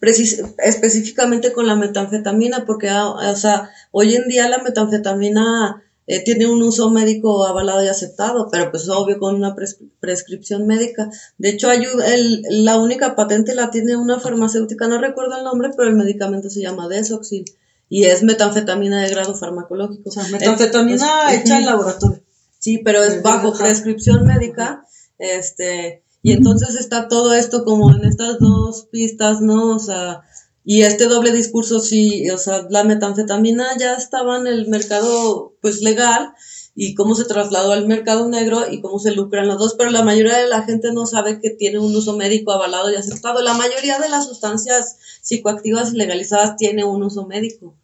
específicamente 0.59 1.53
con 1.53 1.67
la 1.67 1.77
metanfetamina, 1.77 2.67
porque 2.67 2.91
ah, 2.91 3.09
o 3.09 3.37
sea, 3.37 3.71
hoy 3.91 4.15
en 4.15 4.29
día 4.29 4.49
la 4.49 4.59
metanfetamina 4.59 5.83
eh, 6.07 6.23
tiene 6.23 6.47
un 6.47 6.63
uso 6.63 6.91
médico 6.91 7.47
avalado 7.47 7.83
y 7.83 7.89
aceptado, 7.89 8.49
pero 8.53 8.71
pues 8.71 8.87
obvio 8.91 9.19
con 9.19 9.35
una 9.35 9.57
prescripción 10.01 10.67
médica. 10.67 11.09
De 11.39 11.49
hecho, 11.49 11.71
ayuda, 11.71 12.15
el, 12.15 12.43
la 12.51 12.79
única 12.79 13.17
patente 13.17 13.55
la 13.55 13.71
tiene 13.71 13.97
una 13.97 14.21
farmacéutica, 14.21 14.89
no 14.89 14.99
recuerdo 14.99 15.39
el 15.39 15.45
nombre, 15.45 15.71
pero 15.75 15.89
el 15.89 15.97
medicamento 15.97 16.51
se 16.51 16.61
llama 16.61 16.89
Desoxil 16.89 17.47
y 17.89 18.05
es 18.05 18.23
metanfetamina 18.23 19.03
de 19.03 19.09
grado 19.09 19.35
farmacológico. 19.35 20.11
O 20.11 20.13
sea, 20.13 20.25
metanfetamina 20.25 21.35
hecha 21.35 21.59
en 21.59 21.67
laboratorio. 21.67 22.21
Sí, 22.59 22.83
pero 22.85 23.03
es 23.03 23.23
bajo 23.23 23.53
prescripción 23.53 24.27
médica, 24.27 24.87
este, 25.19 26.03
y 26.23 26.33
entonces 26.33 26.75
está 26.75 27.09
todo 27.09 27.35
esto 27.35 27.65
como 27.65 27.95
en 27.95 28.05
estas 28.05 28.39
dos 28.39 28.87
pistas, 28.91 29.41
¿no? 29.41 29.77
O 29.77 29.79
sea, 29.79 30.23
y 30.65 30.83
este 30.83 31.07
doble 31.07 31.33
discurso, 31.33 31.81
sí, 31.81 32.31
o 32.31 32.39
sea, 32.39 32.67
la 32.71 32.85
metanfetamina 32.85 33.77
ya 33.79 33.95
estaba 33.95 34.39
en 34.39 34.47
el 34.47 34.69
mercado, 34.69 35.55
pues, 35.61 35.83
legal, 35.83 36.33
y 36.75 36.95
cómo 36.95 37.15
se 37.15 37.27
trasladó 37.27 37.73
al 37.73 37.87
mercado 37.87 38.29
negro 38.29 38.65
y 38.71 38.81
cómo 38.81 38.99
se 38.99 39.13
lucran 39.13 39.47
los 39.47 39.59
dos, 39.59 39.75
pero 39.75 39.91
la 39.91 40.03
mayoría 40.03 40.39
de 40.39 40.49
la 40.49 40.63
gente 40.63 40.93
no 40.93 41.07
sabe 41.07 41.41
que 41.41 41.51
tiene 41.51 41.79
un 41.79 41.95
uso 41.95 42.17
médico 42.17 42.53
avalado 42.53 42.91
y 42.91 42.97
aceptado. 42.97 43.43
La 43.43 43.55
mayoría 43.55 43.99
de 43.99 44.09
las 44.09 44.27
sustancias 44.27 44.97
psicoactivas 45.21 45.93
legalizadas 45.93 46.57
tiene 46.57 46.85
un 46.85 47.03
uso 47.03 47.27
médico, 47.27 47.75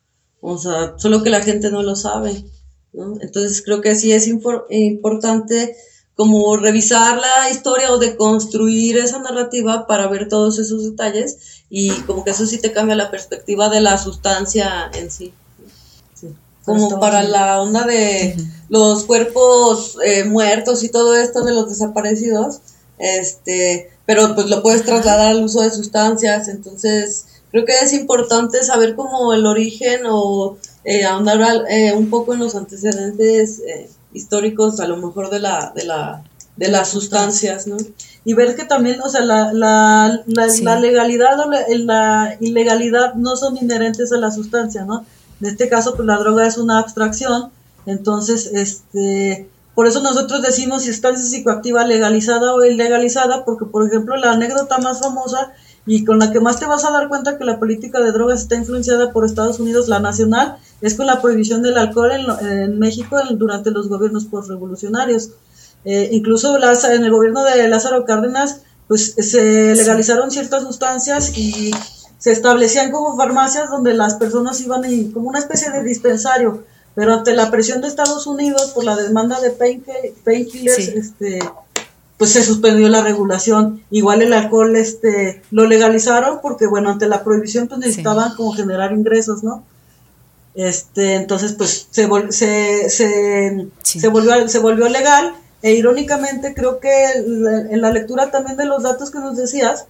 o 0.41 0.59
sea, 0.59 0.95
solo 0.97 1.23
que 1.23 1.31
la 1.31 1.43
gente 1.43 1.71
no 1.71 1.83
lo 1.83 1.95
sabe, 1.95 2.45
¿no? 2.93 3.15
Entonces 3.21 3.63
creo 3.63 3.81
que 3.81 3.95
sí 3.95 4.13
es 4.13 4.27
importante 4.27 5.77
como 6.21 6.55
revisar 6.59 7.17
la 7.17 7.49
historia 7.49 7.91
o 7.91 7.97
de 7.97 8.15
construir 8.15 8.99
esa 8.99 9.21
narrativa 9.21 9.87
para 9.87 10.07
ver 10.07 10.29
todos 10.29 10.59
esos 10.59 10.85
detalles 10.85 11.63
y 11.71 11.93
como 12.03 12.25
que 12.25 12.33
eso 12.33 12.45
sí 12.45 12.59
te 12.59 12.73
cambia 12.73 12.95
la 12.95 13.11
perspectiva 13.11 13.71
de 13.71 13.81
la 13.81 13.97
sustancia 13.97 14.91
en 14.93 15.11
sí. 15.11 15.33
Como 16.67 17.01
para 17.01 17.23
la 17.23 17.63
onda 17.63 17.87
de 17.87 18.37
los 18.69 19.05
cuerpos 19.05 19.97
eh, 20.05 20.25
muertos 20.25 20.85
y 20.85 20.91
todo 20.91 21.17
esto 21.17 21.43
de 21.43 21.55
los 21.55 21.71
desaparecidos, 21.71 22.59
este, 22.99 23.91
pero 24.05 24.35
pues 24.35 24.51
lo 24.51 24.63
puedes 24.63 24.85
trasladar 24.85 25.29
al 25.29 25.43
uso 25.43 25.63
de 25.63 25.71
sustancias, 25.71 26.49
entonces 26.49 27.25
creo 27.51 27.65
que 27.65 27.79
es 27.81 27.95
importante 27.95 28.63
saber 28.63 28.95
como 28.95 29.33
el 29.33 29.47
origen 29.47 30.03
o 30.05 30.59
eh, 30.85 31.07
ahondar 31.07 31.65
eh, 31.71 31.95
un 31.95 32.11
poco 32.11 32.35
en 32.35 32.41
los 32.41 32.55
antecedentes 32.55 33.61
eh, 33.61 33.89
históricos 34.13 34.81
a 34.81 34.89
lo 34.89 34.97
mejor 34.97 35.31
de 35.31 35.41
la, 35.41 35.73
de 35.75 35.85
la, 35.85 36.23
de 36.57 36.69
las 36.69 36.89
sustancias, 36.89 37.67
¿no? 37.67 37.77
Y 38.25 38.35
ver 38.35 38.55
que 38.55 38.65
también, 38.65 39.01
o 39.01 39.09
sea, 39.09 39.23
la, 39.23 39.53
la, 39.53 40.23
la, 40.27 40.81
legalidad 40.81 41.41
o 41.41 41.51
la, 41.51 42.37
ilegalidad 42.41 43.15
no 43.15 43.37
son 43.37 43.57
inherentes 43.57 44.13
a 44.13 44.19
la 44.19 44.31
sustancia, 44.31 44.85
¿no? 44.85 45.05
En 45.41 45.49
este 45.49 45.69
caso, 45.69 45.95
pues 45.97 46.07
la 46.07 46.19
droga 46.19 46.47
es 46.47 46.59
una 46.59 46.79
abstracción, 46.79 47.51
entonces, 47.87 48.51
este, 48.53 49.49
por 49.75 49.87
eso 49.87 50.03
nosotros 50.03 50.43
decimos 50.43 50.85
sustancia 50.85 51.25
psicoactiva 51.25 51.87
legalizada 51.87 52.53
o 52.55 52.63
ilegalizada, 52.63 53.45
porque, 53.45 53.65
por 53.65 53.87
ejemplo, 53.87 54.17
la 54.17 54.33
anécdota 54.33 54.79
más 54.79 55.01
famosa 55.01 55.53
y 55.91 56.05
con 56.05 56.21
la 56.21 56.31
que 56.31 56.39
más 56.39 56.61
te 56.61 56.67
vas 56.67 56.85
a 56.85 56.93
dar 56.93 57.09
cuenta 57.09 57.37
que 57.37 57.45
la 57.45 57.59
política 57.59 58.01
de 58.01 58.13
drogas 58.13 58.43
está 58.43 58.55
influenciada 58.55 59.13
por 59.13 59.25
Estados 59.25 59.59
Unidos, 59.59 59.89
la 59.89 59.99
nacional, 59.99 60.57
es 60.81 60.95
con 60.95 61.07
la 61.07 61.21
prohibición 61.21 61.63
del 61.63 61.77
alcohol 61.79 62.13
en, 62.13 62.79
México 62.79 63.19
durante 63.33 63.73
los 63.73 63.89
gobiernos 63.89 64.27
postrevolucionarios. 64.27 65.31
Eh, 65.85 66.11
incluso 66.13 66.57
en 66.57 67.05
el 67.05 67.11
gobierno 67.11 67.43
de 67.43 67.67
Lázaro 67.67 68.05
Cárdenas, 68.05 68.61
pues 68.87 69.17
se 69.19 69.75
legalizaron 69.75 70.31
ciertas 70.31 70.63
sustancias 70.63 71.37
y 71.37 71.73
se 72.19 72.31
establecían 72.31 72.93
como 72.93 73.17
farmacias 73.17 73.69
donde 73.69 73.93
las 73.93 74.15
personas 74.15 74.61
iban 74.61 74.85
y 74.89 75.11
como 75.11 75.29
una 75.29 75.41
especie 75.41 75.73
de 75.73 75.83
dispensario, 75.83 76.63
pero 76.95 77.15
ante 77.15 77.35
la 77.35 77.51
presión 77.51 77.81
de 77.81 77.89
Estados 77.89 78.29
Unidos 78.29 78.71
por 78.77 78.85
la 78.85 78.95
demanda 78.95 79.41
de 79.41 79.51
painkillers, 79.51 80.79
este, 80.87 81.41
pues 82.21 82.33
se 82.33 82.43
suspendió 82.43 82.87
la 82.91 83.03
regulación.Igual 83.03 84.21
el 84.21 84.35
alcohol 84.35 84.77
este, 84.77 85.41
lo 85.51 85.65
legalizaron 85.65 86.41
porque, 86.43 86.67
bueno, 86.67 86.91
ante 86.91 87.09
la 87.09 87.25
prohibición 87.25 87.67
pues 87.67 87.81
necesitaban 87.81 88.35
como 88.37 88.53
generar 88.53 88.93
ingresos, 88.93 89.43
¿no? 89.43 89.65
Este, 90.55 91.15
entonces, 91.15 91.55
pues 91.55 91.89
se, 91.89 92.07
se, 92.29 92.91
se, 92.91 94.09
volvió, 94.09 94.47
se 94.51 94.59
volvió 94.59 94.91
legal. 94.91 95.33
E 95.63 95.73
irónicamente 95.73 96.53
creo 96.53 96.79
que 96.79 96.93
en 97.15 97.81
la 97.81 97.91
lectura 97.91 98.31
también 98.31 98.59
de 98.59 98.67
los 98.67 98.83
datos 98.83 99.11
que 99.11 99.19
nos 99.19 99.39
decías, 99.39 99.87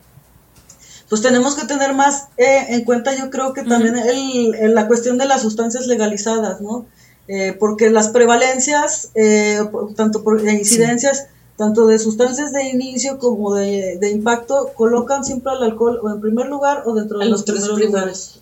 pues 1.08 1.22
tenemos 1.22 1.56
que 1.56 1.66
tener 1.66 1.94
más 1.94 2.28
eh, 2.36 2.66
en 2.68 2.84
cuenta 2.84 3.12
yo 3.12 3.30
creo 3.30 3.54
que 3.54 3.64
también 3.64 3.96
el, 3.96 4.72
la 4.72 4.86
cuestión 4.86 5.18
de 5.18 5.26
las 5.26 5.42
sustancias 5.42 5.88
legalizadas, 5.88 6.60
¿no? 6.60 6.86
Eh, 7.26 7.56
porque 7.58 7.90
las 7.90 8.10
prevalencias, 8.10 9.10
eh, 9.16 9.58
tanto 9.96 10.22
por 10.22 10.48
incidencias, 10.48 11.26
tanto 11.60 11.86
de 11.86 11.98
sustancias 11.98 12.54
de 12.54 12.70
inicio 12.70 13.18
como 13.18 13.54
de, 13.54 14.10
impacto, 14.10 14.72
colocan 14.74 15.26
siempre 15.26 15.52
al 15.52 15.62
alcohol 15.62 16.00
o 16.02 16.08
en 16.08 16.18
primer 16.18 16.46
lugar 16.46 16.84
o 16.86 16.94
dentro 16.94 17.18
de 17.18 17.26
los, 17.26 17.44
tres 17.44 17.66
lugares. 17.66 18.40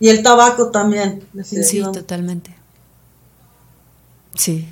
Y 0.00 0.08
el 0.08 0.20
tabaco 0.24 0.72
también. 0.72 1.24
Sí, 1.44 1.80
totalmente. 1.80 2.56
Sí. 4.34 4.68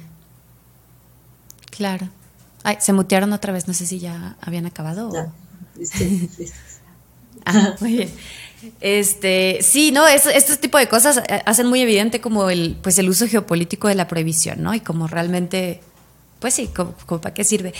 Claro. 1.70 2.09
Ay, 2.64 2.78
se 2.81 2.93
mutearon 2.93 3.33
otra 3.33 3.53
vez, 3.53 3.68
no 3.68 3.74
sé 3.74 3.87
si 3.87 4.01
ya 4.01 4.37
habían 4.41 4.66
acabado. 4.66 5.12
Ya. 5.12 5.33
ah, 7.47 7.76
muy 7.78 7.93
bien. 7.93 8.11
Este, 8.81 9.61
sí, 9.62 9.93
no, 9.93 10.05
este 10.09 10.57
tipo 10.57 10.78
de 10.78 10.89
cosas 10.89 11.18
eh, 11.18 11.43
hacen 11.47 11.68
muy 11.68 11.81
evidente 11.81 12.20
como 12.20 12.51
el, 12.51 12.76
pues 12.83 12.99
el 12.99 13.09
uso 13.09 13.28
geopolítico 13.28 13.87
de 13.87 13.95
la 13.95 14.09
prohibición, 14.09 14.64
¿no? 14.64 14.74
Y 14.74 14.81
como 14.81 15.07
realmente 15.07 15.81
pues 16.41 16.55
sí, 16.55 16.68
como, 16.68 16.95
para 17.20 17.34
qué 17.34 17.45
sirve. 17.45 17.72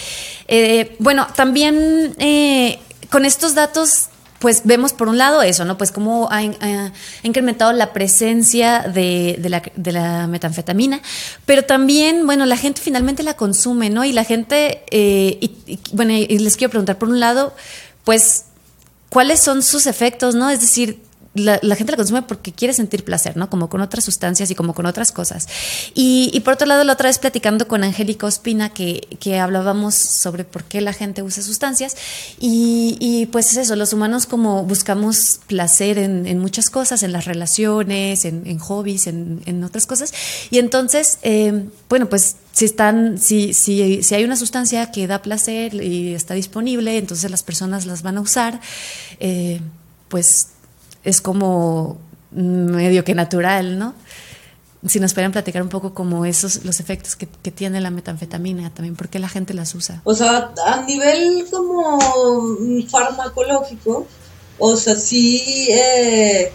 Eh, 0.47 0.95
bueno, 1.01 1.27
también 1.35 2.15
eh, 2.19 2.79
con 3.11 3.25
estos 3.25 3.55
datos 3.55 4.11
pues 4.39 4.63
vemos 4.65 4.95
por 4.95 5.09
un 5.09 5.19
lado 5.19 5.43
eso, 5.43 5.67
¿no? 5.67 5.77
Pues 5.77 5.93
cómo 5.93 6.29
ha, 6.33 6.43
incrementado 7.23 7.75
la 7.75 7.93
presencia 7.93 8.81
de, 8.81 9.39
la, 9.85 10.27
metanfetamina, 10.27 11.03
pero 11.45 11.63
también, 11.65 12.25
bueno, 12.25 12.47
la 12.47 12.57
gente 12.57 12.81
finalmente 12.81 13.23
la 13.23 13.35
consume, 13.35 13.91
¿no? 13.91 14.03
Y 14.03 14.13
la 14.13 14.25
gente, 14.25 14.83
eh, 14.91 15.37
y, 15.43 15.79
bueno, 15.93 16.15
y 16.15 16.39
les 16.39 16.57
quiero 16.57 16.71
preguntar, 16.71 16.97
por 16.97 17.11
un 17.11 17.21
lado, 17.21 17.55
pues, 18.05 18.47
¿cuáles 19.11 19.41
son 19.41 19.63
sus 19.63 19.87
efectos, 19.87 20.35
¿no? 20.35 20.49
Es 20.49 20.63
decir, 20.63 21.03
la, 21.35 21.61
gente 21.77 21.93
la 21.93 21.97
consume 21.97 22.23
porque 22.23 22.53
quiere 22.53 22.75
sentir 22.75 23.05
placer, 23.05 23.37
¿no? 23.37 23.49
Como 23.49 23.69
con 23.69 23.81
otras 23.81 24.03
sustancias 24.05 24.51
y 24.51 24.57
como 24.57 24.75
con 24.75 24.87
otras 24.87 25.13
cosas. 25.13 25.47
Y, 25.95 26.41
por 26.41 26.55
otro 26.55 26.67
lado, 26.67 26.83
la 26.83 26.95
otra 26.95 27.09
vez 27.09 27.19
platicando 27.19 27.69
con 27.69 27.85
Angélica 27.85 28.27
Ospina, 28.27 28.71
que, 28.71 29.07
que, 29.21 29.39
hablábamos 29.39 29.95
sobre 29.95 30.43
por 30.43 30.65
qué 30.65 30.81
la 30.81 30.93
gente 30.93 31.23
usa 31.23 31.45
sustancias. 31.45 31.97
Y, 32.41 33.29
pues 33.31 33.53
es 33.53 33.59
eso, 33.59 33.77
los 33.77 33.93
humanos 33.93 34.27
como 34.27 34.65
buscamos 34.65 35.41
placer 35.47 35.99
en, 35.99 36.39
muchas 36.41 36.69
cosas, 36.69 37.05
en 37.05 37.13
las 37.13 37.27
relaciones, 37.27 38.25
en, 38.25 38.59
hobbies, 38.59 39.07
en, 39.07 39.63
otras 39.63 39.87
cosas. 39.87 40.13
Y 40.51 40.59
entonces, 40.59 41.19
eh, 41.23 41.67
bueno, 41.89 42.09
pues 42.09 42.37
si 42.53 42.65
están, 42.65 43.19
si, 43.19 43.55
si, 43.55 44.03
si 44.03 44.15
hay 44.17 44.25
una 44.25 44.35
sustancia 44.35 44.91
que 44.91 45.07
da 45.07 45.23
placer 45.23 45.75
y 45.75 46.13
está 46.13 46.35
disponible, 46.35 46.99
entonces 46.99 47.31
las 47.31 47.45
personas 47.45 47.87
las 47.87 48.03
van 48.03 48.19
a 48.19 48.21
usar, 48.21 48.61
eh, 49.21 49.61
pues 50.09 50.49
es 51.05 51.21
como 51.21 51.99
medio 52.33 53.05
que 53.05 53.15
natural, 53.15 53.79
¿no? 53.79 53.95
Si 54.87 54.99
nos 54.99 55.13
pueden 55.13 55.31
platicar 55.31 55.63
un 55.63 55.69
poco 55.69 55.93
como 55.93 56.25
esos, 56.25 56.65
los 56.65 56.81
efectos 56.81 57.15
que, 57.15 57.27
tiene 57.27 57.81
la 57.81 57.91
metanfetamina 57.91 58.71
también, 58.71 58.97
¿por 58.97 59.09
qué 59.09 59.19
la 59.19 59.29
gente 59.29 59.53
las 59.53 59.75
usa? 59.75 60.01
O 60.05 60.15
sea, 60.15 60.53
a 60.65 60.83
nivel 60.83 61.45
como 61.51 61.99
farmacológico, 62.89 64.07
o 64.59 64.77
sea, 64.77 64.95
sí 64.95 65.69
eh, 65.71 66.51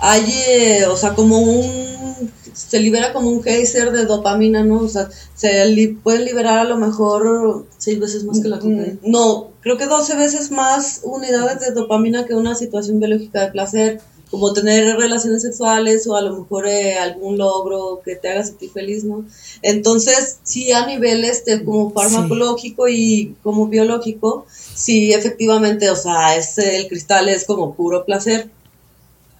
hay, 0.00 0.42
eh, 0.48 0.86
o 0.86 0.96
sea, 0.96 1.14
como 1.14 1.38
un, 1.38 2.32
se 2.66 2.80
libera 2.80 3.12
como 3.12 3.30
un 3.30 3.42
geyser 3.42 3.92
de 3.92 4.04
dopamina, 4.04 4.64
¿no? 4.64 4.80
O 4.80 4.88
sea, 4.88 5.08
se 5.34 5.66
li 5.66 5.88
puede 5.88 6.24
liberar 6.24 6.58
a 6.58 6.64
lo 6.64 6.76
mejor... 6.76 7.66
Seis 7.78 8.00
veces 8.00 8.24
más 8.24 8.40
que 8.40 8.48
la 8.48 8.58
cocaína. 8.58 8.98
No, 9.02 9.50
creo 9.60 9.78
que 9.78 9.86
12 9.86 10.16
veces 10.16 10.50
más 10.50 11.00
unidades 11.04 11.60
de 11.60 11.70
dopamina 11.70 12.26
que 12.26 12.34
una 12.34 12.54
situación 12.56 12.98
biológica 12.98 13.42
de 13.42 13.52
placer, 13.52 14.00
como 14.30 14.52
tener 14.52 14.96
relaciones 14.96 15.42
sexuales 15.42 16.06
o 16.06 16.16
a 16.16 16.22
lo 16.22 16.40
mejor 16.40 16.66
eh, 16.66 16.98
algún 16.98 17.38
logro 17.38 18.02
que 18.04 18.16
te 18.16 18.28
haga 18.28 18.44
sentir 18.44 18.70
feliz, 18.70 19.04
¿no? 19.04 19.24
Entonces, 19.62 20.38
sí, 20.42 20.72
a 20.72 20.86
nivel 20.86 21.24
este, 21.24 21.64
como 21.64 21.90
farmacológico 21.92 22.88
y 22.88 23.36
como 23.42 23.68
biológico, 23.68 24.46
sí, 24.50 25.12
efectivamente, 25.12 25.88
o 25.90 25.96
sea, 25.96 26.36
es, 26.36 26.58
el 26.58 26.88
cristal 26.88 27.28
es 27.28 27.44
como 27.44 27.74
puro 27.74 28.04
placer. 28.04 28.50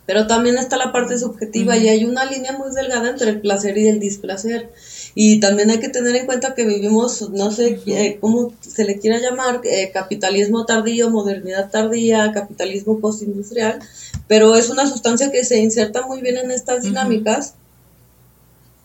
Pero 0.08 0.26
también 0.26 0.56
está 0.56 0.78
la 0.78 0.90
parte 0.90 1.18
subjetiva 1.18 1.76
y 1.76 1.86
hay 1.86 2.06
una 2.06 2.24
línea 2.24 2.56
muy 2.56 2.74
delgada 2.74 3.10
entre 3.10 3.28
el 3.28 3.42
placer 3.42 3.76
y 3.76 3.88
el 3.88 4.00
displacer. 4.00 4.70
Y 5.14 5.38
también 5.38 5.68
hay 5.68 5.80
que 5.80 5.90
tener 5.90 6.16
en 6.16 6.24
cuenta 6.24 6.54
que 6.54 6.64
vivimos, 6.64 7.28
no 7.28 7.50
sé 7.50 7.78
eh, 7.84 8.16
cómo 8.18 8.54
se 8.62 8.86
le 8.86 8.98
quiera 8.98 9.18
llamar, 9.18 9.60
eh, 9.64 9.90
capitalismo 9.92 10.64
tardío, 10.64 11.10
modernidad 11.10 11.68
tardía, 11.70 12.32
capitalismo 12.32 13.00
postindustrial, 13.00 13.80
pero 14.26 14.56
es 14.56 14.70
una 14.70 14.86
sustancia 14.86 15.30
que 15.30 15.44
se 15.44 15.58
inserta 15.58 16.06
muy 16.06 16.22
bien 16.22 16.38
en 16.38 16.52
estas 16.52 16.84
dinámicas 16.84 17.52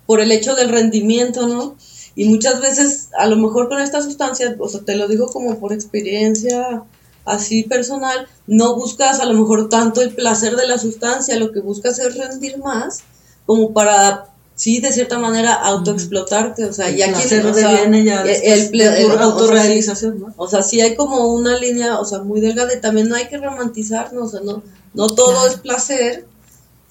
por 0.05 0.19
el 0.19 0.29
hecho 0.29 0.55
del 0.55 0.67
rendimiento, 0.67 1.47
¿no? 1.47 1.77
Y 2.15 2.25
muchas 2.25 2.59
veces, 2.59 3.11
a 3.17 3.27
lo 3.27 3.37
mejor 3.37 3.69
con 3.69 3.79
esta 3.79 4.01
sustancia, 4.01 4.57
o 4.59 4.67
sea, 4.67 4.81
te 4.81 4.97
lo 4.97 5.07
digo 5.07 5.27
como 5.27 5.57
por 5.57 5.71
experiencia 5.71 6.83
así 7.25 7.63
personal, 7.63 8.27
no 8.47 8.75
buscas 8.75 9.19
a 9.19 9.25
lo 9.25 9.33
mejor 9.33 9.69
tanto 9.69 10.01
el 10.01 10.13
placer 10.13 10.55
de 10.55 10.67
la 10.67 10.77
sustancia, 10.77 11.37
lo 11.37 11.51
que 11.51 11.59
buscas 11.59 11.99
es 11.99 12.17
rendir 12.17 12.57
más, 12.57 13.01
como 13.45 13.73
para, 13.73 14.25
sí, 14.55 14.79
de 14.79 14.91
cierta 14.91 15.19
manera, 15.19 15.53
autoexplotarte, 15.53 16.65
o 16.65 16.73
sea, 16.73 16.89
ya 16.89 17.13
quien, 17.13 17.45
o 17.45 17.53
sea, 17.53 17.85
ya 17.85 18.23
el, 18.23 18.81
el, 18.81 19.11
autorrealización, 19.11 20.19
¿no? 20.19 20.33
O 20.37 20.47
sea, 20.47 20.61
sí 20.61 20.81
hay 20.81 20.95
como 20.95 21.33
una 21.33 21.57
línea, 21.57 21.99
o 21.99 22.05
sea, 22.05 22.19
muy 22.19 22.41
delgada 22.41 22.73
y 22.73 22.81
también 22.81 23.07
no 23.09 23.15
hay 23.15 23.27
que 23.27 23.37
romantizarnos, 23.37 24.27
o 24.27 24.31
sea, 24.31 24.41
no, 24.41 24.63
no 24.93 25.07
todo 25.07 25.47
es 25.47 25.55
placer, 25.55 26.25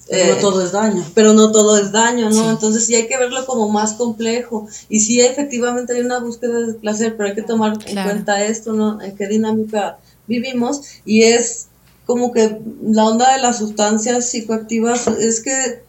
pero 0.09 0.35
no 0.35 0.41
todo 0.41 0.63
es 0.63 0.71
daño. 0.71 1.05
Pero 1.13 1.33
no 1.33 1.51
todo 1.51 1.77
es 1.77 1.91
daño, 1.91 2.29
¿no? 2.29 2.51
Entonces 2.51 2.85
sí 2.85 2.95
hay 2.95 3.07
que 3.07 3.17
verlo 3.17 3.45
como 3.45 3.69
más 3.69 3.93
complejo. 3.93 4.67
Y 4.89 4.99
sí, 4.99 5.21
efectivamente 5.21 5.93
hay 5.93 6.01
una 6.01 6.19
búsqueda 6.19 6.59
de 6.59 6.73
placer, 6.73 7.15
pero 7.15 7.29
hay 7.29 7.35
que 7.35 7.41
tomar 7.41 7.77
en 7.85 8.03
cuenta 8.03 8.43
esto, 8.43 8.73
¿no? 8.73 9.01
En 9.01 9.15
qué 9.15 9.27
dinámica 9.27 9.97
vivimos. 10.27 10.81
Y 11.05 11.23
es 11.23 11.67
como 12.05 12.31
que 12.31 12.59
la 12.81 13.05
onda 13.05 13.33
de 13.33 13.41
las 13.41 13.59
sustancias 13.59 14.29
psicoactivas 14.29 15.07
es 15.07 15.41
que 15.41 15.83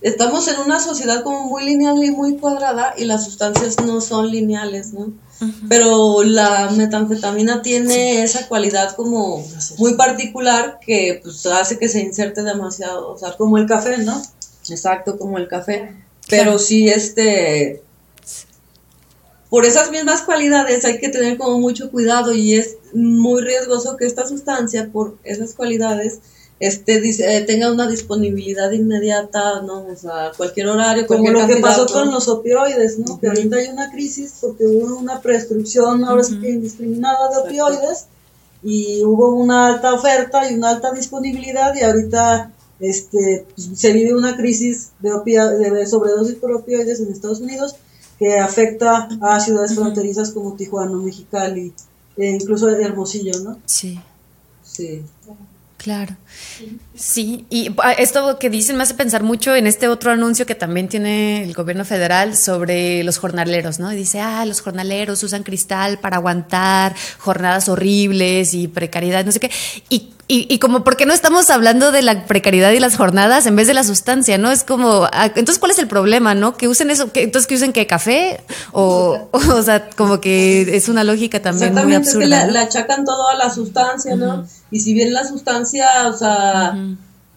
estamos 0.00 0.48
en 0.48 0.60
una 0.60 0.80
sociedad 0.80 1.22
como 1.22 1.44
muy 1.48 1.64
lineal 1.64 2.02
y 2.04 2.10
muy 2.10 2.36
cuadrada 2.36 2.94
y 2.96 3.04
las 3.04 3.24
sustancias 3.24 3.76
no 3.84 4.00
son 4.00 4.30
lineales, 4.30 4.92
¿no? 4.92 5.12
Pero 5.68 6.22
la 6.22 6.70
metanfetamina 6.70 7.60
tiene 7.60 8.22
esa 8.22 8.48
cualidad 8.48 8.94
como 8.94 9.44
muy 9.78 9.94
particular 9.94 10.78
que 10.84 11.20
pues, 11.22 11.44
hace 11.46 11.78
que 11.78 11.88
se 11.88 12.00
inserte 12.00 12.42
demasiado, 12.42 13.12
o 13.12 13.18
sea, 13.18 13.36
como 13.36 13.58
el 13.58 13.66
café, 13.66 13.98
¿no? 13.98 14.22
Exacto, 14.68 15.18
como 15.18 15.38
el 15.38 15.48
café. 15.48 15.94
Pero 16.28 16.58
sí, 16.58 16.88
este, 16.88 17.82
por 19.54 19.64
esas 19.66 19.92
mismas 19.92 20.22
cualidades 20.22 20.84
hay 20.84 20.98
que 20.98 21.10
tener 21.10 21.38
como 21.38 21.60
mucho 21.60 21.88
cuidado 21.92 22.34
y 22.34 22.54
es 22.54 22.76
muy 22.92 23.40
riesgoso 23.40 23.96
que 23.96 24.04
esta 24.04 24.26
sustancia, 24.26 24.90
por 24.92 25.16
esas 25.22 25.54
cualidades, 25.54 26.18
este 26.58 26.96
eh, 26.96 27.40
tenga 27.42 27.70
una 27.70 27.86
disponibilidad 27.86 28.72
inmediata, 28.72 29.62
¿no? 29.62 29.86
O 29.86 29.94
sea, 29.94 30.32
cualquier 30.36 30.66
horario, 30.66 31.06
Como 31.06 31.30
lo 31.30 31.46
que 31.46 31.58
pasó 31.58 31.86
con 31.86 32.10
los 32.10 32.26
opioides, 32.26 32.98
¿no? 32.98 33.20
Que 33.20 33.28
ahorita 33.28 33.58
hay 33.58 33.68
una 33.68 33.92
crisis 33.92 34.38
porque 34.40 34.66
hubo 34.66 34.98
una 34.98 35.20
prescripción 35.20 36.04
ahora 36.04 36.24
indiscriminada 36.28 37.30
de 37.30 37.36
opioides 37.36 38.06
y 38.64 39.04
hubo 39.04 39.36
una 39.36 39.68
alta 39.68 39.94
oferta 39.94 40.50
y 40.50 40.56
una 40.56 40.70
alta 40.70 40.90
disponibilidad 40.90 41.72
y 41.76 41.82
ahorita 41.82 42.50
este 42.80 43.46
pues, 43.54 43.68
se 43.78 43.92
vive 43.92 44.16
una 44.16 44.36
crisis 44.36 44.90
de, 44.98 45.10
de 45.70 45.86
sobredosis 45.86 46.34
por 46.34 46.50
opioides 46.50 46.98
en 46.98 47.12
Estados 47.12 47.38
Unidos 47.38 47.76
que 48.18 48.38
afecta 48.38 49.08
a 49.20 49.40
ciudades 49.40 49.74
fronterizas 49.74 50.30
como 50.30 50.54
Tijuana, 50.54 50.96
Mexicali, 50.96 51.72
e 52.16 52.30
incluso 52.30 52.68
Hermosillo, 52.68 53.38
¿no? 53.40 53.58
Sí. 53.66 54.00
Sí. 54.62 55.02
Claro. 55.76 56.16
Sí, 56.96 57.44
y 57.50 57.74
ah, 57.82 57.92
esto 57.92 58.38
que 58.38 58.48
dicen 58.50 58.76
me 58.76 58.84
hace 58.84 58.94
pensar 58.94 59.24
mucho 59.24 59.54
en 59.56 59.66
este 59.66 59.88
otro 59.88 60.12
anuncio 60.12 60.46
que 60.46 60.54
también 60.54 60.88
tiene 60.88 61.42
el 61.42 61.52
gobierno 61.52 61.84
federal 61.84 62.36
sobre 62.36 63.02
los 63.02 63.18
jornaleros, 63.18 63.80
¿no? 63.80 63.92
Y 63.92 63.96
dice, 63.96 64.20
ah, 64.20 64.44
los 64.46 64.60
jornaleros 64.60 65.22
usan 65.24 65.42
cristal 65.42 65.98
para 65.98 66.18
aguantar 66.18 66.94
jornadas 67.18 67.68
horribles 67.68 68.54
y 68.54 68.68
precariedad, 68.68 69.24
no 69.24 69.32
sé 69.32 69.40
qué. 69.40 69.50
Y 69.88 70.14
y, 70.26 70.46
y, 70.48 70.58
como, 70.58 70.84
¿por 70.84 70.96
qué 70.96 71.04
no 71.04 71.12
estamos 71.12 71.50
hablando 71.50 71.92
de 71.92 72.00
la 72.00 72.24
precariedad 72.24 72.70
y 72.70 72.80
las 72.80 72.96
jornadas 72.96 73.44
en 73.44 73.56
vez 73.56 73.66
de 73.66 73.74
la 73.74 73.84
sustancia? 73.84 74.38
¿No? 74.38 74.50
Es 74.50 74.64
como, 74.64 75.04
ah, 75.12 75.26
entonces, 75.26 75.58
¿cuál 75.58 75.72
es 75.72 75.78
el 75.78 75.86
problema? 75.86 76.34
¿No? 76.34 76.56
Que 76.56 76.66
usen 76.66 76.90
eso, 76.90 77.12
que, 77.12 77.24
entonces, 77.24 77.46
que 77.46 77.56
usen 77.56 77.74
qué 77.74 77.86
café? 77.86 78.40
O, 78.72 79.28
o, 79.32 79.62
sea, 79.62 79.90
como 79.90 80.22
que 80.22 80.76
es 80.76 80.88
una 80.88 81.04
lógica 81.04 81.42
también 81.42 81.74
muy 81.74 81.94
absurda. 81.94 82.38
Es 82.38 82.46
que 82.46 82.52
le, 82.52 82.58
achacan 82.58 83.04
todo 83.04 83.28
a 83.28 83.34
la 83.34 83.50
sustancia, 83.50 84.16
¿no? 84.16 84.46
Y 84.70 84.80
si 84.80 84.94
bien 84.94 85.12
la 85.12 85.26
sustancia, 85.26 86.08
o 86.08 86.16
sea, 86.16 86.74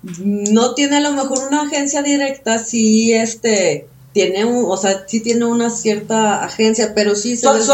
no 0.04 0.74
tiene 0.74 0.98
a 0.98 1.02
lo 1.02 1.12
mejor 1.12 1.48
una 1.48 1.64
agencia 1.64 2.02
directa, 2.02 2.60
sí, 2.60 3.14
este 3.14 3.88
tiene 4.14 4.45
un, 4.45 4.66
o 4.68 4.76
sea, 4.78 5.06
sí 5.08 5.20
tiene 5.20 5.45
una 5.45 5.70
cierta 5.70 6.43
agencia, 6.43 6.93
pero 6.95 7.14
sí 7.14 7.38
su, 7.38 7.48
su, 7.62 7.72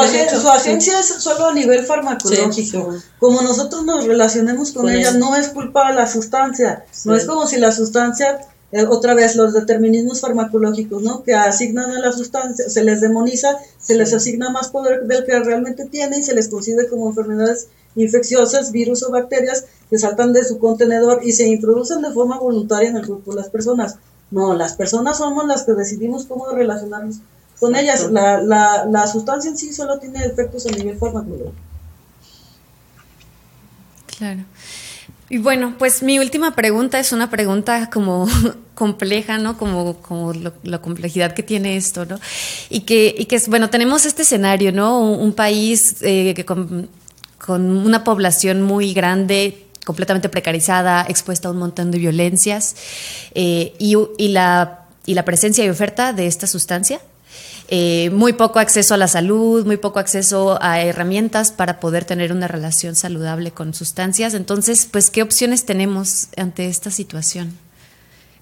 agencia 0.49 0.99
es 0.99 1.07
solo 1.07 1.47
a 1.47 1.53
nivel 1.53 1.85
farmacológico. 1.85 2.95
Como 3.17 3.41
nosotros 3.41 3.85
nos 3.85 4.05
relacionemos 4.05 4.73
con, 4.73 4.89
ella, 4.89 5.13
no 5.13 5.37
es 5.37 5.47
culpa 5.49 5.89
de 5.89 5.95
la 5.95 6.07
sustancia, 6.07 6.85
no 7.05 7.15
es 7.15 7.25
como 7.25 7.47
si 7.47 7.57
la 7.57 7.71
sustancia 7.71 8.39
eh, 8.73 8.85
otra 8.89 9.13
vez 9.13 9.35
los 9.35 9.53
determinismos 9.53 10.19
farmacológicos, 10.19 11.01
¿no? 11.01 11.23
Que 11.23 11.35
asignan 11.35 11.91
a 11.91 11.99
la 11.99 12.11
sustancia, 12.11 12.67
se 12.67 12.83
les 12.83 12.99
demoniza, 13.01 13.55
se 13.77 13.95
les 13.95 14.13
asigna 14.13 14.49
más 14.49 14.69
poder 14.69 15.03
del 15.03 15.23
que 15.25 15.39
realmente 15.39 15.85
tiene 15.85 16.19
y 16.19 16.23
se 16.23 16.33
les 16.33 16.49
concibe 16.49 16.89
como 16.89 17.07
enfermedades 17.07 17.67
infecciosas, 17.95 18.71
virus 18.71 19.03
o 19.03 19.11
bacterias 19.11 19.65
que 19.89 19.97
saltan 19.97 20.33
de 20.33 20.43
su 20.43 20.59
contenedor 20.59 21.21
y 21.23 21.31
se 21.31 21.47
introducen 21.47 22.01
de 22.01 22.11
forma 22.11 22.39
voluntaria 22.39 22.89
en 22.89 22.97
el 22.97 23.07
cuerpo 23.07 23.31
de 23.31 23.41
las 23.41 23.49
personas. 23.49 23.97
No, 24.31 24.55
las 24.55 24.73
personas 24.73 25.17
somos 25.17 25.45
las 25.45 25.63
que 25.63 25.73
decidimos 25.73 26.25
cómo 26.25 26.49
relacionarnos 26.49 27.17
con 27.59 27.75
ellas. 27.75 28.09
La, 28.11 28.41
la, 28.41 28.85
la 28.85 29.07
sustancia 29.07 29.51
en 29.51 29.57
sí 29.57 29.71
solo 29.73 29.99
tiene 29.99 30.25
efectos 30.25 30.65
a 30.65 30.71
nivel 30.71 30.97
farmacológico. 30.97 31.53
Claro. 34.17 34.43
Y 35.29 35.39
bueno, 35.39 35.73
pues 35.79 36.03
mi 36.03 36.19
última 36.19 36.55
pregunta 36.55 36.99
es 36.99 37.11
una 37.11 37.29
pregunta 37.29 37.89
como 37.89 38.27
compleja, 38.75 39.37
¿no? 39.37 39.57
Como, 39.57 39.97
como 39.97 40.33
la 40.63 40.79
complejidad 40.79 41.33
que 41.33 41.43
tiene 41.43 41.77
esto, 41.77 42.05
¿no? 42.05 42.19
Y 42.69 42.81
que, 42.81 43.15
y 43.17 43.25
que 43.25 43.37
es, 43.37 43.47
bueno, 43.47 43.69
tenemos 43.69 44.05
este 44.05 44.23
escenario, 44.23 44.71
¿no? 44.71 44.99
Un, 44.99 45.33
país 45.33 45.97
eh, 46.01 46.33
que 46.35 46.45
con, 46.45 46.89
con, 47.45 47.69
una 47.85 48.03
población 48.03 48.61
muy 48.61 48.93
grande, 48.93 49.65
completamente 49.85 50.29
precarizada, 50.29 51.05
expuesta 51.07 51.49
a 51.49 51.51
un 51.51 51.57
montón 51.57 51.91
de 51.91 51.97
violencias 51.97 52.75
eh, 53.35 53.73
y, 53.79 54.27
la, 54.29 54.85
y 55.05 55.13
la 55.13 55.25
presencia 55.25 55.65
y 55.65 55.69
oferta 55.69 56.13
de 56.13 56.27
esta 56.27 56.47
sustancia. 56.47 57.01
Eh, 57.69 58.09
muy 58.11 58.33
poco 58.33 58.59
acceso 58.59 58.93
a 58.93 58.97
la 58.97 59.07
salud, 59.07 59.65
muy 59.65 59.77
poco 59.77 59.99
acceso 59.99 60.57
a 60.61 60.81
herramientas 60.81 61.51
para 61.51 61.79
poder 61.79 62.05
tener 62.05 62.31
una 62.31 62.47
relación 62.47 62.95
saludable 62.95 63.51
con 63.51 63.73
sustancias. 63.73 64.33
Entonces, 64.35 64.87
pues, 64.89 65.09
¿qué 65.09 65.21
opciones 65.21 65.65
tenemos 65.65 66.27
ante 66.37 66.67
esta 66.67 66.91
situación? 66.91 67.57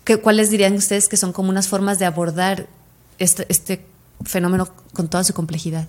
¿Qué, 0.04 0.18
¿Cuáles 0.18 0.52
dirían 0.52 0.74
ustedes 0.74 1.08
que 1.08 1.18
son 1.18 1.34
como 1.34 1.50
unas 1.50 1.68
formas 1.68 1.98
de 1.98 2.06
abordar 2.06 2.68
este, 3.20 3.46
este 3.50 3.86
fenómeno 4.26 4.68
con 4.94 5.08
toda 5.08 5.24
su 5.24 5.34
complejidad? 5.34 5.88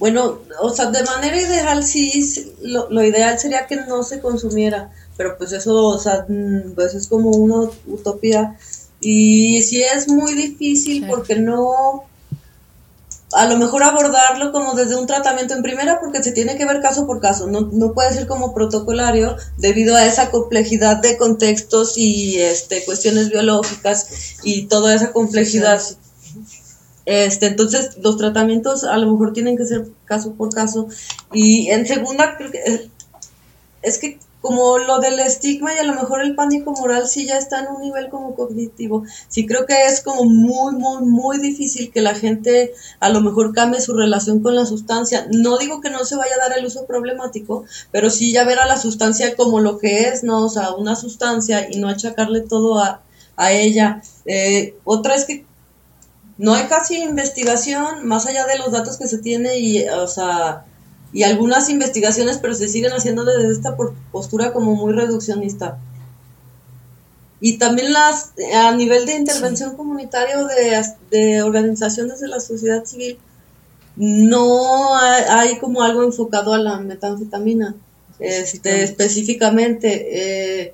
Bueno, 0.00 0.40
o 0.60 0.70
sea, 0.70 0.90
de 0.90 1.04
manera 1.04 1.40
ideal 1.40 1.84
sí, 1.84 2.54
lo, 2.62 2.90
lo, 2.90 3.04
ideal 3.04 3.38
sería 3.38 3.66
que 3.66 3.76
no 3.76 4.02
se 4.02 4.20
consumiera, 4.20 4.90
pero 5.18 5.36
pues 5.36 5.52
eso, 5.52 5.84
o 5.84 5.98
sea, 5.98 6.24
mm, 6.26 6.72
pues 6.74 6.94
es 6.94 7.06
como 7.06 7.30
una 7.30 7.70
utopía. 7.86 8.56
Y 9.02 9.62
sí 9.62 9.82
es 9.82 10.08
muy 10.08 10.32
difícil 10.34 11.06
porque 11.06 11.36
no, 11.36 12.04
a 13.32 13.46
lo 13.46 13.58
mejor 13.58 13.82
abordarlo 13.82 14.52
como 14.52 14.74
desde 14.74 14.96
un 14.96 15.06
tratamiento 15.06 15.54
en 15.54 15.62
primera 15.62 16.00
porque 16.00 16.22
se 16.22 16.32
tiene 16.32 16.56
que 16.56 16.64
ver 16.64 16.80
caso 16.80 17.06
por 17.06 17.20
caso, 17.20 17.46
no, 17.46 17.68
no 17.72 17.92
puede 17.92 18.12
ser 18.12 18.26
como 18.26 18.54
protocolario 18.54 19.36
debido 19.58 19.96
a 19.96 20.06
esa 20.06 20.30
complejidad 20.30 20.96
de 20.96 21.18
contextos 21.18 21.98
y 21.98 22.38
este, 22.38 22.84
cuestiones 22.84 23.28
biológicas 23.28 24.38
y 24.42 24.66
toda 24.66 24.94
esa 24.94 25.12
complejidad. 25.12 25.82
Este, 27.10 27.46
entonces, 27.46 27.98
los 28.00 28.18
tratamientos 28.18 28.84
a 28.84 28.96
lo 28.96 29.10
mejor 29.10 29.32
tienen 29.32 29.56
que 29.56 29.64
ser 29.64 29.88
caso 30.04 30.34
por 30.34 30.54
caso. 30.54 30.86
Y 31.32 31.68
en 31.70 31.84
segunda, 31.84 32.38
eh, 32.38 32.88
es 33.82 33.98
que 33.98 34.20
como 34.40 34.78
lo 34.78 35.00
del 35.00 35.18
estigma 35.18 35.74
y 35.74 35.78
a 35.78 35.82
lo 35.82 35.94
mejor 35.94 36.22
el 36.22 36.36
pánico 36.36 36.70
moral 36.70 37.08
sí 37.08 37.26
ya 37.26 37.36
está 37.36 37.58
en 37.58 37.66
un 37.74 37.82
nivel 37.82 38.10
como 38.10 38.36
cognitivo. 38.36 39.02
Sí 39.26 39.44
creo 39.44 39.66
que 39.66 39.86
es 39.86 40.02
como 40.02 40.24
muy, 40.24 40.76
muy, 40.76 41.02
muy 41.02 41.40
difícil 41.40 41.90
que 41.90 42.00
la 42.00 42.14
gente 42.14 42.74
a 43.00 43.08
lo 43.08 43.20
mejor 43.22 43.52
cambie 43.52 43.80
su 43.80 43.92
relación 43.92 44.40
con 44.40 44.54
la 44.54 44.64
sustancia. 44.64 45.26
No 45.32 45.58
digo 45.58 45.80
que 45.80 45.90
no 45.90 46.04
se 46.04 46.14
vaya 46.14 46.36
a 46.36 46.48
dar 46.48 46.56
el 46.56 46.64
uso 46.64 46.86
problemático, 46.86 47.64
pero 47.90 48.08
sí 48.08 48.32
ya 48.32 48.44
ver 48.44 48.60
a 48.60 48.66
la 48.66 48.76
sustancia 48.76 49.34
como 49.34 49.58
lo 49.58 49.78
que 49.78 50.02
es, 50.02 50.22
¿no? 50.22 50.46
O 50.46 50.48
sea, 50.48 50.74
una 50.74 50.94
sustancia 50.94 51.66
y 51.68 51.80
no 51.80 51.88
achacarle 51.88 52.42
todo 52.42 52.78
a, 52.78 53.02
a 53.36 53.50
ella. 53.50 54.00
Eh, 54.26 54.76
otra 54.84 55.16
es 55.16 55.24
que 55.24 55.49
no 56.40 56.54
hay 56.54 56.68
casi 56.68 56.96
investigación 57.02 58.06
más 58.06 58.24
allá 58.24 58.46
de 58.46 58.56
los 58.56 58.72
datos 58.72 58.96
que 58.96 59.06
se 59.06 59.18
tiene 59.18 59.58
y, 59.58 59.86
o 59.88 60.08
sea, 60.08 60.64
y 61.12 61.22
algunas 61.22 61.68
investigaciones, 61.68 62.38
pero 62.38 62.54
se 62.54 62.66
siguen 62.66 62.92
haciendo 62.92 63.26
desde 63.26 63.52
esta 63.52 63.76
postura 64.10 64.52
como 64.54 64.74
muy 64.74 64.94
reduccionista. 64.94 65.78
y 67.42 67.58
también 67.58 67.92
las 67.92 68.32
a 68.54 68.72
nivel 68.72 69.04
de 69.04 69.16
intervención 69.16 69.76
comunitaria 69.76 70.38
o 70.38 70.46
de, 70.46 70.82
de 71.10 71.42
organizaciones 71.42 72.20
de 72.20 72.28
la 72.28 72.40
sociedad 72.40 72.84
civil, 72.86 73.18
no 73.96 74.96
hay, 74.96 75.58
como 75.58 75.82
algo 75.82 76.02
enfocado 76.04 76.54
a 76.54 76.58
la 76.58 76.78
metanfetamina 76.78 77.74
este, 78.18 78.82
específicamente. 78.82 80.62
Eh, 80.62 80.72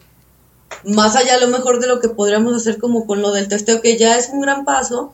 más 0.85 1.17
allá 1.17 1.35
a 1.35 1.41
lo 1.41 1.49
mejor 1.49 1.81
de 1.81 1.89
lo 1.89 1.99
que 1.99 2.09
podríamos 2.09 2.55
hacer 2.55 2.79
como 2.79 3.05
con 3.05 3.23
lo 3.23 3.33
del 3.33 3.49
testeo, 3.49 3.81
que 3.81 3.97
ya 3.97 4.17
es 4.17 4.29
un 4.29 4.41
gran 4.41 4.65
paso, 4.65 5.13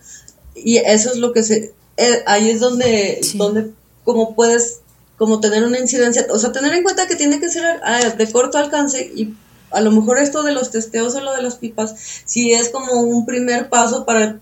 y 0.55 0.76
eso 0.78 1.11
es 1.11 1.16
lo 1.16 1.32
que 1.32 1.42
se, 1.42 1.72
eh, 1.96 2.22
ahí 2.26 2.50
es 2.50 2.61
donde, 2.61 3.20
donde 3.34 3.70
como 4.05 4.34
puedes 4.34 4.80
como 5.16 5.40
tener 5.40 5.64
una 5.64 5.78
incidencia, 5.78 6.26
o 6.30 6.38
sea, 6.38 6.53
tener 6.53 6.72
en 6.72 6.82
cuenta 6.82 7.07
que 7.07 7.16
tiene 7.16 7.38
que 7.38 7.48
ser 7.48 7.80
ah, 7.84 8.00
de 8.00 8.32
corto 8.32 8.59
alcance 8.59 9.12
y 9.14 9.34
a 9.70 9.80
lo 9.80 9.90
mejor 9.92 10.18
esto 10.18 10.42
de 10.42 10.53
los 10.53 10.70
testeos 10.70 11.14
o 11.14 11.20
lo 11.20 11.32
de 11.32 11.42
las 11.42 11.57
pipas, 11.57 11.94
si 12.24 12.53
es 12.53 12.70
como 12.70 13.00
un 13.03 13.24
primer 13.24 13.68
paso 13.68 14.05
para 14.05 14.40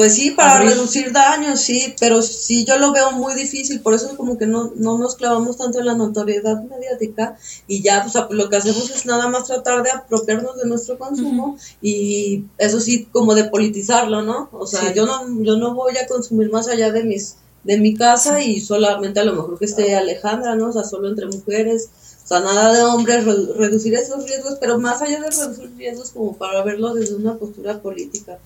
pues 0.00 0.14
sí, 0.14 0.30
para 0.30 0.62
reducir 0.62 1.12
daños, 1.12 1.60
sí, 1.60 1.94
pero 2.00 2.22
sí 2.22 2.64
yo 2.64 2.78
lo 2.78 2.90
veo 2.90 3.12
muy 3.12 3.34
difícil, 3.34 3.82
por 3.82 3.92
eso 3.92 4.16
como 4.16 4.38
que 4.38 4.46
no, 4.46 4.72
no 4.74 4.96
nos 4.96 5.14
clavamos 5.14 5.58
tanto 5.58 5.78
en 5.78 5.84
la 5.84 5.94
notoriedad 5.94 6.62
mediática 6.62 7.36
y 7.68 7.82
ya 7.82 8.02
pues, 8.02 8.14
lo 8.30 8.48
que 8.48 8.56
hacemos 8.56 8.88
es 8.88 9.04
nada 9.04 9.28
más 9.28 9.44
tratar 9.44 9.82
de 9.82 9.90
apropiarnos 9.90 10.56
de 10.56 10.66
nuestro 10.66 10.96
consumo 10.96 11.58
y 11.82 12.46
eso 12.56 12.80
sí, 12.80 13.08
como 13.12 13.34
de 13.34 13.44
politizarlo, 13.44 14.22
¿no? 14.22 14.48
O 14.52 14.66
sea, 14.66 14.94
yo 14.94 15.04
no 15.04 15.20
yo 15.42 15.58
no 15.58 15.74
voy 15.74 15.94
a 15.98 16.06
consumir 16.06 16.50
más 16.50 16.68
allá 16.68 16.90
de 16.92 17.04
mis 17.04 17.36
de 17.64 17.76
mi 17.76 17.94
casa 17.94 18.42
y 18.42 18.58
solamente 18.58 19.20
a 19.20 19.24
lo 19.24 19.34
mejor 19.34 19.58
que 19.58 19.66
esté 19.66 19.96
Alejandra, 19.96 20.56
¿no? 20.56 20.70
O 20.70 20.72
sea, 20.72 20.84
solo 20.84 21.10
entre 21.10 21.26
mujeres, 21.26 21.90
o 22.24 22.26
sea, 22.26 22.40
nada 22.40 22.72
de 22.72 22.84
hombres, 22.84 23.26
reducir 23.26 23.92
esos 23.92 24.24
riesgos, 24.24 24.56
pero 24.58 24.78
más 24.78 25.02
allá 25.02 25.20
de 25.20 25.28
reducir 25.28 25.70
riesgos 25.76 26.12
como 26.12 26.38
para 26.38 26.64
verlo 26.64 26.94
desde 26.94 27.16
una 27.16 27.36
postura 27.36 27.82
política. 27.82 28.38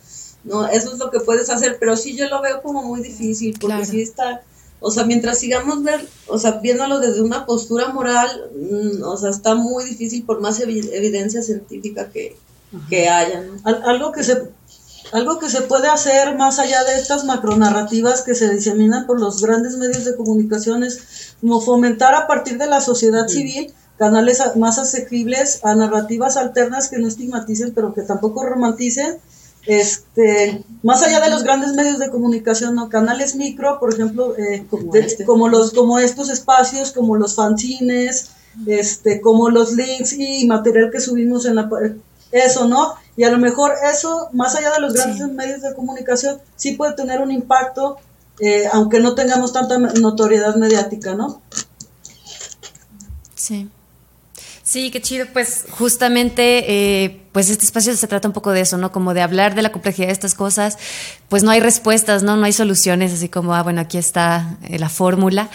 ¿No? 0.44 0.66
Eso 0.66 0.92
es 0.92 0.98
lo 0.98 1.10
que 1.10 1.20
puedes 1.20 1.50
hacer, 1.50 1.78
pero 1.80 1.96
sí 1.96 2.16
yo 2.16 2.28
lo 2.28 2.42
veo 2.42 2.62
como 2.62 2.82
muy 2.82 3.00
difícil, 3.00 3.56
porque 3.60 3.84
sí 3.84 4.02
está, 4.02 4.42
o 4.80 4.90
sea, 4.90 5.04
mientras 5.04 5.38
sigamos 5.38 5.82
ver, 5.82 6.06
o 6.26 6.38
sea, 6.38 6.52
viéndolo 6.62 7.00
desde 7.00 7.22
una 7.22 7.46
postura 7.46 7.88
moral, 7.88 8.50
mm, 8.54 9.02
o 9.02 9.16
sea, 9.16 9.30
está 9.30 9.54
muy 9.54 9.84
difícil 9.84 10.24
por 10.24 10.40
más 10.40 10.60
evidencia 10.60 11.42
científica 11.42 12.10
que, 12.10 12.36
que 12.88 13.08
haya, 13.08 13.44
algo 13.64 14.12
que 14.12 14.22
se 14.22 14.50
algo 15.12 15.38
que 15.38 15.48
se 15.48 15.62
puede 15.62 15.86
hacer 15.88 16.36
más 16.36 16.58
allá 16.58 16.82
de 16.82 16.96
estas 16.96 17.24
macronarrativas 17.24 18.22
que 18.22 18.34
se 18.34 18.52
diseminan 18.52 19.06
por 19.06 19.20
los 19.20 19.42
grandes 19.42 19.76
medios 19.76 20.04
de 20.04 20.16
comunicación 20.16 20.82
es 20.82 21.36
como 21.40 21.60
fomentar 21.60 22.14
a 22.14 22.26
partir 22.26 22.58
de 22.58 22.66
la 22.66 22.80
sociedad 22.80 23.28
civil 23.28 23.72
canales 23.98 24.42
más 24.56 24.78
asequibles 24.78 25.60
a 25.62 25.74
narrativas 25.74 26.36
alternas 26.36 26.88
que 26.88 26.98
no 26.98 27.06
estigmaticen 27.06 27.72
pero 27.74 27.94
que 27.94 28.02
tampoco 28.02 28.44
romanticen 28.44 29.18
este, 29.66 30.62
más 30.82 31.02
allá 31.02 31.20
de 31.20 31.30
los 31.30 31.42
grandes 31.42 31.72
medios 31.74 31.98
de 31.98 32.10
comunicación, 32.10 32.74
¿no? 32.74 32.88
canales 32.88 33.34
micro, 33.34 33.78
por 33.80 33.94
ejemplo, 33.94 34.36
eh, 34.36 34.66
este. 34.94 35.24
como, 35.24 35.48
los, 35.48 35.72
como 35.72 35.98
estos 35.98 36.30
espacios, 36.30 36.92
como 36.92 37.16
los 37.16 37.34
fanzines, 37.34 38.30
este, 38.66 39.20
como 39.20 39.50
los 39.50 39.72
links 39.72 40.12
y 40.12 40.46
material 40.46 40.90
que 40.90 41.00
subimos 41.00 41.46
en 41.46 41.56
la 41.56 41.68
eso, 42.30 42.66
¿no? 42.66 42.94
Y 43.16 43.22
a 43.22 43.30
lo 43.30 43.38
mejor 43.38 43.74
eso, 43.92 44.28
más 44.32 44.56
allá 44.56 44.72
de 44.72 44.80
los 44.80 44.92
grandes 44.92 45.26
medios 45.28 45.62
de 45.62 45.74
comunicación, 45.74 46.40
sí 46.56 46.72
puede 46.72 46.94
tener 46.94 47.20
un 47.20 47.30
impacto, 47.30 47.96
eh, 48.40 48.64
aunque 48.72 48.98
no 48.98 49.14
tengamos 49.14 49.52
tanta 49.52 49.78
notoriedad 49.78 50.56
mediática, 50.56 51.14
¿no? 51.14 51.40
Sí. 53.36 53.70
Sí, 54.74 54.90
qué 54.90 55.00
chido. 55.00 55.26
Pues 55.32 55.66
justamente, 55.70 56.64
eh, 57.04 57.20
pues 57.30 57.48
este 57.48 57.64
espacio 57.64 57.94
se 57.94 58.08
trata 58.08 58.26
un 58.26 58.34
poco 58.34 58.50
de 58.50 58.62
eso, 58.62 58.76
¿no? 58.76 58.90
Como 58.90 59.14
de 59.14 59.22
hablar 59.22 59.54
de 59.54 59.62
la 59.62 59.70
complejidad 59.70 60.08
de 60.08 60.12
estas 60.12 60.34
cosas. 60.34 60.78
Pues 61.28 61.44
no 61.44 61.52
hay 61.52 61.60
respuestas, 61.60 62.24
¿no? 62.24 62.36
No 62.36 62.44
hay 62.44 62.52
soluciones, 62.52 63.12
así 63.12 63.28
como, 63.28 63.54
ah, 63.54 63.62
bueno, 63.62 63.80
aquí 63.80 63.98
está 63.98 64.58
eh, 64.64 64.80
la 64.80 64.88
fórmula. 64.88 65.48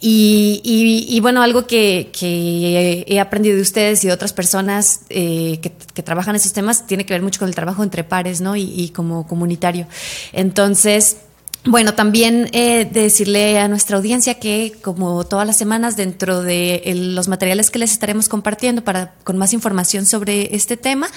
Y, 0.00 0.62
y, 0.64 1.20
bueno, 1.20 1.42
algo 1.42 1.66
que, 1.66 2.12
que, 2.18 3.04
he 3.06 3.20
aprendido 3.20 3.56
de 3.56 3.60
ustedes 3.60 4.02
y 4.04 4.06
de 4.06 4.14
otras 4.14 4.32
personas 4.32 5.00
eh, 5.10 5.58
que, 5.60 5.70
que, 5.92 6.02
trabajan 6.02 6.34
esos 6.34 6.54
temas 6.54 6.86
tiene 6.86 7.04
que 7.04 7.12
ver 7.12 7.20
mucho 7.20 7.40
con 7.40 7.48
el 7.48 7.54
trabajo 7.54 7.82
entre 7.82 8.04
pares, 8.04 8.40
¿no? 8.40 8.56
Y, 8.56 8.62
y 8.62 8.88
como 8.88 9.26
comunitario. 9.26 9.86
Entonces, 10.32 11.18
bueno, 11.64 11.94
también 11.94 12.48
eh, 12.52 12.88
decirle 12.90 13.60
a 13.60 13.68
nuestra 13.68 13.96
audiencia 13.96 14.34
que, 14.34 14.74
como 14.82 15.22
todas 15.22 15.46
las 15.46 15.56
semanas, 15.56 15.96
dentro 15.96 16.42
de 16.42 16.82
los 17.14 17.28
materiales 17.28 17.70
que 17.70 17.78
les 17.78 17.92
estaremos 17.92 18.28
compartiendo 18.28 18.82
para 18.82 19.14
con 19.22 19.38
más 19.38 19.52
información 19.52 20.04
sobre 20.04 20.56
este 20.56 20.76
tema, 20.76 21.08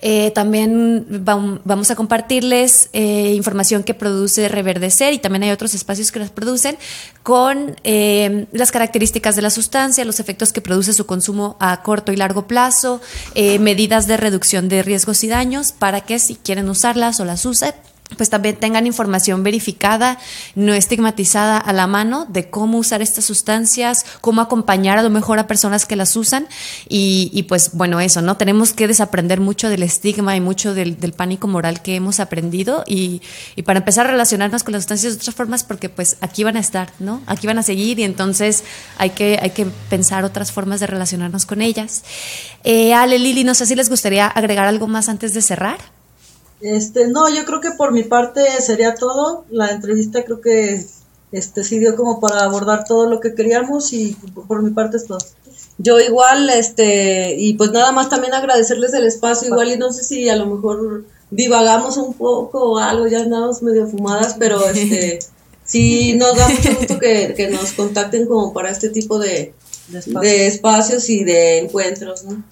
eh, 0.00 0.30
también 0.30 1.06
vamos 1.08 1.90
a 1.90 1.96
compartirles 1.96 2.88
eh, 2.92 3.32
información 3.34 3.82
que 3.82 3.94
produce 3.94 4.48
Reverdecer 4.48 5.12
y 5.12 5.18
también 5.18 5.42
hay 5.42 5.50
otros 5.50 5.74
espacios 5.74 6.12
que 6.12 6.20
las 6.20 6.30
producen 6.30 6.78
con 7.24 7.74
las 7.82 8.70
características 8.70 9.34
de 9.34 9.42
la 9.42 9.50
sustancia, 9.50 10.04
los 10.04 10.20
efectos 10.20 10.52
que 10.52 10.60
produce 10.60 10.92
su 10.92 11.04
consumo 11.04 11.56
a 11.58 11.82
corto 11.82 12.12
y 12.12 12.16
largo 12.16 12.46
plazo, 12.46 13.00
medidas 13.34 14.06
de 14.06 14.16
reducción 14.16 14.68
de 14.68 14.82
riesgos 14.82 15.22
y 15.24 15.28
daños 15.28 15.72
para 15.72 16.00
que 16.00 16.18
si 16.18 16.36
quieren 16.36 16.68
usarlas 16.68 17.20
o 17.20 17.24
las 17.24 17.44
usen 17.44 17.74
pues 18.16 18.30
también 18.30 18.56
tengan 18.56 18.86
información 18.86 19.42
verificada, 19.42 20.18
no 20.54 20.74
estigmatizada 20.74 21.58
a 21.58 21.72
la 21.72 21.86
mano 21.86 22.26
de 22.28 22.50
cómo 22.50 22.78
usar 22.78 23.02
estas 23.02 23.24
sustancias, 23.24 24.04
cómo 24.20 24.40
acompañar 24.40 24.98
a 24.98 25.02
lo 25.02 25.10
mejor 25.10 25.38
a 25.38 25.46
personas 25.46 25.86
que 25.86 25.96
las 25.96 26.16
usan 26.16 26.46
y, 26.88 27.44
pues 27.48 27.70
bueno, 27.72 28.00
eso, 28.00 28.22
¿no? 28.22 28.36
Tenemos 28.36 28.72
que 28.72 28.88
desaprender 28.88 29.40
mucho 29.40 29.68
del 29.68 29.82
estigma 29.82 30.36
y 30.36 30.40
mucho 30.40 30.74
del, 30.74 30.96
pánico 31.16 31.48
moral 31.48 31.82
que 31.82 31.96
hemos 31.96 32.20
aprendido 32.20 32.84
y, 32.86 33.22
para 33.64 33.80
empezar 33.80 34.06
a 34.06 34.10
relacionarnos 34.10 34.62
con 34.62 34.72
las 34.72 34.82
sustancias 34.82 35.14
de 35.14 35.18
otras 35.20 35.34
formas 35.34 35.64
porque 35.64 35.88
pues 35.88 36.16
aquí 36.20 36.44
van 36.44 36.56
a 36.56 36.60
estar, 36.60 36.92
¿no? 36.98 37.22
Aquí 37.26 37.46
van 37.46 37.58
a 37.58 37.62
seguir 37.62 37.98
y 37.98 38.04
entonces 38.04 38.64
hay 38.96 39.10
que, 39.10 39.38
hay 39.42 39.50
que 39.50 39.66
pensar 39.88 40.24
otras 40.24 40.52
formas 40.52 40.80
de 40.80 40.86
relacionarnos 40.86 41.46
con 41.46 41.62
ellas. 41.62 42.04
Eh, 42.64 42.94
Ale, 42.94 43.18
Lili, 43.18 43.44
no 43.44 43.54
sé 43.54 43.66
si 43.66 43.74
les 43.74 43.88
gustaría 43.88 44.26
agregar 44.26 44.66
algo 44.66 44.86
más 44.86 45.08
antes 45.08 45.34
de 45.34 45.42
cerrar. 45.42 45.99
Este, 46.60 47.08
no, 47.08 47.28
yo 47.28 47.44
creo 47.44 47.60
que 47.60 47.70
por 47.70 47.92
mi 47.92 48.02
parte 48.02 48.42
sería 48.60 48.94
todo. 48.94 49.44
La 49.50 49.70
entrevista 49.70 50.24
creo 50.24 50.40
que 50.40 50.84
este 51.32 51.64
sí 51.64 51.78
dio 51.78 51.96
como 51.96 52.20
para 52.20 52.42
abordar 52.42 52.84
todo 52.84 53.08
lo 53.08 53.20
que 53.20 53.34
queríamos 53.34 53.92
y 53.92 54.16
por 54.48 54.62
mi 54.62 54.70
parte 54.70 54.96
es 54.96 55.06
todo. 55.06 55.18
Yo 55.78 55.98
igual, 55.98 56.50
este, 56.50 57.36
y 57.38 57.54
pues 57.54 57.70
nada 57.70 57.92
más 57.92 58.08
también 58.08 58.34
agradecerles 58.34 58.92
el 58.92 59.06
espacio, 59.06 59.48
igual 59.48 59.70
y 59.72 59.78
no 59.78 59.92
sé 59.92 60.04
si 60.04 60.28
a 60.28 60.36
lo 60.36 60.46
mejor 60.46 61.04
divagamos 61.30 61.96
un 61.96 62.12
poco 62.14 62.72
o 62.72 62.78
algo, 62.78 63.06
ya 63.06 63.20
andamos 63.20 63.62
medio 63.62 63.86
fumadas, 63.86 64.36
pero 64.38 64.68
este, 64.74 65.20
sí 65.64 66.14
nos 66.14 66.36
da 66.36 66.48
mucho 66.48 66.74
gusto 66.76 66.98
que, 66.98 67.32
que 67.34 67.48
nos 67.48 67.72
contacten 67.72 68.26
como 68.26 68.52
para 68.52 68.70
este 68.70 68.90
tipo 68.90 69.18
de, 69.18 69.54
de 69.88 70.46
espacios 70.46 71.08
y 71.08 71.24
de 71.24 71.60
encuentros, 71.60 72.24
¿no? 72.24 72.42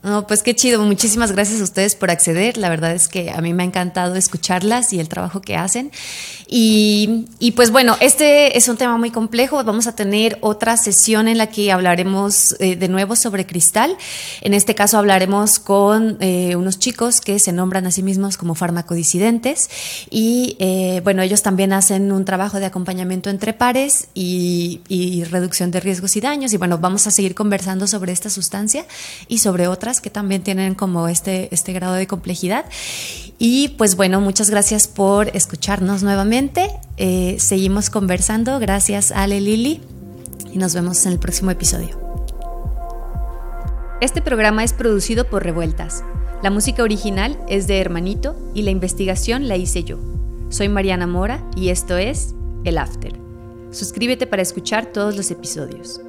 No, 0.00 0.28
pues 0.28 0.44
qué 0.44 0.54
chido. 0.54 0.80
Muchísimas 0.84 1.32
gracias 1.32 1.60
a 1.60 1.64
ustedes 1.64 1.96
por 1.96 2.10
acceder. 2.10 2.56
La 2.56 2.68
verdad 2.68 2.92
es 2.92 3.08
que 3.08 3.30
a 3.30 3.40
mí 3.40 3.52
me 3.52 3.64
ha 3.64 3.66
encantado 3.66 4.14
escucharlas 4.14 4.92
y 4.92 5.00
el 5.00 5.08
trabajo 5.08 5.40
que 5.42 5.56
hacen. 5.56 5.90
Y, 6.50 7.26
pues 7.56 7.70
bueno, 7.70 7.96
este 8.00 8.56
es 8.56 8.68
un 8.68 8.76
tema 8.76 8.96
muy 8.96 9.10
complejo. 9.10 9.62
Vamos 9.64 9.88
a 9.88 9.96
tener 9.96 10.38
otra 10.40 10.76
sesión 10.76 11.26
en 11.26 11.36
la 11.36 11.48
que 11.48 11.72
hablaremos 11.72 12.56
eh, 12.60 12.76
de 12.76 12.88
nuevo 12.88 13.16
sobre 13.16 13.44
cristal. 13.44 13.96
En 14.40 14.54
este 14.54 14.76
caso 14.76 14.98
hablaremos 14.98 15.58
con 15.58 16.16
eh, 16.20 16.54
unos 16.54 16.78
chicos 16.78 17.20
que 17.20 17.38
se 17.40 17.52
nombran 17.52 17.86
a 17.86 17.90
sí 17.90 18.04
mismos 18.04 18.36
como 18.36 18.54
farmacodisidentes. 18.54 19.68
Y 20.10 20.56
eh, 20.60 21.00
bueno, 21.02 21.22
ellos 21.22 21.42
también 21.42 21.72
hacen 21.72 22.12
un 22.12 22.24
trabajo 22.24 22.60
de 22.60 22.66
acompañamiento 22.66 23.30
entre 23.30 23.52
pares 23.52 24.08
y, 24.14 24.80
y 24.88 25.24
reducción 25.24 25.72
de 25.72 25.80
riesgos 25.80 26.16
y 26.16 26.20
daños. 26.20 26.52
Y 26.52 26.56
bueno, 26.56 26.78
vamos 26.78 27.08
a 27.08 27.10
seguir 27.10 27.34
conversando 27.34 27.88
sobre 27.88 28.12
esta 28.12 28.30
sustancia 28.30 28.86
y 29.26 29.38
sobre 29.38 29.66
que 30.00 30.10
también 30.10 30.42
tienen 30.42 30.74
como 30.74 31.08
este, 31.08 31.48
este 31.52 31.72
grado 31.72 31.94
de 31.94 32.06
complejidad. 32.06 32.64
Y 33.38 33.68
pues 33.70 33.96
bueno, 33.96 34.20
muchas 34.20 34.50
gracias 34.50 34.88
por 34.88 35.28
escucharnos 35.34 36.02
nuevamente. 36.02 36.70
Eh, 36.96 37.36
seguimos 37.38 37.90
conversando. 37.90 38.58
Gracias 38.58 39.12
Ale 39.12 39.40
Lili 39.40 39.80
y 40.52 40.58
nos 40.58 40.74
vemos 40.74 41.04
en 41.06 41.12
el 41.12 41.18
próximo 41.18 41.50
episodio. 41.50 41.98
Este 44.00 44.22
programa 44.22 44.62
es 44.62 44.72
producido 44.72 45.24
por 45.24 45.42
Revueltas. 45.42 46.04
La 46.42 46.50
música 46.50 46.84
original 46.84 47.36
es 47.48 47.66
de 47.66 47.80
Hermanito 47.80 48.36
y 48.54 48.62
la 48.62 48.70
investigación 48.70 49.48
la 49.48 49.56
hice 49.56 49.82
yo. 49.82 49.98
Soy 50.50 50.68
Mariana 50.68 51.06
Mora 51.06 51.42
y 51.56 51.70
esto 51.70 51.96
es 51.96 52.34
El 52.64 52.78
After. 52.78 53.12
Suscríbete 53.72 54.26
para 54.26 54.42
escuchar 54.42 54.86
todos 54.86 55.16
los 55.16 55.30
episodios. 55.30 56.00